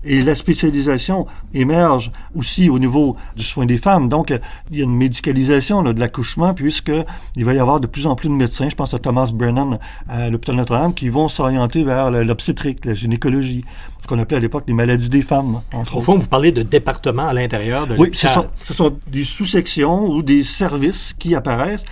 et 0.05 0.21
la 0.21 0.35
spécialisation 0.35 1.25
émerge 1.53 2.11
aussi 2.35 2.69
au 2.69 2.79
niveau 2.79 3.15
du 3.35 3.43
soin 3.43 3.65
des 3.65 3.77
femmes. 3.77 4.07
Donc, 4.07 4.33
il 4.71 4.77
y 4.77 4.81
a 4.81 4.83
une 4.83 4.95
médicalisation 4.95 5.81
là, 5.81 5.93
de 5.93 5.99
l'accouchement, 5.99 6.53
puisqu'il 6.53 7.45
va 7.45 7.53
y 7.53 7.59
avoir 7.59 7.79
de 7.79 7.87
plus 7.87 8.07
en 8.07 8.15
plus 8.15 8.29
de 8.29 8.33
médecins, 8.33 8.69
je 8.69 8.75
pense 8.75 8.93
à 8.93 8.99
Thomas 8.99 9.31
Brennan 9.33 9.79
à 10.07 10.29
l'hôpital 10.29 10.55
Notre-Dame, 10.55 10.93
qui 10.93 11.09
vont 11.09 11.27
s'orienter 11.27 11.83
vers 11.83 12.11
l'obstétrique, 12.11 12.85
la 12.85 12.93
gynécologie, 12.93 13.65
ce 14.01 14.07
qu'on 14.07 14.19
appelait 14.19 14.37
à 14.37 14.39
l'époque 14.39 14.65
les 14.67 14.73
maladies 14.73 15.09
des 15.09 15.23
femmes. 15.23 15.61
Entre 15.73 15.97
au 15.97 16.01
fond, 16.01 16.17
vous 16.17 16.27
parlez 16.27 16.51
de 16.51 16.61
départements 16.61 17.27
à 17.27 17.33
l'intérieur 17.33 17.87
de 17.87 17.95
Oui, 17.97 18.11
ce 18.13 18.27
sont, 18.27 18.47
ce 18.63 18.73
sont 18.73 18.95
des 19.11 19.23
sous-sections 19.23 20.05
ou 20.05 20.21
des 20.21 20.43
services 20.43 21.13
qui 21.17 21.33
apparaissent 21.33 21.85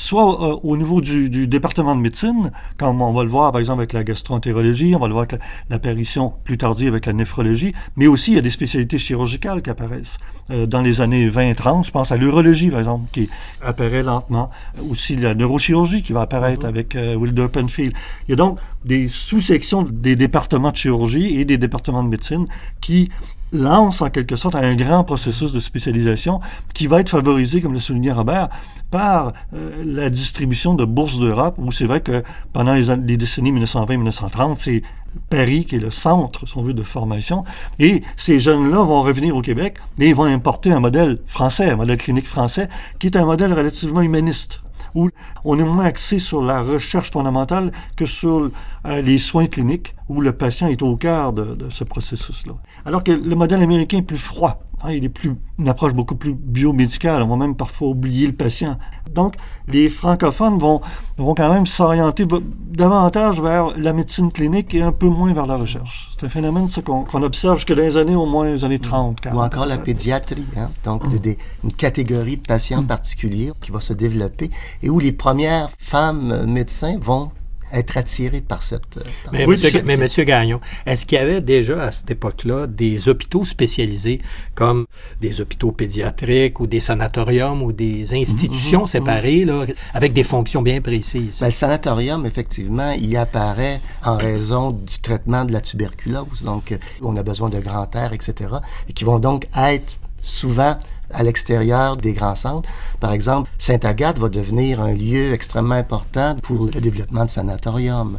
soit 0.00 0.42
euh, 0.42 0.56
au 0.62 0.76
niveau 0.78 1.00
du, 1.02 1.28
du, 1.28 1.46
département 1.46 1.94
de 1.94 2.00
médecine, 2.00 2.50
comme 2.78 3.02
on 3.02 3.12
va 3.12 3.22
le 3.22 3.28
voir 3.28 3.52
par 3.52 3.60
exemple 3.60 3.80
avec 3.80 3.92
la 3.92 4.02
gastroentérologie, 4.02 4.94
on 4.96 4.98
va 4.98 5.08
le 5.08 5.12
voir 5.12 5.26
avec 5.28 5.40
l'apparition 5.68 6.32
plus 6.42 6.56
tardive 6.56 6.88
avec 6.88 7.04
la 7.04 7.12
néphrologie, 7.12 7.74
mais 7.96 8.06
aussi 8.06 8.32
il 8.32 8.36
y 8.36 8.38
a 8.38 8.42
des 8.42 8.50
spécialités 8.50 8.98
chirurgicales 8.98 9.60
qui 9.60 9.68
apparaissent. 9.68 10.18
Euh, 10.50 10.64
dans 10.66 10.80
les 10.80 11.02
années 11.02 11.28
20 11.28 11.54
30, 11.54 11.84
je 11.84 11.90
pense 11.90 12.12
à 12.12 12.16
l'urologie 12.16 12.70
par 12.70 12.78
exemple, 12.78 13.10
qui 13.12 13.28
apparaît 13.62 14.02
lentement. 14.02 14.50
Aussi 14.88 15.16
la 15.16 15.34
neurochirurgie 15.34 16.02
qui 16.02 16.14
va 16.14 16.22
apparaître 16.22 16.64
mm-hmm. 16.64 16.68
avec 16.68 16.96
euh, 16.96 17.14
Wilder 17.16 17.48
Penfield. 17.52 17.92
Il 18.26 18.30
y 18.30 18.32
a 18.32 18.36
donc 18.36 18.58
des 18.86 19.06
sous-sections 19.06 19.82
des 19.82 20.16
départements 20.16 20.70
de 20.70 20.76
chirurgie 20.76 21.38
et 21.38 21.44
des 21.44 21.58
départements 21.58 22.02
de 22.02 22.08
médecine 22.08 22.46
qui 22.80 23.10
lance 23.52 24.02
en 24.02 24.10
quelque 24.10 24.36
sorte 24.36 24.54
un 24.54 24.74
grand 24.74 25.04
processus 25.04 25.52
de 25.52 25.60
spécialisation 25.60 26.40
qui 26.74 26.86
va 26.86 27.00
être 27.00 27.10
favorisé, 27.10 27.60
comme 27.60 27.72
le 27.72 27.80
soulignait 27.80 28.12
Robert, 28.12 28.48
par 28.90 29.32
euh, 29.54 29.82
la 29.84 30.10
distribution 30.10 30.74
de 30.74 30.84
bourses 30.84 31.18
d'Europe, 31.18 31.54
où 31.58 31.72
c'est 31.72 31.86
vrai 31.86 32.00
que 32.00 32.22
pendant 32.52 32.74
les, 32.74 33.16
décennies 33.16 33.52
1920-1930, 33.52 34.54
c'est 34.56 34.82
Paris 35.28 35.64
qui 35.64 35.76
est 35.76 35.80
le 35.80 35.90
centre, 35.90 36.46
si 36.46 36.56
on 36.56 36.62
veut, 36.62 36.74
de 36.74 36.82
formation. 36.82 37.44
Et 37.78 38.02
ces 38.16 38.38
jeunes-là 38.38 38.82
vont 38.82 39.02
revenir 39.02 39.36
au 39.36 39.42
Québec, 39.42 39.78
mais 39.98 40.08
ils 40.08 40.14
vont 40.14 40.24
importer 40.24 40.72
un 40.72 40.80
modèle 40.80 41.18
français, 41.26 41.70
un 41.70 41.76
modèle 41.76 41.98
clinique 41.98 42.28
français, 42.28 42.68
qui 42.98 43.08
est 43.08 43.16
un 43.16 43.24
modèle 43.24 43.52
relativement 43.52 44.02
humaniste 44.02 44.60
où 44.94 45.10
on 45.44 45.58
est 45.58 45.64
moins 45.64 45.84
axé 45.84 46.18
sur 46.18 46.42
la 46.42 46.62
recherche 46.62 47.10
fondamentale 47.10 47.72
que 47.96 48.06
sur 48.06 48.50
euh, 48.86 49.02
les 49.02 49.18
soins 49.18 49.46
cliniques, 49.46 49.94
où 50.08 50.20
le 50.20 50.32
patient 50.32 50.68
est 50.68 50.82
au 50.82 50.96
cœur 50.96 51.32
de, 51.32 51.54
de 51.54 51.70
ce 51.70 51.84
processus-là. 51.84 52.54
Alors 52.84 53.04
que 53.04 53.12
le 53.12 53.36
modèle 53.36 53.62
américain 53.62 53.98
est 53.98 54.02
plus 54.02 54.18
froid. 54.18 54.62
Hein, 54.82 54.92
il 54.92 55.04
est 55.04 55.10
plus, 55.10 55.36
une 55.58 55.68
approche 55.68 55.92
beaucoup 55.92 56.14
plus 56.14 56.34
biomédicale. 56.34 57.22
On 57.22 57.28
va 57.28 57.36
même 57.36 57.54
parfois 57.54 57.88
oublier 57.88 58.26
le 58.26 58.32
patient. 58.32 58.78
Donc, 59.12 59.34
les 59.68 59.88
francophones 59.88 60.58
vont, 60.58 60.80
vont 61.18 61.34
quand 61.34 61.52
même 61.52 61.66
s'orienter 61.66 62.26
davantage 62.70 63.40
vers 63.40 63.76
la 63.76 63.92
médecine 63.92 64.32
clinique 64.32 64.74
et 64.74 64.82
un 64.82 64.92
peu 64.92 65.08
moins 65.08 65.32
vers 65.32 65.46
la 65.46 65.56
recherche. 65.56 66.10
C'est 66.12 66.26
un 66.26 66.28
phénomène 66.28 66.68
qu'on 66.84 67.22
observe 67.22 67.56
jusque 67.56 67.74
dans 67.74 67.82
les 67.82 67.96
années 67.96 68.14
au 68.14 68.26
moins 68.26 68.50
les 68.50 68.64
années 68.64 68.78
30. 68.78 69.20
40. 69.20 69.38
Ou 69.38 69.42
encore 69.42 69.66
la 69.66 69.78
pédiatrie, 69.78 70.46
hein? 70.56 70.70
donc 70.84 71.08
des, 71.20 71.36
une 71.64 71.72
catégorie 71.72 72.36
de 72.36 72.46
patients 72.46 72.82
particuliers 72.82 73.52
qui 73.60 73.72
va 73.72 73.80
se 73.80 73.92
développer 73.92 74.50
et 74.82 74.88
où 74.88 74.98
les 74.98 75.12
premières 75.12 75.70
femmes 75.78 76.46
médecins 76.46 76.96
vont 77.00 77.30
être 77.72 77.96
attiré 77.96 78.40
par 78.40 78.62
cette... 78.62 78.98
Euh, 78.98 79.02
mais, 79.32 79.46
monsieur, 79.46 79.82
mais, 79.84 79.96
monsieur, 79.96 80.24
Gagnon, 80.24 80.60
est-ce 80.86 81.06
qu'il 81.06 81.18
y 81.18 81.20
avait 81.20 81.40
déjà 81.40 81.84
à 81.84 81.92
cette 81.92 82.10
époque-là 82.10 82.66
des 82.66 83.08
hôpitaux 83.08 83.44
spécialisés 83.44 84.20
comme 84.54 84.86
des 85.20 85.40
hôpitaux 85.40 85.72
pédiatriques 85.72 86.60
ou 86.60 86.66
des 86.66 86.80
sanatoriums 86.80 87.62
ou 87.62 87.72
des 87.72 88.14
institutions 88.14 88.84
mm-hmm. 88.84 88.88
séparées 88.88 89.44
là, 89.44 89.64
avec 89.94 90.12
des 90.12 90.24
fonctions 90.24 90.62
bien 90.62 90.80
précises? 90.80 91.40
Ben, 91.40 91.46
le 91.46 91.52
sanatorium, 91.52 92.26
effectivement, 92.26 92.92
il 92.92 93.16
apparaît 93.16 93.80
en 94.04 94.16
raison 94.16 94.70
du 94.70 94.98
traitement 95.00 95.44
de 95.44 95.52
la 95.52 95.60
tuberculose. 95.60 96.42
Donc, 96.44 96.76
on 97.02 97.16
a 97.16 97.22
besoin 97.22 97.48
de 97.48 97.60
grand 97.60 97.94
air, 97.94 98.12
etc. 98.12 98.50
et 98.88 98.92
qui 98.92 99.04
vont 99.04 99.18
donc 99.18 99.46
être 99.56 99.98
souvent 100.22 100.76
à 101.12 101.22
l'extérieur 101.22 101.96
des 101.96 102.14
grands 102.14 102.34
centres. 102.34 102.68
Par 103.00 103.12
exemple, 103.12 103.50
Sainte-Agathe 103.58 104.18
va 104.18 104.28
devenir 104.28 104.80
un 104.80 104.92
lieu 104.92 105.32
extrêmement 105.32 105.74
important 105.74 106.36
pour 106.42 106.66
le 106.66 106.80
développement 106.80 107.24
de 107.24 107.30
sanatoriums. 107.30 108.18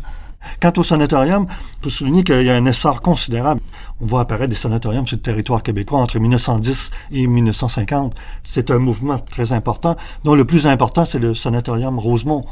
Quant 0.60 0.74
au 0.78 0.84
sanatorium, 0.84 1.46
il 1.50 1.84
faut 1.84 1.90
souligner 1.90 2.24
qu'il 2.24 2.44
y 2.44 2.50
a 2.50 2.56
un 2.56 2.66
essor 2.66 3.02
considérable. 3.02 3.62
On 4.00 4.08
voit 4.08 4.22
apparaître 4.22 4.50
des 4.50 4.56
sanatoriums 4.56 5.06
sur 5.06 5.18
le 5.18 5.22
territoire 5.22 5.62
québécois 5.62 6.00
entre 6.00 6.20
1910 6.20 6.92
et 7.12 7.28
1950. 7.28 8.16
C'est 8.44 8.72
un 8.72 8.80
mouvement 8.80 9.20
très 9.20 9.52
important, 9.52 9.96
dont 10.24 10.36
le 10.36 10.46
plus 10.46 10.66
important, 10.66 11.06
c'est 11.06 11.20
le 11.20 11.36
sanatorium 11.36 12.00
Rosemont, 12.00 12.46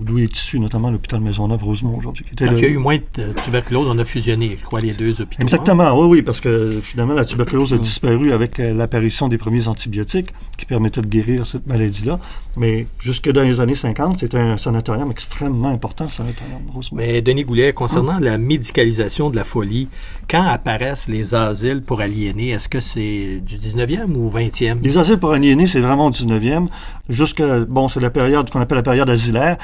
d'où 0.00 0.18
est 0.18 0.36
issu 0.36 0.60
notamment 0.60 0.90
l'hôpital 0.90 1.20
Maisonneuve-Rosemont 1.20 1.96
aujourd'hui. 1.96 2.24
Quand 2.36 2.46
il 2.52 2.60
y 2.60 2.64
a 2.64 2.68
eu 2.68 2.76
moins 2.78 2.98
de 3.14 3.32
tuberculose, 3.32 3.88
on 3.88 3.98
a 3.98 4.04
fusionné, 4.04 4.56
je 4.58 4.64
crois, 4.64 4.80
les 4.80 4.92
deux 4.92 5.20
hôpitaux. 5.20 5.42
Exactement, 5.42 5.98
oui, 5.98 6.06
oui, 6.16 6.22
parce 6.22 6.40
que 6.40 6.80
finalement, 6.82 7.14
la 7.14 7.24
tuberculose 7.24 7.72
a 7.72 7.78
disparu 7.78 8.32
avec 8.32 8.60
euh, 8.60 8.74
l'apparition 8.74 9.28
des 9.28 9.38
premiers 9.38 9.68
antibiotiques 9.68 10.34
qui 10.58 10.66
permettaient 10.66 11.00
de 11.00 11.06
guérir 11.06 11.46
cette 11.46 11.66
maladie-là. 11.66 12.18
Mais 12.58 12.86
jusque 12.98 13.30
dans 13.30 13.42
les 13.42 13.60
années 13.60 13.74
50, 13.74 14.18
c'était 14.18 14.38
un 14.38 14.56
sanatorium 14.56 15.10
extrêmement 15.10 15.68
important, 15.68 16.04
le 16.04 16.10
sanatorium 16.10 16.62
Rosemont. 16.72 16.96
Mais 16.96 17.22
Denis 17.22 17.44
Goulet, 17.44 17.72
concernant 17.72 18.18
la 18.18 18.38
médicalisation 18.38 19.30
de 19.30 19.36
la 19.36 19.44
folie, 19.44 19.88
quand 20.28 20.42
apparaissent 20.42 21.08
les 21.08 21.34
asiles 21.34 21.82
pour 21.82 22.00
aliénés, 22.00 22.50
est-ce 22.50 22.68
que 22.68 22.80
c'est 22.80 23.40
du 23.40 23.56
19e 23.56 24.14
ou 24.14 24.30
20e? 24.30 24.82
Les 24.82 24.98
asiles 24.98 25.18
pour 25.18 25.32
aliénés, 25.32 25.66
c'est 25.66 25.80
vraiment 25.80 26.10
du 26.10 26.18
19e. 26.22 26.68
Jusque, 27.08 27.42
bon, 27.68 27.88
c'est 27.88 28.00
la 28.00 28.10
période 28.10 28.50
qu'on 28.50 28.60
appelle 28.60 28.76
la 28.76 28.82
période 28.82 29.08
asilaire 29.08 29.58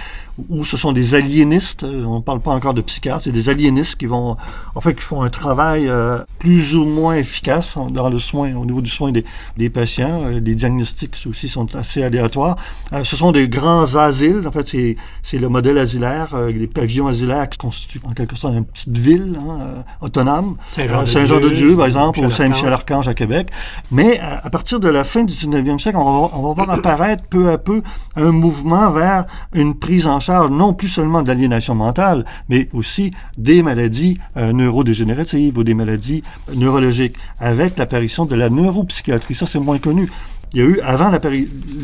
où 0.48 0.64
ce 0.64 0.76
sont 0.76 0.92
des 0.92 1.14
aliénistes, 1.14 1.84
euh, 1.84 2.04
on 2.04 2.16
ne 2.16 2.20
parle 2.20 2.40
pas 2.40 2.52
encore 2.52 2.74
de 2.74 2.80
psychiatres, 2.80 3.24
c'est 3.24 3.32
des 3.32 3.48
aliénistes 3.48 3.96
qui 3.96 4.06
vont, 4.06 4.36
en 4.74 4.80
fait, 4.80 4.94
qui 4.94 5.02
font 5.02 5.22
un 5.22 5.30
travail 5.30 5.88
euh, 5.88 6.18
plus 6.38 6.74
ou 6.74 6.84
moins 6.84 7.16
efficace 7.16 7.76
dans 7.90 8.08
le 8.08 8.18
soin, 8.18 8.54
au 8.54 8.64
niveau 8.64 8.80
du 8.80 8.90
soin 8.90 9.12
des, 9.12 9.24
des 9.56 9.70
patients. 9.70 10.22
Euh, 10.24 10.40
les 10.40 10.54
diagnostics 10.54 11.16
aussi 11.28 11.48
sont 11.48 11.74
assez 11.74 12.02
aléatoires. 12.02 12.56
ce 13.04 13.16
sont 13.16 13.32
des 13.32 13.48
grands 13.48 13.94
asiles, 13.96 14.42
en 14.46 14.52
fait, 14.52 14.68
c'est, 14.68 15.38
le 15.38 15.48
modèle 15.48 15.78
asilaire, 15.78 16.36
les 16.48 16.66
pavillons 16.66 17.08
asilaires 17.08 17.48
qui 17.48 17.58
constituent 17.58 18.00
en 18.04 18.12
quelque 18.12 18.36
sorte 18.36 18.54
une 18.54 18.64
petite 18.64 18.96
ville 18.96 19.38
hein, 19.40 19.82
autonome. 20.00 20.56
Saint-Jean-de-Dieu, 20.68 21.76
par 21.76 21.86
exemple, 21.86 22.20
ou 22.20 22.30
Saint-Michel-Archange 22.30 23.08
à 23.08 23.14
Québec. 23.14 23.48
Mais 23.90 24.20
à, 24.20 24.48
partir 24.50 24.78
de 24.78 24.88
la 24.88 25.04
fin 25.04 25.24
du 25.24 25.32
19e 25.32 25.78
siècle, 25.78 25.96
on 25.98 26.04
va, 26.04 26.30
on 26.34 26.42
va 26.42 26.54
voir 26.54 26.70
apparaître 26.70 27.24
peu 27.28 27.50
à 27.50 27.58
peu 27.58 27.82
un 28.16 28.30
mouvement 28.30 28.90
vers 28.90 29.24
une 29.52 29.74
prise 29.74 30.06
en 30.06 30.11
charge 30.20 30.50
non 30.50 30.74
plus 30.74 30.88
seulement 30.88 31.22
de 31.22 31.28
l'aliénation 31.28 31.74
mentale, 31.74 32.24
mais 32.48 32.68
aussi 32.72 33.12
des 33.38 33.62
maladies 33.62 34.18
euh, 34.36 34.52
neurodégénératives 34.52 35.56
ou 35.58 35.64
des 35.64 35.74
maladies 35.74 36.22
neurologiques, 36.54 37.16
avec 37.40 37.78
l'apparition 37.78 38.24
de 38.24 38.34
la 38.34 38.50
neuropsychiatrie. 38.50 39.34
Ça, 39.34 39.46
c'est 39.46 39.60
moins 39.60 39.78
connu. 39.78 40.10
il 40.52 40.60
y 40.60 40.62
a 40.62 40.66
eu, 40.66 40.80
avant 40.80 41.10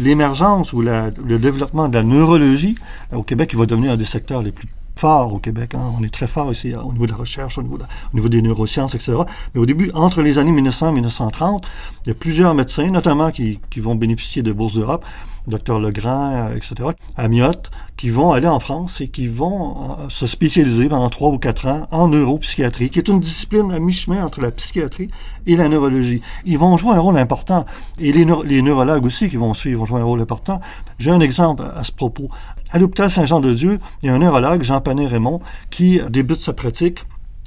l'émergence 0.02 0.72
ou 0.72 0.82
le 0.82 1.38
développement 1.38 1.88
de 1.88 1.94
la 1.94 2.02
neurologie, 2.02 2.76
au 3.12 3.22
Québec, 3.22 3.50
il 3.52 3.58
va 3.58 3.66
devenir 3.66 3.92
un 3.92 3.96
des 3.96 4.04
secteurs 4.04 4.42
les 4.42 4.52
plus 4.52 4.68
fort 4.99 5.32
au 5.32 5.38
Québec. 5.38 5.74
Hein. 5.74 5.92
On 5.99 6.03
est 6.03 6.12
très 6.12 6.26
fort 6.26 6.51
ici 6.51 6.74
au 6.74 6.92
niveau 6.92 7.07
de 7.07 7.12
la 7.12 7.16
recherche, 7.16 7.57
au 7.59 7.62
niveau, 7.62 7.78
au 7.78 8.16
niveau, 8.16 8.28
des 8.28 8.42
neurosciences, 8.42 8.94
etc. 8.94 9.12
Mais 9.55 9.61
au 9.61 9.66
début, 9.66 9.90
entre 9.94 10.22
les 10.22 10.38
années 10.38 10.51
1900 10.51 10.88
et 10.88 10.92
1930, 10.92 11.66
il 12.05 12.09
y 12.09 12.11
a 12.12 12.14
plusieurs 12.14 12.55
médecins, 12.55 12.90
notamment 12.90 13.30
qui, 13.30 13.61
vont 13.76 13.94
bénéficier 13.94 14.42
de 14.42 14.51
bourses 14.51 14.74
d'Europe, 14.74 15.05
Dr 15.46 15.78
Legrand, 15.78 16.32
euh, 16.32 16.57
etc., 16.57 16.90
Amiotte, 17.16 17.70
qui 17.96 18.11
vont 18.11 18.32
aller 18.32 18.49
en 18.49 18.59
France 18.59 19.01
et 19.01 19.09
qui 19.09 19.28
vont 19.28 19.99
euh, 20.01 20.09
se 20.09 20.26
spécialiser 20.26 20.88
pendant 20.88 21.09
trois 21.09 21.30
ou 21.30 21.38
quatre 21.38 21.68
ans 21.68 21.86
en 21.90 22.09
neuropsychiatrie, 22.09 22.90
qui 22.90 22.99
est 22.99 23.09
une 23.09 23.20
discipline 23.20 23.70
à 23.72 23.78
mi-chemin 23.78 24.24
entre 24.24 24.40
la 24.40 24.51
psychiatrie 24.51 25.11
et 25.46 25.57
la 25.57 25.68
neurologie. 25.68 26.20
Ils 26.44 26.59
vont 26.59 26.76
jouer 26.76 26.92
un 26.92 27.01
rôle 27.01 27.16
important. 27.16 27.64
Et 27.99 28.12
les 28.12 28.62
neurologues 28.62 29.07
aussi 29.07 29.30
qui 29.30 29.36
vont 29.36 29.55
suivre 29.55 29.78
vont 29.78 29.84
jouer 29.86 30.01
un 30.01 30.05
rôle 30.05 30.20
important. 30.20 30.61
J'ai 30.99 31.12
un 31.12 31.20
exemple 31.20 31.62
à 31.74 31.84
ce 31.84 31.92
propos. 31.92 32.28
À 32.70 32.78
l'hôpital 32.78 33.10
Saint-Jean-de-Dieu, 33.10 33.78
il 34.02 34.06
y 34.06 34.08
a 34.10 34.14
un 34.14 34.18
neurologue, 34.18 34.62
Jean 34.62 34.80
Panet-Raymond, 34.80 35.40
qui 35.70 36.00
débute 36.10 36.40
sa 36.40 36.52
pratique 36.52 37.00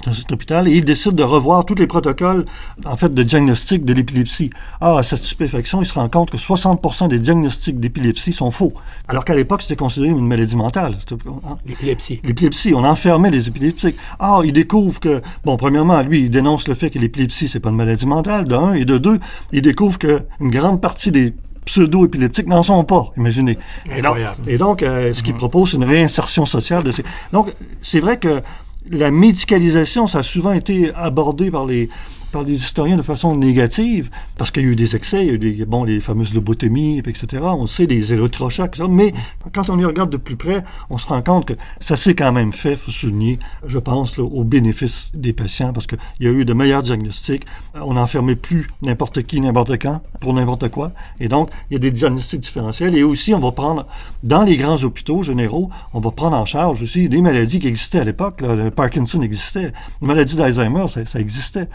dans 0.04 0.14
cet 0.14 0.32
hôpital 0.32 0.66
et 0.66 0.72
il 0.72 0.84
décide 0.84 1.12
de 1.12 1.22
revoir 1.22 1.64
tous 1.64 1.74
les 1.76 1.86
protocoles 1.86 2.44
en 2.84 2.96
fait 2.96 3.14
de 3.14 3.22
diagnostic 3.22 3.84
de 3.84 3.92
l'épilepsie. 3.92 4.50
Ah, 4.80 4.98
à 4.98 5.02
cette 5.02 5.20
stupéfaction, 5.20 5.80
il 5.80 5.86
se 5.86 5.94
rend 5.94 6.08
compte 6.08 6.30
que 6.30 6.36
60% 6.36 7.08
des 7.08 7.18
diagnostics 7.18 7.78
d'épilepsie 7.78 8.32
sont 8.32 8.50
faux, 8.50 8.72
alors 9.06 9.24
qu'à 9.24 9.34
l'époque 9.34 9.62
c'était 9.62 9.76
considéré 9.76 10.10
une 10.10 10.26
maladie 10.26 10.56
mentale. 10.56 10.98
Hein? 11.10 11.56
L'épilepsie. 11.66 12.20
L'épilepsie, 12.24 12.74
on 12.74 12.84
enfermait 12.84 13.30
les 13.30 13.48
épileptiques. 13.48 13.96
Ah, 14.18 14.40
il 14.44 14.52
découvre 14.52 14.98
que 14.98 15.20
bon, 15.44 15.56
premièrement, 15.56 16.02
lui, 16.02 16.22
il 16.24 16.30
dénonce 16.30 16.66
le 16.68 16.74
fait 16.74 16.90
que 16.90 16.98
l'épilepsie 16.98 17.48
c'est 17.48 17.60
pas 17.60 17.70
une 17.70 17.76
maladie 17.76 18.06
mentale, 18.06 18.44
de 18.44 18.54
un, 18.54 18.72
et 18.74 18.84
de 18.84 18.98
deux, 18.98 19.20
il 19.52 19.62
découvre 19.62 19.98
qu'une 19.98 20.50
grande 20.50 20.80
partie 20.80 21.12
des 21.12 21.32
pseudo-épileptiques 21.64 22.46
n'en 22.48 22.62
sont 22.62 22.84
pas, 22.84 23.12
imaginez. 23.16 23.58
Incroyable. 23.90 24.48
Et 24.48 24.58
donc, 24.58 24.82
euh, 24.82 25.12
ce 25.14 25.22
qu'il 25.22 25.34
propose, 25.34 25.70
c'est 25.70 25.76
une 25.76 25.84
réinsertion 25.84 26.46
sociale 26.46 26.82
de 26.82 26.92
ces... 26.92 27.04
Donc, 27.32 27.52
c'est 27.82 28.00
vrai 28.00 28.18
que 28.18 28.42
la 28.90 29.10
médicalisation, 29.10 30.06
ça 30.06 30.18
a 30.18 30.22
souvent 30.22 30.52
été 30.52 30.92
abordé 30.94 31.50
par 31.50 31.66
les, 31.66 31.88
par 32.32 32.42
les 32.42 32.54
historiens 32.54 32.96
de 32.96 33.02
façon 33.02 33.36
négative, 33.36 34.10
parce 34.36 34.50
qu'il 34.50 34.62
y 34.62 34.66
a 34.66 34.68
eu 34.70 34.76
des 34.76 34.96
excès, 34.96 35.26
il 35.26 35.28
y 35.28 35.30
a 35.30 35.34
eu 35.34 35.64
bon, 35.66 35.84
les 35.84 36.00
fameuses 36.00 36.34
lobotomies, 36.34 36.98
etc. 36.98 37.42
On 37.42 37.66
sait, 37.66 37.86
des 37.86 38.12
électrochocs, 38.12 38.78
mais 38.88 39.12
quand 39.52 39.68
on 39.68 39.78
y 39.78 39.84
regarde 39.84 40.10
de 40.10 40.16
plus 40.16 40.36
près, 40.36 40.64
on 40.90 40.98
se 40.98 41.06
rend 41.06 41.22
compte 41.22 41.46
que 41.46 41.54
ça 41.78 41.96
s'est 41.96 42.14
quand 42.14 42.32
même 42.32 42.52
fait, 42.52 42.76
faut 42.76 42.90
souligner, 42.90 43.38
je 43.66 43.78
pense, 43.78 44.18
au 44.18 44.44
bénéfice 44.44 45.10
des 45.14 45.32
patients, 45.32 45.72
parce 45.72 45.86
qu'il 45.86 45.98
y 46.20 46.26
a 46.26 46.30
eu 46.30 46.44
de 46.44 46.54
meilleurs 46.54 46.82
diagnostics. 46.82 47.44
On 47.74 47.94
n'enfermait 47.94 48.36
plus 48.36 48.68
n'importe 48.80 49.22
qui, 49.22 49.40
n'importe 49.40 49.78
quand, 49.78 50.00
pour 50.20 50.32
n'importe 50.32 50.68
quoi. 50.68 50.92
Et 51.20 51.28
donc, 51.28 51.50
il 51.70 51.74
y 51.74 51.76
a 51.76 51.80
des 51.80 51.92
diagnostics 51.92 52.40
différentiels. 52.40 52.96
Et 52.96 53.02
aussi, 53.02 53.34
on 53.34 53.40
va 53.40 53.52
prendre, 53.52 53.86
dans 54.22 54.42
les 54.42 54.56
grands 54.56 54.82
hôpitaux 54.82 55.22
généraux, 55.22 55.70
on 55.92 56.00
va 56.00 56.10
prendre 56.10 56.36
en 56.36 56.46
charge 56.46 56.82
aussi 56.82 57.08
des 57.08 57.20
maladies 57.20 57.58
qui 57.58 57.68
existaient 57.68 58.00
à 58.00 58.04
l'époque. 58.04 58.40
Le 58.40 58.70
Parkinson 58.70 59.20
existait, 59.22 59.72
la 60.00 60.08
maladie 60.08 60.36
d'Alzheimer, 60.36 60.86
ça 60.88 61.20
existait 61.20 61.68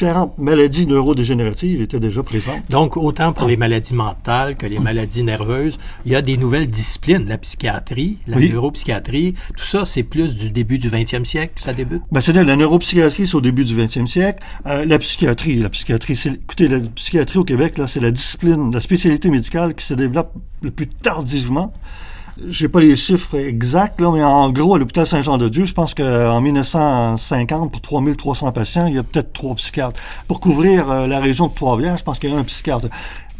différentes 0.00 0.38
maladies 0.38 0.86
neurodégénératives 0.86 1.82
étaient 1.82 2.00
déjà 2.00 2.22
présentes. 2.22 2.62
Donc, 2.70 2.96
autant 2.96 3.34
pour 3.34 3.46
les 3.46 3.58
maladies 3.58 3.92
mentales 3.92 4.56
que 4.56 4.64
les 4.64 4.78
maladies 4.78 5.22
nerveuses, 5.22 5.78
il 6.06 6.12
y 6.12 6.14
a 6.14 6.22
des 6.22 6.38
nouvelles 6.38 6.70
disciplines, 6.70 7.28
la 7.28 7.36
psychiatrie, 7.36 8.16
la 8.26 8.40
neuropsychiatrie. 8.40 9.34
Tout 9.54 9.64
ça, 9.66 9.84
c'est 9.84 10.02
plus 10.02 10.36
du 10.36 10.50
début 10.50 10.78
du 10.78 10.88
20e 10.88 11.26
siècle 11.26 11.52
que 11.56 11.60
ça 11.60 11.74
débute? 11.74 12.00
Ben, 12.10 12.22
C'est-à-dire, 12.22 12.46
la 12.46 12.56
neuropsychiatrie, 12.56 13.26
c'est 13.26 13.34
au 13.34 13.42
début 13.42 13.64
du 13.64 13.76
20e 13.76 14.06
siècle. 14.06 14.42
Euh, 14.64 14.86
la 14.86 14.98
psychiatrie, 14.98 15.56
la 15.56 15.68
psychiatrie, 15.68 16.16
c'est, 16.16 16.30
écoutez, 16.30 16.68
la 16.68 16.80
psychiatrie 16.80 17.38
au 17.38 17.44
Québec, 17.44 17.76
là, 17.76 17.86
c'est 17.86 18.00
la 18.00 18.10
discipline, 18.10 18.72
la 18.72 18.80
spécialité 18.80 19.28
médicale 19.28 19.74
qui 19.74 19.84
se 19.84 19.92
développe 19.92 20.32
le 20.62 20.70
plus 20.70 20.86
tardivement 20.86 21.74
j'ai 22.48 22.68
pas 22.68 22.80
les 22.80 22.96
chiffres 22.96 23.36
exacts, 23.36 24.00
là, 24.00 24.10
mais 24.12 24.22
en 24.22 24.50
gros, 24.50 24.74
à 24.74 24.78
l'hôpital 24.78 25.06
Saint-Jean-de-Dieu, 25.06 25.64
je 25.64 25.74
pense 25.74 25.94
qu'en 25.94 26.40
1950, 26.40 27.70
pour 27.70 27.80
3300 27.80 28.52
patients, 28.52 28.86
il 28.86 28.94
y 28.94 28.98
a 28.98 29.02
peut-être 29.02 29.32
trois 29.32 29.54
psychiatres. 29.54 30.00
Pour 30.28 30.40
couvrir 30.40 30.90
euh, 30.90 31.06
la 31.06 31.20
région 31.20 31.48
de 31.48 31.54
Trois-Rivières, 31.54 31.98
je 31.98 32.04
pense 32.04 32.18
qu'il 32.18 32.30
y 32.30 32.34
a 32.34 32.38
un 32.38 32.44
psychiatre. 32.44 32.88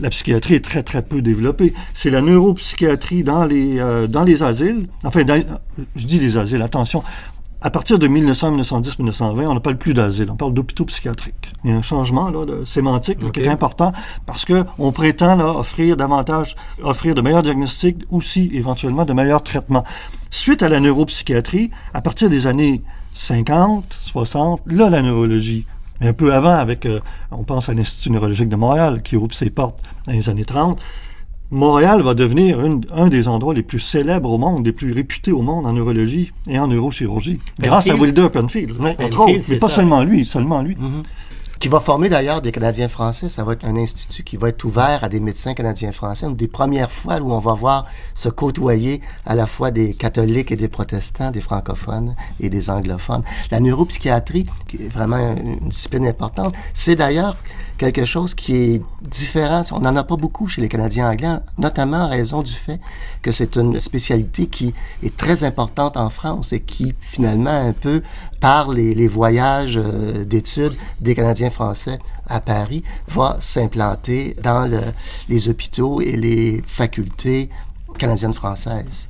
La 0.00 0.10
psychiatrie 0.10 0.54
est 0.54 0.64
très, 0.64 0.82
très 0.82 1.02
peu 1.02 1.20
développée. 1.20 1.74
C'est 1.94 2.10
la 2.10 2.22
neuropsychiatrie 2.22 3.22
dans 3.22 3.44
les, 3.44 3.78
euh, 3.78 4.06
dans 4.06 4.22
les 4.22 4.42
asiles. 4.42 4.88
Enfin, 5.04 5.20
je 5.96 6.06
dis 6.06 6.18
les 6.18 6.36
asiles, 6.36 6.62
attention. 6.62 7.02
À 7.62 7.70
partir 7.70 7.98
de 7.98 8.06
1900, 8.06 8.52
1910, 8.52 8.98
1920, 8.98 9.46
on 9.46 9.54
ne 9.54 9.58
parle 9.58 9.76
plus 9.76 9.92
d'asile, 9.92 10.30
on 10.30 10.36
parle 10.36 10.54
d'hôpitaux 10.54 10.86
psychiatriques. 10.86 11.52
Il 11.62 11.70
y 11.70 11.72
a 11.74 11.76
un 11.76 11.82
changement 11.82 12.30
là, 12.30 12.46
de 12.46 12.64
sémantique 12.64 13.18
qui 13.32 13.40
est 13.40 13.48
important 13.48 13.92
parce 14.24 14.46
que 14.46 14.64
on 14.78 14.92
prétend 14.92 15.36
là, 15.36 15.50
offrir 15.50 15.98
davantage, 15.98 16.56
offrir 16.82 17.14
de 17.14 17.20
meilleurs 17.20 17.42
diagnostics, 17.42 17.98
aussi 18.10 18.48
éventuellement 18.54 19.04
de 19.04 19.12
meilleurs 19.12 19.42
traitements. 19.42 19.84
Suite 20.30 20.62
à 20.62 20.70
la 20.70 20.80
neuropsychiatrie, 20.80 21.70
à 21.92 22.00
partir 22.00 22.30
des 22.30 22.46
années 22.46 22.80
50, 23.14 23.98
60, 24.00 24.62
là, 24.66 24.88
la 24.88 25.02
neurologie 25.02 25.66
mais 26.00 26.08
un 26.08 26.12
peu 26.14 26.32
avant, 26.32 26.54
avec, 26.54 26.86
euh, 26.86 27.00
on 27.30 27.44
pense 27.44 27.68
à 27.68 27.74
l'Institut 27.74 28.10
neurologique 28.10 28.48
de 28.48 28.56
Montréal 28.56 29.02
qui 29.02 29.16
ouvre 29.16 29.34
ses 29.34 29.50
portes 29.50 29.80
dans 30.06 30.12
les 30.12 30.30
années 30.30 30.46
30, 30.46 30.80
Montréal 31.50 32.02
va 32.02 32.14
devenir 32.14 32.60
un 32.94 33.08
des 33.08 33.26
endroits 33.26 33.54
les 33.54 33.62
plus 33.62 33.80
célèbres 33.80 34.30
au 34.30 34.38
monde, 34.38 34.64
les 34.64 34.72
plus 34.72 34.92
réputés 34.92 35.32
au 35.32 35.42
monde 35.42 35.66
en 35.66 35.72
neurologie 35.72 36.32
et 36.48 36.58
en 36.58 36.68
neurochirurgie, 36.68 37.40
grâce 37.58 37.88
à 37.88 37.96
Wilder 37.96 38.28
Penfield, 38.32 38.76
mais, 38.78 38.96
pas 39.58 39.68
seulement 39.68 40.02
lui, 40.02 40.24
seulement 40.24 40.62
lui. 40.62 40.74
Mm-hmm 40.74 41.02
qui 41.60 41.68
va 41.68 41.78
former 41.78 42.08
d'ailleurs 42.08 42.40
des 42.40 42.52
Canadiens 42.52 42.88
français. 42.88 43.28
Ça 43.28 43.44
va 43.44 43.52
être 43.52 43.66
un 43.66 43.76
institut 43.76 44.24
qui 44.24 44.38
va 44.38 44.48
être 44.48 44.64
ouvert 44.64 45.04
à 45.04 45.10
des 45.10 45.20
médecins 45.20 45.52
canadiens 45.52 45.92
français. 45.92 46.24
Une 46.24 46.34
des 46.34 46.48
premières 46.48 46.90
fois 46.90 47.18
où 47.20 47.30
on 47.32 47.38
va 47.38 47.52
voir 47.52 47.84
se 48.14 48.30
côtoyer 48.30 49.02
à 49.26 49.34
la 49.34 49.44
fois 49.44 49.70
des 49.70 49.92
catholiques 49.92 50.50
et 50.52 50.56
des 50.56 50.68
protestants, 50.68 51.30
des 51.30 51.42
francophones 51.42 52.16
et 52.40 52.48
des 52.48 52.70
anglophones. 52.70 53.22
La 53.50 53.60
neuropsychiatrie, 53.60 54.46
qui 54.68 54.76
est 54.76 54.88
vraiment 54.88 55.36
une 55.36 55.68
discipline 55.68 56.06
importante, 56.06 56.54
c'est 56.72 56.96
d'ailleurs 56.96 57.36
quelque 57.80 58.04
chose 58.04 58.34
qui 58.34 58.54
est 58.54 58.82
différent. 59.00 59.62
On 59.72 59.80
n'en 59.80 59.96
a 59.96 60.04
pas 60.04 60.16
beaucoup 60.16 60.48
chez 60.48 60.60
les 60.60 60.68
Canadiens 60.68 61.10
anglais, 61.10 61.38
notamment 61.56 62.04
en 62.04 62.08
raison 62.08 62.42
du 62.42 62.52
fait 62.52 62.78
que 63.22 63.32
c'est 63.32 63.56
une 63.56 63.80
spécialité 63.80 64.48
qui 64.48 64.74
est 65.02 65.16
très 65.16 65.44
importante 65.44 65.96
en 65.96 66.10
France 66.10 66.52
et 66.52 66.60
qui 66.60 66.94
finalement 67.00 67.50
un 67.50 67.72
peu 67.72 68.02
par 68.38 68.70
les, 68.70 69.08
voyages 69.08 69.78
euh, 69.78 70.24
d'études 70.26 70.76
des 71.00 71.14
Canadiens 71.14 71.50
français 71.50 71.98
à 72.26 72.40
Paris 72.40 72.82
va 73.08 73.38
s'implanter 73.40 74.36
dans 74.42 74.66
le, 74.66 74.80
les 75.30 75.48
hôpitaux 75.48 76.02
et 76.02 76.16
les 76.16 76.62
facultés 76.66 77.48
canadiennes 77.98 78.34
françaises. 78.34 79.09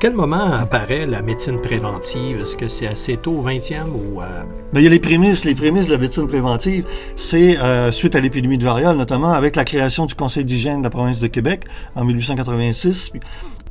Quel 0.00 0.14
moment 0.14 0.54
apparaît 0.54 1.04
la 1.04 1.20
médecine 1.20 1.60
préventive? 1.60 2.40
Est-ce 2.40 2.56
que 2.56 2.68
c'est 2.68 2.86
assez 2.86 3.18
tôt 3.18 3.32
au 3.32 3.46
20e 3.46 3.84
ou... 3.90 4.22
Euh... 4.22 4.44
Ben, 4.72 4.80
il 4.80 4.84
y 4.84 4.86
a 4.86 4.90
les 4.90 4.98
prémices. 4.98 5.44
Les 5.44 5.54
prémices 5.54 5.88
de 5.88 5.92
la 5.92 5.98
médecine 5.98 6.26
préventive, 6.26 6.86
c'est 7.16 7.58
euh, 7.58 7.92
suite 7.92 8.14
à 8.14 8.20
l'épidémie 8.20 8.56
de 8.56 8.64
variole, 8.64 8.96
notamment 8.96 9.34
avec 9.34 9.56
la 9.56 9.66
création 9.66 10.06
du 10.06 10.14
Conseil 10.14 10.46
d'hygiène 10.46 10.78
de 10.78 10.84
la 10.84 10.90
province 10.90 11.20
de 11.20 11.26
Québec 11.26 11.66
en 11.96 12.06
1886, 12.06 13.12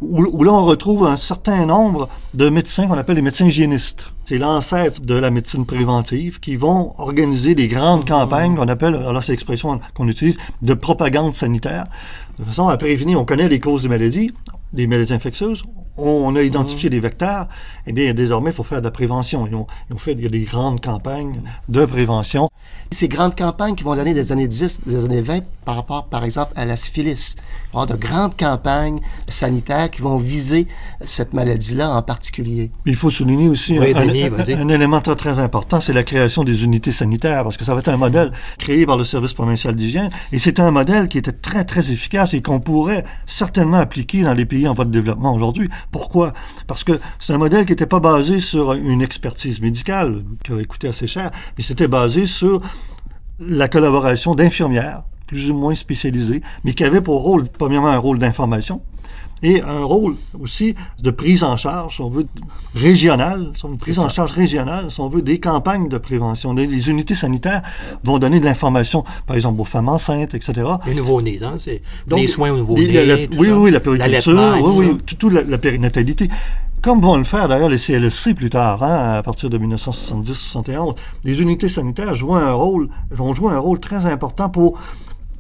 où, 0.02 0.24
où 0.24 0.44
là 0.44 0.54
on 0.54 0.66
retrouve 0.66 1.08
un 1.08 1.18
certain 1.18 1.66
nombre 1.66 2.08
de 2.36 2.48
médecins 2.50 2.86
qu'on 2.86 2.98
appelle 3.00 3.16
les 3.16 3.24
médecins 3.24 3.48
hygiénistes. 3.48 4.06
C'est 4.26 4.38
l'ancêtre 4.38 5.02
de 5.02 5.16
la 5.16 5.32
médecine 5.32 5.66
préventive 5.66 6.40
qui 6.40 6.56
vont 6.56 6.94
organiser 7.00 7.56
des 7.56 7.68
grandes 7.68 8.08
campagnes 8.08 8.56
qu'on 8.56 8.68
appelle, 8.68 8.94
alors 8.94 9.24
c'est 9.24 9.32
l'expression 9.32 9.80
qu'on 9.96 10.08
utilise, 10.08 10.38
de 10.62 10.76
propagande 10.76 11.34
sanitaire, 11.34 11.86
de 12.38 12.44
façon 12.44 12.68
à 12.68 12.78
prévenir. 12.78 13.20
On 13.20 13.26
connaît 13.26 13.50
les 13.50 13.60
causes 13.60 13.82
des 13.82 13.90
maladies, 13.90 14.32
les 14.74 14.86
maladies 14.86 15.14
infectieuses, 15.14 15.64
on 16.02 16.36
a 16.36 16.42
identifié 16.44 16.90
des 16.90 17.00
vecteurs, 17.00 17.48
eh 17.88 17.92
bien, 17.94 18.14
désormais, 18.14 18.52
il 18.52 18.56
faut 18.56 18.64
faire 18.64 18.80
de 18.80 18.86
la 18.86 18.92
prévention. 18.92 19.48
Ils 19.48 19.56
ont, 19.56 19.68
ils 19.90 19.94
ont 19.96 19.98
fait, 19.98 20.14
il 20.14 20.22
y 20.22 20.26
a 20.26 20.30
des 20.30 20.42
grandes 20.42 20.82
campagnes 20.82 21.42
de 21.68 21.86
prévention. 21.86 22.48
Ces 22.92 23.08
grandes 23.08 23.36
campagnes 23.36 23.76
qui 23.76 23.84
vont 23.84 23.96
donner 23.96 24.14
des 24.16 24.32
années 24.32 24.48
10, 24.48 24.82
des 24.88 25.06
années 25.06 25.22
20 25.22 25.42
par 25.64 25.76
rapport, 25.76 26.06
par 26.08 26.24
exemple, 26.24 26.54
à 26.56 26.66
la 26.66 26.76
syphilis. 26.76 27.36
Il 27.38 27.76
va 27.76 27.82
y 27.82 27.84
avoir 27.84 27.88
de 27.88 27.96
grandes 27.96 28.36
campagnes 28.36 29.00
sanitaires 29.28 29.92
qui 29.92 30.02
vont 30.02 30.18
viser 30.18 30.68
cette 31.06 31.34
maladie-là 31.34 31.92
en 31.92 32.02
particulier. 32.02 32.72
Il 32.88 32.96
faut 32.96 33.12
souligner 33.12 33.48
aussi 33.48 33.78
Oui, 33.78 33.94
un, 33.96 34.06
Denis, 34.08 34.24
un- 34.24 34.30
vas-y. 34.30 34.54
un 34.54 34.68
élément 34.70 35.02
très, 35.02 35.16
très 35.16 35.38
important, 35.40 35.80
c'est 35.80 35.94
la 35.94 36.04
création 36.04 36.44
des 36.44 36.64
unités 36.64 36.92
sanitaires, 36.92 37.44
parce 37.44 37.58
que 37.58 37.64
ça 37.66 37.74
va 37.76 37.80
être 37.82 37.90
un 37.90 37.98
modèle 37.98 38.32
créé 38.58 38.86
par 38.88 38.98
le 38.98 39.04
service 39.04 39.34
provincial 39.34 39.76
d'hygiène, 39.76 40.10
et 40.32 40.40
c'est 40.40 40.60
un 40.60 40.72
modèle 40.72 41.08
qui 41.10 41.20
était 41.20 41.32
très, 41.32 41.64
très 41.66 41.92
efficace 41.92 42.34
et 42.34 42.42
qu'on 42.42 42.60
pourrait 42.60 43.04
certainement 43.28 43.78
appliquer 43.78 44.24
dans 44.24 44.34
les 44.34 44.46
pays 44.46 44.68
en 44.68 44.74
voie 44.74 44.86
de 44.86 44.92
développement 44.92 45.34
aujourd'hui. 45.36 45.70
Pourquoi? 45.92 46.34
Parce 46.68 46.84
que 46.84 47.00
c'est 47.20 47.34
un 47.34 47.38
modèle 47.38 47.66
qui 47.66 47.72
n'était 47.72 47.86
pas 47.86 48.00
basé 48.00 48.40
sur 48.40 48.74
une 48.74 49.02
expertise 49.02 49.60
médicale, 49.62 50.24
qui 50.44 50.52
aurait 50.52 50.66
coûté 50.66 50.88
assez 50.88 51.08
cher, 51.08 51.32
mais 51.58 51.64
c'était 51.64 51.88
basé 51.88 52.28
sur 52.28 52.62
la 53.40 53.68
collaboration 53.68 54.36
d'infirmières, 54.36 55.04
plus 55.26 55.50
ou 55.50 55.56
moins 55.56 55.76
spécialisées, 55.76 56.42
mais 56.64 56.74
qui 56.74 56.84
avaient 56.84 57.02
pour 57.02 57.22
rôle, 57.22 57.48
premièrement, 57.48 57.88
un 57.88 57.98
rôle 57.98 58.20
d'information, 58.20 58.82
et 59.44 59.62
un 59.62 59.84
rôle 59.84 60.16
aussi 60.40 60.76
de 61.02 61.12
prise 61.12 61.44
en 61.44 61.58
charge, 61.58 61.96
si 61.96 62.02
on 62.02 62.10
veut, 62.10 62.26
régionale, 62.76 63.52
si 63.56 63.66
on 63.66 63.70
veut, 63.70 63.74
une 63.74 63.80
prise 63.80 64.00
en 64.00 64.10
charge 64.10 64.32
régionale, 64.32 64.92
si 64.92 65.00
on 65.00 65.10
veut, 65.10 65.22
des 65.22 65.40
campagnes 65.40 65.90
de 65.90 65.98
prévention. 65.98 66.54
Les, 66.54 66.68
les 66.68 66.90
unités 66.90 67.16
sanitaires 67.16 67.62
vont 68.04 68.20
donner 68.20 68.40
de 68.40 68.46
l'information, 68.46 69.04
par 69.26 69.36
exemple, 69.36 69.62
aux 69.62 69.66
femmes 69.66 69.90
enceintes, 69.90 70.34
etc. 70.34 70.68
Les 70.88 70.96
nouveaux-nés, 70.96 71.40
hein, 71.44 71.54
c'est 71.58 71.82
Donc, 72.08 72.20
les 72.20 72.28
soins 72.28 72.52
aux 72.52 72.64
tout 72.66 72.74
oui, 73.40 73.48
ça. 73.48 73.58
oui, 73.58 73.72
la 73.72 73.80
périculture, 73.80 74.34
oui, 74.62 74.62
tout 74.62 74.78
oui, 74.78 74.98
tout, 75.06 75.16
tout 75.16 75.30
la, 75.30 75.44
la 75.44 75.58
périnatalité. 75.58 76.30
Comme 76.82 77.02
vont 77.02 77.18
le 77.18 77.26
faire 77.26 77.50
d'ailleurs 77.50 77.68
les 77.68 77.78
CLSC 77.78 78.34
plus 78.34 78.50
tard, 78.50 78.82
hein, 78.84 79.18
à 79.18 79.22
partir 79.22 79.50
de 79.50 79.58
1970-71, 79.58 80.96
les 81.26 81.42
unités 81.42 81.68
sanitaires 81.68 82.16
jouent 82.16 82.36
un 82.36 82.54
rôle, 82.54 82.88
vont 83.12 83.34
jouer 83.34 83.54
un 83.54 83.60
rôle 83.60 83.82
très 83.82 84.06
important 84.06 84.48
pour 84.48 84.80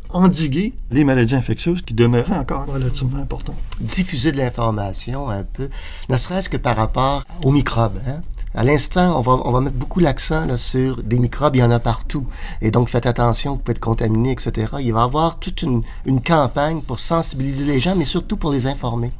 endiguer 0.10 0.74
les 0.92 1.04
maladies 1.04 1.36
infectieuses 1.36 1.82
qui 1.82 1.94
demeuraient 1.94 2.38
encore 2.38 2.66
relativement 2.66 3.22
importantes. 3.22 3.56
diffuser 3.80 4.32
de 4.32 4.38
l'information 4.38 5.30
un 5.30 5.44
peu, 5.44 5.70
ne 6.10 6.18
serait-ce 6.18 6.50
que 6.50 6.58
par 6.58 6.76
rapport 6.76 7.24
aux 7.44 7.52
microbes. 7.52 8.00
Hein? 8.08 8.22
À 8.56 8.64
l'instant, 8.64 9.18
on 9.18 9.22
va, 9.22 9.34
on 9.46 9.52
va 9.52 9.62
mettre 9.62 9.76
beaucoup 9.76 10.00
l'accent 10.00 10.58
sur 10.58 11.04
des 11.04 11.20
microbes, 11.20 11.56
il 11.56 11.60
y 11.60 11.64
en 11.64 11.70
a 11.70 11.80
partout. 11.80 12.26
Et 12.62 12.72
donc, 12.72 12.90
faites 12.90 13.06
attention, 13.06 13.54
vous 13.54 13.58
pouvez 13.60 13.76
être 13.76 13.80
contaminé, 13.80 14.32
etc. 14.32 14.74
Il 14.80 14.92
va 14.92 15.02
y 15.02 15.04
avoir 15.04 15.38
toute 15.38 15.62
une, 15.62 15.84
une 16.06 16.22
campagne 16.22 16.82
pour 16.82 17.00
sensibiliser 17.00 17.64
les 17.66 17.80
gens, 17.80 17.96
mais 17.96 18.06
surtout 18.06 18.38
pour 18.38 18.52
les 18.52 18.66
informer. 18.66 19.12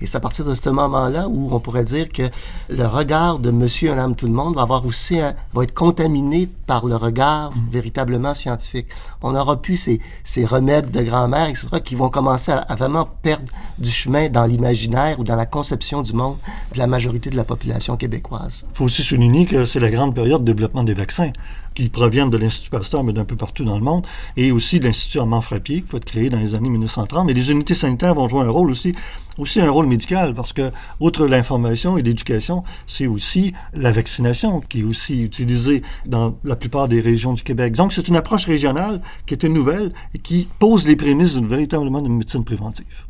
Et 0.00 0.06
c'est 0.06 0.16
à 0.16 0.20
partir 0.20 0.44
de 0.44 0.54
ce 0.54 0.68
moment-là 0.70 1.28
où 1.28 1.48
on 1.52 1.60
pourrait 1.60 1.84
dire 1.84 2.08
que 2.08 2.22
le 2.70 2.86
regard 2.86 3.38
de 3.38 3.50
monsieur, 3.50 3.90
madame, 3.90 4.14
tout 4.14 4.26
le 4.26 4.32
monde 4.32 4.54
va 4.54 4.62
avoir 4.62 4.84
aussi 4.86 5.18
un- 5.20 5.34
va 5.54 5.64
être 5.64 5.74
contaminé 5.74 6.48
par 6.66 6.86
le 6.86 6.96
regard 6.96 7.52
véritablement 7.70 8.34
scientifique. 8.34 8.86
On 9.22 9.32
n'aura 9.32 9.60
plus 9.60 9.76
ces, 9.76 10.00
ces 10.24 10.44
remèdes 10.44 10.90
de 10.90 11.02
grand-mère, 11.02 11.48
etc., 11.48 11.66
qui 11.84 11.94
vont 11.94 12.08
commencer 12.10 12.52
à, 12.52 12.58
à 12.58 12.76
vraiment 12.76 13.08
perdre 13.22 13.46
du 13.78 13.90
chemin 13.90 14.28
dans 14.28 14.44
l'imaginaire 14.44 15.18
ou 15.18 15.24
dans 15.24 15.36
la 15.36 15.46
conception 15.46 16.02
du 16.02 16.12
monde 16.12 16.36
de 16.74 16.78
la 16.78 16.86
majorité 16.86 17.30
de 17.30 17.36
la 17.36 17.44
population 17.44 17.96
québécoise. 17.96 18.64
Il 18.72 18.76
faut 18.76 18.84
aussi 18.84 19.02
souligner 19.02 19.46
que 19.46 19.66
c'est 19.66 19.80
la 19.80 19.90
grande 19.90 20.14
période 20.14 20.44
de 20.44 20.52
développement 20.52 20.84
des 20.84 20.94
vaccins 20.94 21.32
qui 21.78 21.88
proviennent 21.88 22.28
de 22.28 22.36
l'Institut 22.36 22.70
Pasteur, 22.70 23.04
mais 23.04 23.12
d'un 23.12 23.24
peu 23.24 23.36
partout 23.36 23.64
dans 23.64 23.78
le 23.78 23.84
monde, 23.84 24.04
et 24.36 24.50
aussi 24.50 24.80
de 24.80 24.84
l'Institut 24.86 25.20
Armand 25.20 25.40
Frappier, 25.40 25.82
qui 25.82 25.92
va 25.92 25.98
être 25.98 26.04
créé 26.04 26.28
dans 26.28 26.40
les 26.40 26.56
années 26.56 26.70
1930. 26.70 27.24
Mais 27.24 27.32
les 27.32 27.52
unités 27.52 27.76
sanitaires 27.76 28.16
vont 28.16 28.28
jouer 28.28 28.40
un 28.40 28.50
rôle 28.50 28.72
aussi, 28.72 28.96
aussi 29.38 29.60
un 29.60 29.70
rôle 29.70 29.86
médical, 29.86 30.34
parce 30.34 30.52
que, 30.52 30.72
outre 30.98 31.28
l'information 31.28 31.96
et 31.96 32.02
l'éducation, 32.02 32.64
c'est 32.88 33.06
aussi 33.06 33.52
la 33.74 33.92
vaccination 33.92 34.60
qui 34.60 34.80
est 34.80 34.82
aussi 34.82 35.22
utilisée 35.22 35.82
dans 36.04 36.36
la 36.42 36.56
plupart 36.56 36.88
des 36.88 37.00
régions 37.00 37.32
du 37.32 37.44
Québec. 37.44 37.74
Donc, 37.74 37.92
c'est 37.92 38.08
une 38.08 38.16
approche 38.16 38.46
régionale 38.46 39.00
qui 39.26 39.34
était 39.34 39.48
nouvelle 39.48 39.92
et 40.14 40.18
qui 40.18 40.48
pose 40.58 40.84
les 40.84 40.96
prémices 40.96 41.34
d'une 41.34 41.46
véritablement 41.46 42.02
d'une 42.02 42.16
médecine 42.16 42.42
préventive. 42.42 43.06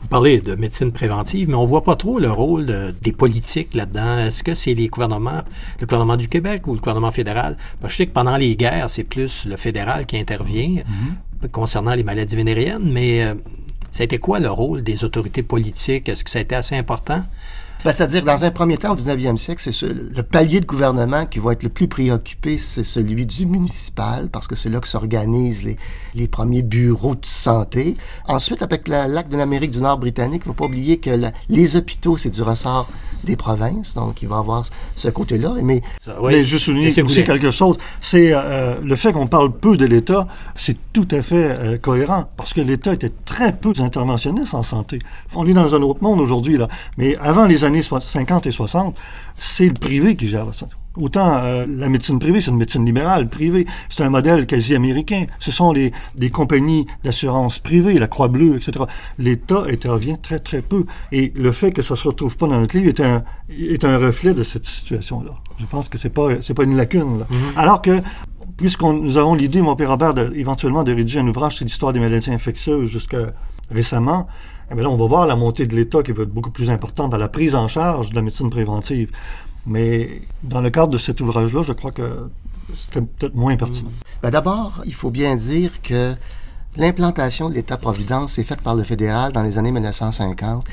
Vous 0.00 0.08
parlez 0.08 0.40
de 0.40 0.54
médecine 0.54 0.92
préventive, 0.92 1.48
mais 1.48 1.54
on 1.56 1.64
voit 1.66 1.82
pas 1.84 1.96
trop 1.96 2.18
le 2.18 2.30
rôle 2.30 2.66
de- 2.66 2.94
des 3.02 3.12
politiques 3.12 3.74
là-dedans. 3.74 4.18
Est-ce 4.18 4.42
que 4.44 4.54
c'est 4.54 4.74
les 4.74 4.88
gouvernements, 4.88 5.42
le 5.80 5.86
gouvernement 5.86 6.16
du 6.16 6.28
Québec 6.28 6.66
ou 6.66 6.74
le 6.74 6.78
gouvernement 6.80 7.10
fédéral? 7.12 7.56
Parce 7.80 7.92
que 7.92 7.92
je 7.92 7.96
sais 7.96 8.06
que 8.06 8.12
pendant 8.12 8.36
les 8.36 8.54
guerres, 8.56 8.90
c'est 8.90 9.04
plus 9.04 9.46
le 9.46 9.56
fédéral 9.56 10.06
qui 10.06 10.16
intervient 10.18 10.82
concernant 11.52 11.94
les 11.94 12.04
maladies 12.04 12.36
vénériennes, 12.36 12.90
mais 12.92 13.24
euh, 13.24 13.34
ça 13.90 14.02
a 14.02 14.04
été 14.04 14.18
quoi 14.18 14.38
le 14.40 14.50
rôle 14.50 14.82
des 14.82 15.04
autorités 15.04 15.42
politiques? 15.42 16.08
Est-ce 16.08 16.24
que 16.24 16.30
ça 16.30 16.38
a 16.38 16.42
été 16.42 16.54
assez 16.54 16.76
important? 16.76 17.22
Ben, 17.86 17.92
C'est-à-dire, 17.92 18.24
dans 18.24 18.42
un 18.44 18.50
premier 18.50 18.78
temps, 18.78 18.94
au 18.94 18.96
19e 18.96 19.38
siècle, 19.38 19.62
c'est 19.62 19.70
ce- 19.70 19.86
le 19.86 20.22
palier 20.24 20.58
de 20.58 20.66
gouvernement 20.66 21.24
qui 21.24 21.38
va 21.38 21.52
être 21.52 21.62
le 21.62 21.68
plus 21.68 21.86
préoccupé, 21.86 22.58
c'est 22.58 22.82
celui 22.82 23.26
du 23.26 23.46
municipal, 23.46 24.28
parce 24.28 24.48
que 24.48 24.56
c'est 24.56 24.68
là 24.68 24.80
que 24.80 24.88
s'organisent 24.88 25.62
les, 25.62 25.76
les 26.16 26.26
premiers 26.26 26.64
bureaux 26.64 27.14
de 27.14 27.24
santé. 27.24 27.94
Ensuite, 28.26 28.60
avec 28.62 28.88
la- 28.88 29.06
l'acte 29.06 29.30
de 29.30 29.36
l'Amérique 29.36 29.70
du 29.70 29.78
Nord 29.80 29.98
britannique, 29.98 30.42
il 30.44 30.48
ne 30.48 30.52
faut 30.54 30.58
pas 30.58 30.64
oublier 30.64 30.96
que 30.98 31.10
la- 31.10 31.30
les 31.48 31.76
hôpitaux, 31.76 32.16
c'est 32.16 32.30
du 32.30 32.42
ressort 32.42 32.88
des 33.22 33.36
provinces, 33.36 33.94
donc 33.94 34.20
il 34.20 34.26
va 34.28 34.34
y 34.34 34.38
avoir 34.40 34.64
ce- 34.96 35.08
côté-là. 35.10 35.54
Mais 35.62 35.80
Ça, 36.00 36.16
Mais 36.24 36.42
je 36.44 36.58
souligne 36.58 36.88
aussi 36.88 37.02
Goulet. 37.02 37.22
quelque 37.24 37.52
chose, 37.52 37.76
c'est 38.00 38.30
euh, 38.32 38.74
le 38.82 38.96
fait 38.96 39.12
qu'on 39.12 39.28
parle 39.28 39.52
peu 39.52 39.76
de 39.76 39.86
l'État, 39.86 40.26
c'est 40.56 40.76
tout 40.92 41.06
à 41.12 41.22
fait 41.22 41.36
euh, 41.56 41.78
cohérent, 41.78 42.28
parce 42.36 42.52
que 42.52 42.60
l'État 42.60 42.92
était 42.94 43.12
très 43.24 43.52
peu 43.56 43.72
interventionniste 43.78 44.54
en 44.54 44.64
santé. 44.64 44.98
On 45.36 45.46
est 45.46 45.52
dans 45.54 45.72
un 45.76 45.82
autre 45.82 46.02
monde 46.02 46.20
aujourd'hui, 46.20 46.58
là. 46.58 46.66
Mais 46.98 47.16
avant 47.18 47.46
les 47.46 47.62
années 47.62 47.75
so- 47.82 48.00
50 48.00 48.46
et 48.46 48.52
60, 48.52 48.96
c'est 49.36 49.66
le 49.66 49.74
privé 49.74 50.16
qui 50.16 50.28
gère 50.28 50.46
ça. 50.54 50.66
Autant 50.98 51.36
euh, 51.42 51.66
la 51.68 51.90
médecine 51.90 52.18
privée, 52.18 52.40
c'est 52.40 52.50
une 52.50 52.56
médecine 52.56 52.84
libérale, 52.86 53.28
privée. 53.28 53.66
C'est 53.90 54.02
un 54.02 54.08
modèle 54.08 54.46
quasi 54.46 54.74
américain. 54.74 55.26
Ce 55.40 55.50
sont 55.50 55.72
les, 55.72 55.92
des 56.16 56.30
compagnies 56.30 56.86
d'assurance 57.04 57.58
privées, 57.58 57.98
la 57.98 58.06
Croix-Bleue, 58.06 58.56
etc. 58.56 58.86
L'État 59.18 59.64
intervient 59.70 60.16
très, 60.16 60.38
très 60.38 60.62
peu. 60.62 60.86
Et 61.12 61.34
le 61.36 61.52
fait 61.52 61.70
que 61.70 61.82
ça 61.82 61.96
se 61.96 62.08
retrouve 62.08 62.38
pas 62.38 62.46
dans 62.46 62.58
notre 62.58 62.74
livre 62.78 62.88
est 62.88 63.00
un, 63.00 63.22
est 63.50 63.84
un 63.84 63.98
reflet 63.98 64.32
de 64.32 64.42
cette 64.42 64.64
situation-là. 64.64 65.32
Je 65.60 65.66
pense 65.66 65.90
que 65.90 65.98
c'est 65.98 66.08
pas, 66.08 66.28
c'est 66.40 66.54
pas 66.54 66.64
une 66.64 66.76
lacune, 66.78 67.18
là. 67.18 67.26
Alors 67.56 67.82
que, 67.82 68.00
puisqu'on 68.56 68.94
nous 68.94 69.18
avons 69.18 69.34
l'idée, 69.34 69.60
mon 69.60 69.76
père 69.76 69.90
Robert, 69.90 70.14
de- 70.14 70.32
éventuellement 70.34 70.82
de 70.82 70.94
rédiger 70.94 71.18
un 71.18 71.28
ouvrage 71.28 71.56
sur 71.56 71.66
l'histoire 71.66 71.92
des 71.92 72.00
maladies 72.00 72.30
infectieuses 72.30 72.88
jusqu'à 72.88 73.32
récemment, 73.70 74.28
eh 74.70 74.74
bien 74.74 74.82
là, 74.82 74.90
on 74.90 74.96
va 74.96 75.06
voir 75.06 75.26
la 75.26 75.36
montée 75.36 75.66
de 75.66 75.74
l'État 75.76 76.02
qui 76.02 76.12
va 76.12 76.22
être 76.24 76.30
beaucoup 76.32 76.50
plus 76.50 76.70
importante 76.70 77.10
dans 77.10 77.16
la 77.18 77.28
prise 77.28 77.54
en 77.54 77.68
charge 77.68 78.10
de 78.10 78.14
la 78.14 78.22
médecine 78.22 78.50
préventive. 78.50 79.10
Mais 79.66 80.22
dans 80.42 80.60
le 80.60 80.70
cadre 80.70 80.88
de 80.92 80.98
cet 80.98 81.20
ouvrage-là, 81.20 81.62
je 81.62 81.72
crois 81.72 81.90
que 81.92 82.28
c'était 82.76 83.00
peut-être 83.00 83.34
moins 83.34 83.56
pertinent. 83.56 83.90
Ben 84.22 84.30
D'abord, 84.30 84.82
il 84.86 84.94
faut 84.94 85.10
bien 85.10 85.36
dire 85.36 85.82
que 85.82 86.14
l'implantation 86.76 87.48
de 87.48 87.54
l'État-providence 87.54 88.38
est 88.38 88.44
faite 88.44 88.60
par 88.60 88.74
le 88.74 88.82
fédéral 88.82 89.32
dans 89.32 89.42
les 89.42 89.56
années 89.58 89.70
1950 89.72 90.64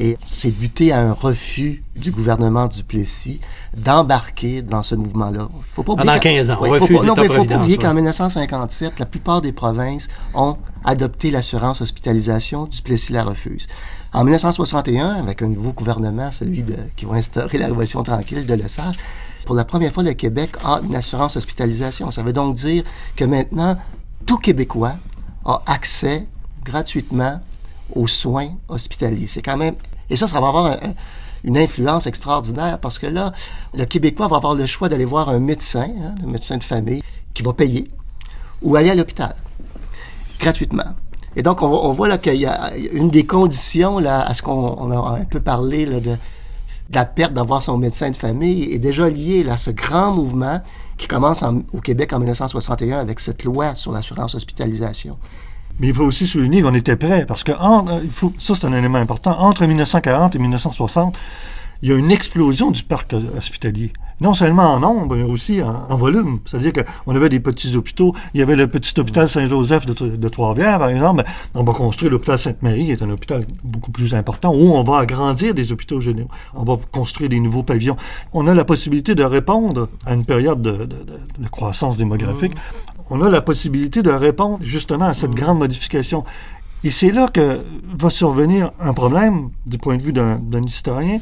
et 0.00 0.16
c'est 0.26 0.50
buté 0.50 0.92
à 0.92 1.00
un 1.00 1.12
refus 1.12 1.82
du 1.96 2.10
gouvernement 2.12 2.66
du 2.68 2.84
Plessis 2.84 3.40
d'embarquer 3.76 4.62
dans 4.62 4.82
ce 4.82 4.94
mouvement-là. 4.94 5.48
Faut 5.74 5.82
pas 5.82 5.92
oublier 5.94 6.06
Pendant 6.06 6.18
qu'en- 6.18 6.22
15 6.36 6.50
ans, 6.50 6.56
on 6.60 6.62
Ouais, 6.64 6.78
faut 6.78 6.84
refuse 6.84 7.00
pas- 7.00 7.06
non, 7.06 7.14
mais 7.16 7.22
il 7.22 7.28
faut 7.32 7.44
pas 7.44 7.56
oublier 7.56 7.76
ouais. 7.78 7.82
qu'en 7.82 7.94
1957, 7.94 8.98
la 8.98 9.06
plupart 9.06 9.40
des 9.40 9.52
provinces 9.52 10.08
ont 10.34 10.56
adopté 10.84 11.30
l'assurance 11.30 11.80
hospitalisation, 11.80 12.64
du 12.66 12.80
Plessis 12.82 13.12
la 13.12 13.24
refuse. 13.24 13.66
En 14.12 14.24
1961, 14.24 15.16
avec 15.16 15.42
un 15.42 15.48
nouveau 15.48 15.72
gouvernement, 15.72 16.30
celui 16.32 16.64
qui 16.96 17.04
va 17.04 17.14
instaurer 17.16 17.58
la 17.58 17.66
Révolution 17.66 18.02
tranquille 18.02 18.46
de 18.46 18.54
Lesage, 18.54 18.96
pour 19.44 19.54
la 19.54 19.64
première 19.64 19.92
fois, 19.92 20.02
le 20.02 20.12
Québec 20.14 20.50
a 20.64 20.80
une 20.84 20.94
assurance 20.94 21.36
hospitalisation. 21.36 22.10
Ça 22.10 22.22
veut 22.22 22.32
donc 22.32 22.54
dire 22.56 22.84
que 23.16 23.24
maintenant, 23.24 23.76
tout 24.26 24.38
Québécois 24.38 24.94
a 25.44 25.62
accès 25.66 26.26
gratuitement 26.64 27.40
aux 27.94 28.06
soins 28.08 28.50
hospitaliers. 28.68 29.26
C'est 29.28 29.42
quand 29.42 29.56
même... 29.56 29.74
Et 30.10 30.16
ça, 30.16 30.28
ça 30.28 30.40
va 30.40 30.48
avoir 30.48 30.66
un- 30.66 30.72
un- 30.72 30.94
une 31.44 31.56
influence 31.56 32.06
extraordinaire 32.06 32.78
parce 32.78 32.98
que 32.98 33.06
là, 33.06 33.32
le 33.74 33.84
Québécois 33.84 34.28
va 34.28 34.36
avoir 34.36 34.54
le 34.54 34.66
choix 34.66 34.88
d'aller 34.88 35.04
voir 35.06 35.28
un 35.30 35.38
médecin, 35.38 35.88
hein, 36.02 36.14
le 36.20 36.26
médecin 36.26 36.56
de 36.58 36.64
famille, 36.64 37.02
qui 37.32 37.42
va 37.42 37.52
payer, 37.52 37.86
ou 38.60 38.74
aller 38.76 38.90
à 38.90 38.94
l'hôpital, 38.94 39.34
gratuitement. 40.38 40.94
Et 41.36 41.42
donc, 41.42 41.62
on, 41.62 41.92
voit- 41.92 42.08
là 42.08 42.18
qu'il 42.18 42.34
y 42.34 42.46
a 42.46 42.72
une 42.92 43.10
des 43.10 43.26
conditions 43.26 43.98
là, 43.98 44.22
à 44.22 44.34
ce 44.34 44.42
qu'on 44.42 44.76
on 44.78 44.90
a 44.90 45.18
un 45.20 45.24
peu 45.24 45.40
parlé 45.40 45.86
de, 45.86 46.16
la 46.92 47.04
perte 47.04 47.34
d'avoir 47.34 47.62
son 47.62 47.76
médecin 47.76 48.10
de 48.10 48.16
famille 48.16 48.72
est 48.72 48.78
déjà 48.78 49.08
liée 49.08 49.46
à 49.50 49.56
ce 49.56 49.70
grand 49.70 50.10
mouvement 50.12 50.60
qui 50.96 51.06
commence 51.06 51.42
en- 51.42 51.60
au 51.72 51.80
Québec 51.80 52.12
en 52.12 52.18
1961 52.18 52.98
avec 52.98 53.20
cette 53.20 53.44
loi 53.44 53.74
sur 53.74 53.92
l'assurance 53.92 54.34
hospitalisation. 54.34 55.16
Mais 55.78 55.88
il 55.88 55.94
faut 55.94 56.04
aussi 56.04 56.26
souligner 56.26 56.60
qu'on 56.62 56.74
était 56.74 56.96
prêt, 56.96 57.24
parce 57.24 57.44
que 57.44 57.52
ça 58.38 58.54
c'est 58.54 58.64
un 58.66 58.72
élément 58.72 58.98
important, 58.98 59.38
entre 59.38 59.64
1940 59.64 60.34
et 60.34 60.38
1960, 60.40 61.16
il 61.82 61.90
y 61.90 61.92
a 61.92 61.96
une 61.96 62.10
explosion 62.10 62.70
du 62.70 62.82
parc 62.82 63.14
hospitalier 63.36 63.92
non 64.20 64.34
seulement 64.34 64.74
en 64.74 64.80
nombre, 64.80 65.16
mais 65.16 65.22
aussi 65.22 65.62
en, 65.62 65.96
volume. 65.96 66.40
C'est-à-dire 66.44 66.72
qu'on 66.72 67.14
avait 67.14 67.28
des 67.28 67.40
petits 67.40 67.76
hôpitaux. 67.76 68.14
Il 68.34 68.40
y 68.40 68.42
avait 68.42 68.56
le 68.56 68.66
petit 68.66 68.98
hôpital 68.98 69.28
Saint-Joseph 69.28 69.86
de, 69.86 70.28
Trois-Rivières, 70.28 70.78
par 70.78 70.88
exemple. 70.88 71.24
On 71.54 71.62
va 71.62 71.72
construire 71.72 72.10
l'hôpital 72.12 72.38
Sainte-Marie, 72.38 72.86
qui 72.86 72.92
est 72.92 73.02
un 73.02 73.10
hôpital 73.10 73.46
beaucoup 73.62 73.90
plus 73.90 74.14
important, 74.14 74.52
où 74.52 74.72
on 74.74 74.82
va 74.82 74.98
agrandir 74.98 75.54
des 75.54 75.72
hôpitaux 75.72 76.00
généraux. 76.00 76.30
On 76.54 76.64
va 76.64 76.78
construire 76.90 77.30
des 77.30 77.40
nouveaux 77.40 77.62
pavillons. 77.62 77.96
On 78.32 78.46
a 78.46 78.54
la 78.54 78.64
possibilité 78.64 79.14
de 79.14 79.24
répondre 79.24 79.88
à 80.04 80.14
une 80.14 80.24
période 80.24 80.60
de, 80.60 80.88
croissance 81.50 81.96
démographique. 81.96 82.54
On 83.10 83.22
a 83.22 83.30
la 83.30 83.40
possibilité 83.40 84.02
de 84.02 84.10
répondre 84.10 84.58
justement 84.62 85.06
à 85.06 85.14
cette 85.14 85.30
grande 85.30 85.58
modification. 85.58 86.24
Et 86.84 86.90
c'est 86.90 87.10
là 87.10 87.28
que 87.28 87.58
va 87.98 88.10
survenir 88.10 88.70
un 88.80 88.92
problème 88.92 89.50
du 89.66 89.78
point 89.78 89.96
de 89.96 90.02
vue 90.02 90.12
d'un 90.12 90.62
historien. 90.64 91.18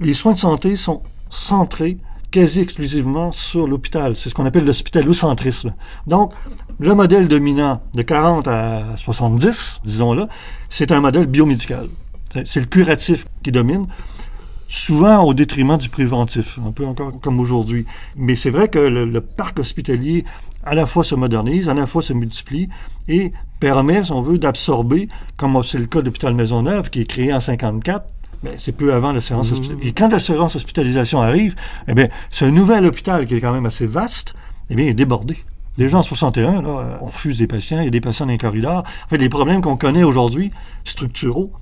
Les 0.00 0.14
soins 0.14 0.32
de 0.32 0.38
santé 0.38 0.76
sont 0.76 1.02
centrés 1.30 1.98
quasi 2.34 2.60
exclusivement 2.60 3.30
sur 3.30 3.68
l'hôpital. 3.68 4.16
C'est 4.16 4.28
ce 4.28 4.34
qu'on 4.34 4.44
appelle 4.44 4.64
l'hospitalocentrisme. 4.64 5.72
Donc, 6.08 6.32
le 6.80 6.92
modèle 6.92 7.28
dominant 7.28 7.80
de 7.94 8.02
40 8.02 8.48
à 8.48 8.96
70, 8.96 9.82
disons-le, 9.84 10.26
c'est 10.68 10.90
un 10.90 11.00
modèle 11.00 11.26
biomédical. 11.26 11.88
C'est 12.44 12.58
le 12.58 12.66
curatif 12.66 13.26
qui 13.44 13.52
domine, 13.52 13.86
souvent 14.66 15.22
au 15.22 15.32
détriment 15.32 15.76
du 15.76 15.88
préventif, 15.88 16.58
un 16.66 16.72
peu 16.72 16.84
encore 16.84 17.20
comme 17.20 17.38
aujourd'hui. 17.38 17.86
Mais 18.16 18.34
c'est 18.34 18.50
vrai 18.50 18.66
que 18.66 18.80
le, 18.80 19.20
parc 19.20 19.60
hospitalier 19.60 20.24
à 20.64 20.74
la 20.74 20.86
fois 20.86 21.04
se 21.04 21.14
modernise, 21.14 21.68
à 21.68 21.74
la 21.74 21.86
fois 21.86 22.02
se 22.02 22.12
multiplie 22.12 22.68
et 23.06 23.32
permet, 23.60 24.04
si 24.04 24.10
on 24.10 24.22
veut, 24.22 24.38
d'absorber, 24.38 25.08
comme 25.36 25.62
c'est 25.62 25.78
le 25.78 25.86
cas 25.86 26.00
de 26.00 26.06
l'hôpital 26.06 26.34
Maisonneuve, 26.34 26.90
qui 26.90 27.02
est 27.02 27.06
créé 27.06 27.32
en 27.32 27.38
54, 27.38 28.04
ben, 28.04 28.14
c'est 28.58 28.72
peu 28.72 28.92
avant 28.92 29.12
l'assurance 29.12 29.50
mmh. 29.50 29.54
hospitalisation. 29.54 29.88
Et 29.88 29.92
quand 29.92 30.08
l'assurance 30.08 30.56
hospitalisation 30.56 31.22
arrive, 31.22 31.54
eh 31.88 31.94
bien, 31.94 32.08
c'est 32.30 32.46
un 32.46 32.50
nouvel 32.50 32.86
hôpital 32.86 33.26
qui 33.26 33.34
est 33.34 33.40
quand 33.40 33.52
même 33.52 33.66
assez 33.66 33.86
vaste, 33.86 34.34
eh 34.70 34.74
bien, 34.74 34.86
il 34.86 34.90
est 34.90 34.94
débordé. 34.94 35.36
Déjà 35.76 35.98
en 35.98 36.02
61, 36.02 36.62
là, 36.62 36.98
on 37.02 37.06
refuse 37.06 37.38
des 37.38 37.48
patients, 37.48 37.80
il 37.80 37.84
y 37.84 37.88
a 37.88 37.90
des 37.90 38.00
patients 38.00 38.26
dans 38.26 38.32
les 38.32 38.38
corridors. 38.38 38.84
En 39.06 39.08
fait, 39.08 39.18
les 39.18 39.28
problèmes 39.28 39.60
qu'on 39.60 39.76
connaît 39.76 40.04
aujourd'hui, 40.04 40.52
structuraux, 40.84 41.52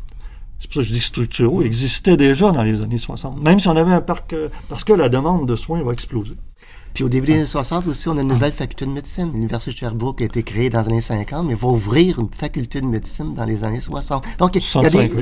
c'est 0.60 0.68
pour 0.68 0.74
ça 0.74 0.80
que 0.82 0.88
je 0.88 0.92
dis 0.92 1.00
structuraux, 1.00 1.62
existaient 1.62 2.16
déjà 2.16 2.52
dans 2.52 2.62
les 2.62 2.82
années 2.82 2.98
60. 2.98 3.42
Même 3.42 3.58
si 3.58 3.68
on 3.68 3.76
avait 3.76 3.92
un 3.92 4.02
parc, 4.02 4.32
euh, 4.34 4.48
parce 4.68 4.84
que 4.84 4.92
la 4.92 5.08
demande 5.08 5.48
de 5.48 5.56
soins 5.56 5.82
va 5.82 5.92
exploser. 5.92 6.34
Puis 6.94 7.04
au 7.04 7.08
début 7.08 7.28
des 7.28 7.38
années 7.38 7.46
60 7.46 7.86
aussi, 7.86 8.08
on 8.08 8.18
a 8.18 8.20
une 8.22 8.28
nouvelle 8.28 8.52
faculté 8.52 8.84
de 8.84 8.90
médecine. 8.90 9.30
L'Université 9.32 9.72
de 9.72 9.76
Sherbrooke 9.76 10.20
a 10.20 10.26
été 10.26 10.42
créée 10.42 10.68
dans 10.68 10.82
les 10.82 10.88
années 10.88 11.00
50, 11.00 11.46
mais 11.46 11.54
va 11.54 11.68
ouvrir 11.68 12.20
une 12.20 12.28
faculté 12.30 12.80
de 12.82 12.86
médecine 12.86 13.32
dans 13.34 13.44
les 13.44 13.64
années 13.64 13.80
60. 13.80 14.24
Donc, 14.38 14.54
il 14.54 14.62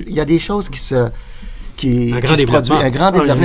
il 0.09 0.15
y 0.15 0.21
a 0.21 0.25
des 0.25 0.41
choses 0.41 0.69
qui 0.69 0.81
se, 0.81 1.11
un 1.85 2.21
grand 2.21 2.35
développement. 2.37 2.79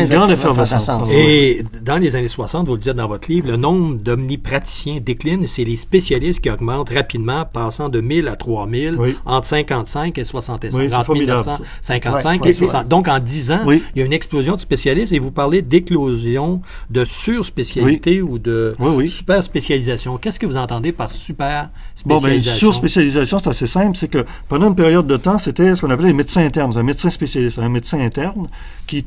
un 0.01 0.05
grand 0.05 0.27
développement. 0.27 0.65
Et 1.13 1.63
dans 1.81 1.97
les 1.97 2.15
années 2.15 2.27
60, 2.27 2.67
vous 2.67 2.73
le 2.73 2.79
dites 2.79 2.93
dans 2.93 3.07
votre 3.07 3.29
livre, 3.31 3.47
le 3.47 3.55
nombre 3.57 3.95
d'omnipraticiens 3.95 4.99
décline. 4.99 5.45
C'est 5.47 5.63
les 5.63 5.75
spécialistes 5.75 6.41
qui 6.41 6.49
augmentent 6.49 6.89
rapidement, 6.89 7.45
passant 7.51 7.89
de 7.89 8.01
1000 8.01 8.27
à 8.27 8.35
3000 8.35 8.97
entre 9.25 9.45
55 9.47 10.17
et 10.17 10.23
65. 10.23 10.93
entre 10.93 11.13
1955 11.13 12.45
et 12.45 12.53
60. 12.53 12.87
Donc, 12.87 13.07
en 13.07 13.19
10 13.19 13.51
ans, 13.51 13.59
il 13.71 13.81
y 13.95 14.01
a 14.01 14.05
une 14.05 14.13
explosion 14.13 14.55
de 14.55 14.59
spécialistes 14.59 15.13
et 15.13 15.19
vous 15.19 15.31
parlez 15.31 15.61
d'éclosion 15.61 16.61
de 16.89 17.05
surspécialité 17.05 18.21
ou 18.21 18.39
de 18.39 18.75
super 19.07 19.43
spécialisation. 19.43 20.17
Qu'est-ce 20.17 20.39
que 20.39 20.45
vous 20.45 20.57
entendez 20.57 20.91
par 20.91 21.09
super 21.11 21.69
ben? 22.05 22.15
Bon, 22.17 22.41
surspécialisation, 22.41 23.39
c'est 23.39 23.49
assez 23.49 23.67
simple. 23.67 23.97
C'est 23.97 24.07
que 24.07 24.25
pendant 24.47 24.67
une 24.67 24.75
période 24.75 25.07
de 25.07 25.17
temps, 25.17 25.37
c'était 25.37 25.75
ce 25.75 25.81
qu'on 25.81 25.89
appelait 25.89 26.09
les 26.09 26.13
médecins 26.13 26.45
internes. 26.45 26.77
Un 26.77 26.83
médecin 26.83 27.09
spécialiste, 27.09 27.59
un 27.59 27.69
médecin 27.69 27.99
interne 27.99 28.47
qui 28.87 29.03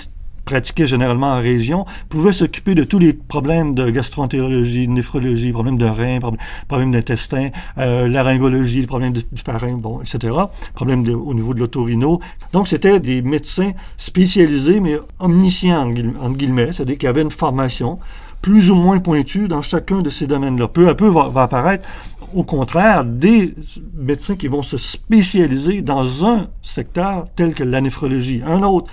pratiquait 0.48 0.86
généralement 0.86 1.32
en 1.32 1.40
région, 1.40 1.84
pouvait 2.08 2.32
s'occuper 2.32 2.74
de 2.74 2.82
tous 2.82 2.98
les 2.98 3.12
problèmes 3.12 3.74
de 3.74 3.90
gastroentérologie, 3.90 4.86
de 4.86 4.92
néphrologie, 4.92 5.52
problèmes 5.52 5.76
de 5.76 5.84
rein, 5.84 6.20
problèmes 6.66 6.90
d'intestin, 6.90 7.50
euh, 7.76 8.08
laryngologie, 8.08 8.86
problèmes 8.86 9.12
de 9.12 9.22
pharynx, 9.44 9.82
bon, 9.82 10.00
etc., 10.00 10.32
problèmes 10.74 11.06
au 11.06 11.34
niveau 11.34 11.52
de 11.52 11.60
l'autorino. 11.60 12.20
Donc, 12.54 12.66
c'était 12.66 12.98
des 12.98 13.20
médecins 13.20 13.72
spécialisés, 13.98 14.80
mais 14.80 14.96
omniscients, 15.18 15.92
entre 16.22 16.36
guillemets, 16.38 16.72
c'est-à-dire 16.72 16.96
qui 16.96 17.06
avaient 17.06 17.22
une 17.22 17.30
formation 17.30 17.98
plus 18.40 18.70
ou 18.70 18.74
moins 18.74 19.00
pointue 19.00 19.48
dans 19.48 19.62
chacun 19.62 20.00
de 20.00 20.08
ces 20.08 20.26
domaines-là. 20.26 20.68
Peu 20.68 20.88
à 20.88 20.94
peu 20.94 21.08
va, 21.08 21.28
va 21.28 21.42
apparaître 21.42 21.86
au 22.34 22.42
contraire, 22.42 23.04
des 23.04 23.54
médecins 23.94 24.36
qui 24.36 24.48
vont 24.48 24.62
se 24.62 24.76
spécialiser 24.76 25.82
dans 25.82 26.26
un 26.26 26.48
secteur 26.62 27.26
tel 27.36 27.54
que 27.54 27.64
la 27.64 27.80
néphrologie, 27.80 28.42
un 28.46 28.62
autre, 28.62 28.90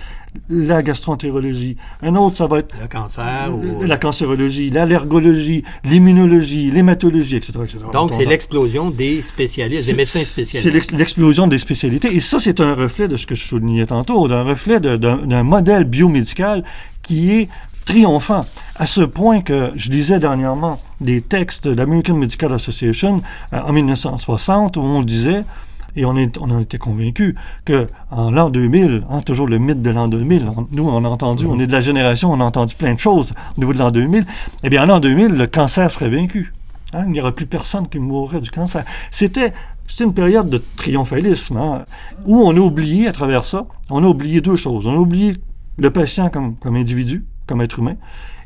la 0.48 0.82
gastroentérologie, 0.82 1.76
un 2.02 2.14
autre, 2.14 2.36
ça 2.36 2.46
va 2.46 2.58
être... 2.58 2.74
Le 2.80 2.88
cancer 2.88 3.50
ou... 3.52 3.82
La 3.82 3.96
cancérologie, 3.96 4.70
l'allergologie, 4.70 5.64
l'immunologie, 5.84 6.70
l'hématologie, 6.70 7.36
etc., 7.36 7.52
etc. 7.64 7.78
Donc, 7.92 8.12
c'est 8.12 8.26
l'explosion 8.26 8.90
des 8.90 9.22
spécialistes, 9.22 9.88
des 9.88 9.94
médecins 9.94 10.24
spécialisés. 10.24 10.80
C'est 10.82 10.96
l'explosion 10.96 11.46
des 11.46 11.58
spécialités. 11.58 12.14
Et 12.14 12.20
ça, 12.20 12.38
c'est 12.38 12.60
un 12.60 12.74
reflet 12.74 13.08
de 13.08 13.16
ce 13.16 13.26
que 13.26 13.34
je 13.34 13.44
soulignais 13.44 13.86
tantôt, 13.86 14.28
d'un 14.28 14.42
reflet 14.42 14.80
d'un 14.80 15.42
modèle 15.42 15.84
biomédical 15.84 16.64
qui 17.02 17.30
est 17.32 17.48
triomphant, 17.84 18.44
à 18.74 18.86
ce 18.86 19.02
point 19.02 19.40
que 19.40 19.70
je 19.76 19.90
lisais 19.90 20.18
dernièrement 20.18 20.80
des 21.00 21.20
textes 21.20 21.66
de 21.66 21.74
l'American 21.74 22.14
Medical 22.14 22.52
Association 22.52 23.22
euh, 23.52 23.60
en 23.60 23.72
1960 23.72 24.76
où 24.76 24.80
on 24.80 25.02
disait, 25.02 25.44
et 25.96 26.04
on, 26.04 26.16
est, 26.16 26.36
on 26.38 26.50
en 26.50 26.60
était 26.60 26.78
convaincus, 26.78 27.34
qu'en 27.64 28.30
l'an 28.30 28.50
2000, 28.50 29.04
hein, 29.10 29.20
toujours 29.22 29.46
le 29.46 29.58
mythe 29.58 29.80
de 29.80 29.90
l'an 29.90 30.08
2000, 30.08 30.50
nous 30.72 30.88
on 30.88 31.04
a 31.04 31.08
entendu, 31.08 31.46
on 31.46 31.58
est 31.58 31.66
de 31.66 31.72
la 31.72 31.80
génération, 31.80 32.32
on 32.32 32.40
a 32.40 32.44
entendu 32.44 32.74
plein 32.74 32.94
de 32.94 32.98
choses 32.98 33.32
au 33.56 33.60
niveau 33.60 33.72
de 33.72 33.78
l'an 33.78 33.90
2000, 33.90 34.26
eh 34.62 34.68
bien 34.68 34.82
en 34.82 34.86
l'an 34.86 35.00
2000, 35.00 35.28
le 35.28 35.46
cancer 35.46 35.90
serait 35.90 36.10
vaincu. 36.10 36.52
Hein, 36.92 37.04
il 37.06 37.12
n'y 37.12 37.20
aurait 37.20 37.32
plus 37.32 37.46
personne 37.46 37.88
qui 37.88 37.98
mourrait 37.98 38.40
du 38.40 38.50
cancer. 38.50 38.84
C'était 39.10 39.52
c'était 39.88 40.04
une 40.04 40.14
période 40.14 40.48
de 40.48 40.62
triomphalisme, 40.76 41.56
hein, 41.56 41.84
où 42.24 42.40
on 42.40 42.56
a 42.56 42.60
oublié, 42.60 43.06
à 43.08 43.12
travers 43.12 43.44
ça, 43.44 43.66
on 43.88 44.02
a 44.04 44.06
oublié 44.06 44.40
deux 44.40 44.56
choses. 44.56 44.86
On 44.86 44.94
a 44.94 44.98
oublié 44.98 45.36
le 45.78 45.90
patient 45.90 46.28
comme, 46.28 46.56
comme 46.56 46.76
individu, 46.76 47.24
comme 47.46 47.60
être 47.60 47.78
humain, 47.78 47.96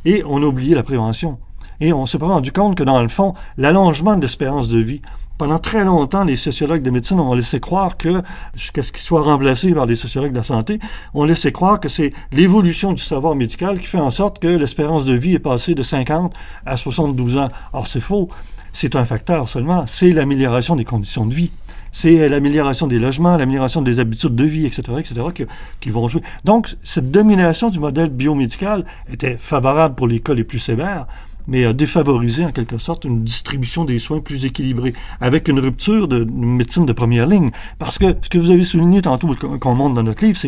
et 0.05 0.23
on 0.27 0.43
a 0.43 0.47
oublié 0.47 0.75
la 0.75 0.83
prévention. 0.83 1.39
Et 1.81 1.93
on 1.93 2.07
s'est 2.07 2.19
pas 2.19 2.27
rendu 2.27 2.53
compte 2.53 2.75
que, 2.75 2.83
dans 2.83 3.01
le 3.01 3.09
fond, 3.09 3.35
l'allongement 3.57 4.17
de 4.17 4.23
l'espérance 4.23 4.69
de 4.69 4.79
vie, 4.79 5.01
pendant 5.39 5.59
très 5.59 5.87
longtemps, 5.87 6.25
les 6.25 6.37
sociologues 6.37 6.83
de 6.83 6.91
médecine 6.91 7.19
ont 7.19 7.33
laissé 7.33 7.61
croire 7.61 7.97
que, 7.97 8.21
jusqu'à 8.55 8.83
ce 8.83 8.93
qu'ils 8.93 9.01
soient 9.01 9.23
remplacés 9.23 9.73
par 9.73 9.87
des 9.87 9.97
sociologues 9.97 10.33
de 10.33 10.37
la 10.37 10.43
santé, 10.43 10.79
on 11.15 11.25
laissé 11.25 11.51
croire 11.51 11.81
que 11.81 11.89
c'est 11.89 12.13
l'évolution 12.31 12.93
du 12.93 13.01
savoir 13.01 13.35
médical 13.35 13.79
qui 13.79 13.87
fait 13.87 13.99
en 13.99 14.11
sorte 14.11 14.39
que 14.39 14.49
l'espérance 14.49 15.07
de 15.07 15.15
vie 15.15 15.33
est 15.33 15.39
passée 15.39 15.75
de 15.75 15.83
50 15.83 16.35
à 16.67 16.77
72 16.77 17.39
ans. 17.39 17.49
Or, 17.73 17.87
c'est 17.87 18.01
faux. 18.01 18.29
C'est 18.75 18.95
un 18.97 19.07
facteur 19.07 19.49
seulement. 19.49 19.87
C'est 19.87 20.13
l'amélioration 20.13 20.77
des 20.77 20.85
conditions 20.85 21.25
de 21.25 21.35
vie 21.35 21.51
c'est 21.93 22.29
l'amélioration 22.29 22.87
des 22.87 22.99
logements, 22.99 23.37
l'amélioration 23.37 23.83
des 23.83 23.99
habitudes 23.99 24.37
de 24.37 24.45
vie, 24.45 24.67
etc., 24.67 24.83
etc., 24.99 25.47
qui, 25.81 25.91
vont 25.91 26.07
jouer. 26.07 26.23
Donc, 26.45 26.77
cette 26.83 27.11
domination 27.11 27.69
du 27.69 27.81
modèle 27.81 28.11
biomédical 28.11 28.85
était 29.13 29.37
favorable 29.37 29.97
pour 29.97 30.07
les 30.07 30.21
cas 30.21 30.35
les 30.35 30.45
plus 30.45 30.61
sévères, 30.61 31.07
mais 31.47 31.65
a 31.65 31.73
défavorisé 31.73 32.45
en 32.45 32.53
quelque 32.53 32.79
sorte 32.79 33.05
une 33.05 33.25
distribution 33.25 33.85
des 33.85 33.99
soins 33.99 34.21
plus 34.21 34.45
équilibrée, 34.45 34.95
avec 35.21 35.49
une 35.49 35.61
rupture 35.61 36.09
de, 36.09 36.25
médecine 36.25 36.87
de 36.87 36.93
première 36.93 37.27
ligne. 37.27 37.51
Parce 37.79 37.99
que 37.99 38.17
ce 38.23 38.29
que 38.29 38.39
vous 38.39 38.51
avez 38.51 38.65
souligné 38.65 39.03
tantôt, 39.03 39.35
qu'on 39.61 39.75
montre 39.75 39.95
dans 39.97 40.03
notre 40.03 40.25
livre, 40.25 40.39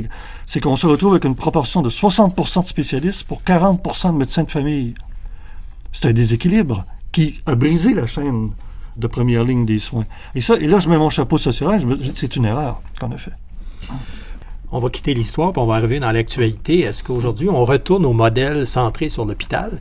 c'est 0.47 0.61
qu'on 0.61 0.76
se 0.76 0.86
retrouve 0.86 1.12
avec 1.12 1.24
une 1.24 1.36
proportion 1.36 1.82
de 1.82 1.90
60% 1.90 2.62
de 2.62 2.66
spécialistes 2.66 3.24
pour 3.24 3.43
40% 3.43 4.12
de 4.12 4.18
médecins 4.18 4.45
de 4.45 4.51
famille. 4.51 4.95
C'est 5.93 6.09
un 6.09 6.12
déséquilibre 6.12 6.84
qui 7.11 7.40
a 7.47 7.55
brisé 7.55 7.95
la 7.95 8.07
chaîne 8.07 8.51
de 8.97 9.07
première 9.07 9.45
ligne 9.45 9.66
des 9.66 9.78
soins. 9.78 10.07
Et, 10.34 10.40
ça, 10.40 10.57
et 10.57 10.66
là, 10.66 10.78
je 10.78 10.88
mets 10.88 10.99
mon 10.99 11.11
chapeau 11.11 11.38
social, 11.38 11.82
c'est 12.14 12.36
une 12.36 12.45
erreur 12.45 12.80
qu'on 13.01 13.11
a 13.11 13.16
fait. 13.16 13.32
On 14.70 14.78
va 14.78 14.88
quitter 14.88 15.12
l'histoire, 15.12 15.53
puis 15.53 15.61
on 15.61 15.66
va 15.66 15.74
arriver 15.74 16.01
dans 16.01 16.12
l'actualité. 16.12 16.80
Est-ce 16.80 17.05
qu'aujourd'hui, 17.05 17.49
on 17.51 17.64
retourne 17.64 18.07
au 18.07 18.14
modèle 18.14 18.66
centré 18.66 19.11
sur 19.11 19.26
l'hôpital? 19.26 19.80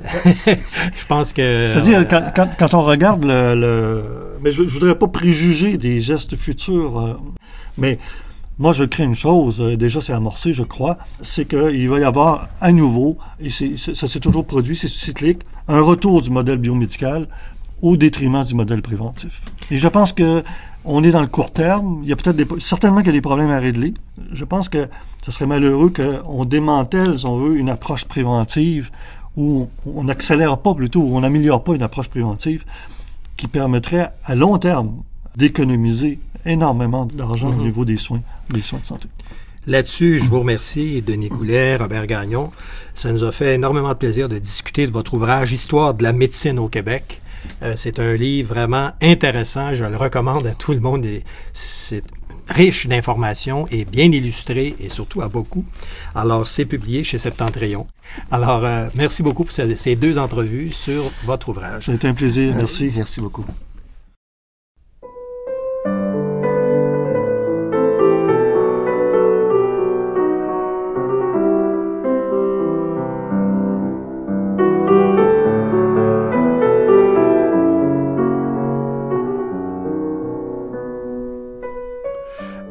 je 0.04 1.06
pense 1.08 1.32
que... 1.32 1.66
C'est-à-dire, 1.66 2.06
quand, 2.58 2.74
on 2.74 2.82
regarde 2.82 3.24
le... 3.24 4.04
Mais 4.42 4.52
je 4.52 4.62
ne 4.62 4.68
voudrais 4.68 4.94
pas 4.94 5.08
préjuger 5.08 5.78
des 5.78 6.00
gestes 6.00 6.36
futurs, 6.36 6.98
euh, 6.98 7.14
mais 7.78 7.98
moi, 8.58 8.72
je 8.72 8.84
crée 8.84 9.04
une 9.04 9.14
chose, 9.14 9.60
euh, 9.60 9.76
déjà 9.76 10.00
c'est 10.00 10.12
amorcé, 10.12 10.52
je 10.52 10.62
crois, 10.62 10.98
c'est 11.22 11.46
qu'il 11.46 11.88
va 11.88 11.98
y 11.98 12.04
avoir 12.04 12.48
à 12.60 12.70
nouveau, 12.70 13.18
et 13.40 13.50
ça 13.50 14.08
s'est 14.08 14.20
toujours 14.20 14.44
produit, 14.44 14.76
c'est 14.76 14.88
cyclique, 14.88 15.40
un 15.66 15.80
retour 15.80 16.20
du 16.22 16.30
modèle 16.30 16.58
biomédical 16.58 17.26
au 17.82 17.96
détriment 17.96 18.44
du 18.44 18.54
modèle 18.54 18.82
préventif. 18.82 19.42
Et 19.70 19.78
je 19.78 19.88
pense 19.88 20.12
que 20.12 20.42
on 20.84 21.02
est 21.02 21.10
dans 21.10 21.20
le 21.20 21.26
court 21.26 21.50
terme. 21.50 22.00
Il 22.02 22.08
y 22.08 22.12
a 22.12 22.16
peut-être 22.16 22.36
des, 22.36 22.46
certainement 22.60 22.98
qu'il 22.98 23.06
y 23.06 23.10
a 23.10 23.12
des 23.12 23.20
problèmes 23.20 23.50
à 23.50 23.58
régler. 23.58 23.94
Je 24.32 24.44
pense 24.44 24.68
que 24.68 24.88
ce 25.24 25.32
serait 25.32 25.46
malheureux 25.46 25.90
qu'on 25.90 26.44
démantèle, 26.44 27.18
si 27.18 27.26
on 27.26 27.36
veut, 27.38 27.56
une 27.56 27.70
approche 27.70 28.04
préventive 28.04 28.90
où 29.36 29.68
on 29.86 30.04
n'accélère 30.04 30.58
pas 30.58 30.74
plutôt, 30.74 31.00
où 31.00 31.16
on 31.16 31.20
n'améliore 31.20 31.62
pas 31.62 31.74
une 31.74 31.82
approche 31.82 32.08
préventive 32.08 32.64
qui 33.36 33.48
permettrait 33.48 34.10
à 34.24 34.34
long 34.34 34.58
terme 34.58 35.02
d'économiser 35.36 36.18
énormément 36.46 37.06
d'argent 37.06 37.48
au 37.48 37.52
mm-hmm. 37.52 37.62
niveau 37.62 37.84
des 37.84 37.96
soins, 37.96 38.22
des 38.50 38.62
soins 38.62 38.78
de 38.80 38.86
santé. 38.86 39.08
Là-dessus, 39.66 40.18
je 40.18 40.28
vous 40.28 40.40
remercie, 40.40 41.00
Denis 41.00 41.30
Goulet, 41.30 41.76
Robert 41.76 42.06
Gagnon. 42.06 42.50
Ça 42.94 43.10
nous 43.10 43.24
a 43.24 43.32
fait 43.32 43.54
énormément 43.54 43.88
de 43.88 43.94
plaisir 43.94 44.28
de 44.28 44.38
discuter 44.38 44.86
de 44.86 44.92
votre 44.92 45.14
ouvrage 45.14 45.52
Histoire 45.52 45.94
de 45.94 46.02
la 46.02 46.12
médecine 46.12 46.58
au 46.58 46.68
Québec. 46.68 47.22
Euh, 47.62 47.72
c'est 47.74 47.98
un 47.98 48.14
livre 48.14 48.52
vraiment 48.52 48.90
intéressant. 49.00 49.72
Je 49.72 49.84
le 49.84 49.96
recommande 49.96 50.46
à 50.46 50.54
tout 50.54 50.72
le 50.72 50.80
monde. 50.80 51.06
C'est 51.54 52.04
riche 52.48 52.86
d'informations 52.86 53.66
et 53.70 53.84
bien 53.84 54.04
illustré 54.04 54.74
et 54.78 54.88
surtout 54.88 55.22
à 55.22 55.28
beaucoup. 55.28 55.64
Alors, 56.14 56.46
c'est 56.46 56.64
publié 56.64 57.04
chez 57.04 57.18
Septentrion. 57.18 57.86
Alors, 58.30 58.64
euh, 58.64 58.88
merci 58.96 59.22
beaucoup 59.22 59.44
pour 59.44 59.52
ces 59.52 59.96
deux 59.96 60.18
entrevues 60.18 60.70
sur 60.70 61.10
votre 61.24 61.48
ouvrage. 61.48 61.88
Été 61.88 62.08
un 62.08 62.14
plaisir. 62.14 62.54
Merci. 62.54 62.92
Merci 62.94 63.20
beaucoup. 63.20 63.44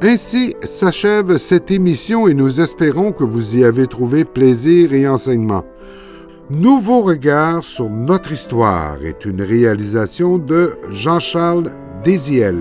Ainsi 0.05 0.53
s'achève 0.63 1.37
cette 1.37 1.71
émission 1.71 2.27
et 2.27 2.33
nous 2.33 2.59
espérons 2.59 3.13
que 3.13 3.23
vous 3.23 3.55
y 3.55 3.63
avez 3.63 3.87
trouvé 3.87 4.25
plaisir 4.25 4.91
et 4.91 5.07
enseignement. 5.07 5.63
Nouveau 6.49 7.03
regard 7.03 7.63
sur 7.63 7.89
notre 7.89 8.33
histoire 8.33 9.01
est 9.01 9.23
une 9.23 9.41
réalisation 9.41 10.37
de 10.39 10.73
Jean-Charles 10.89 11.71
Désiel. 12.03 12.57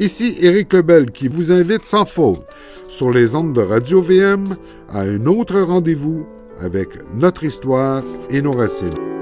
Ici 0.00 0.36
Éric 0.40 0.72
Lebel 0.72 1.12
qui 1.12 1.28
vous 1.28 1.52
invite 1.52 1.84
sans 1.84 2.04
faute 2.04 2.42
sur 2.88 3.12
les 3.12 3.36
ondes 3.36 3.52
de 3.52 3.62
Radio 3.62 4.02
VM 4.02 4.56
à 4.88 5.02
un 5.02 5.26
autre 5.26 5.60
rendez-vous 5.60 6.26
avec 6.60 6.88
notre 7.14 7.44
histoire 7.44 8.02
et 8.28 8.42
nos 8.42 8.50
racines. 8.50 9.13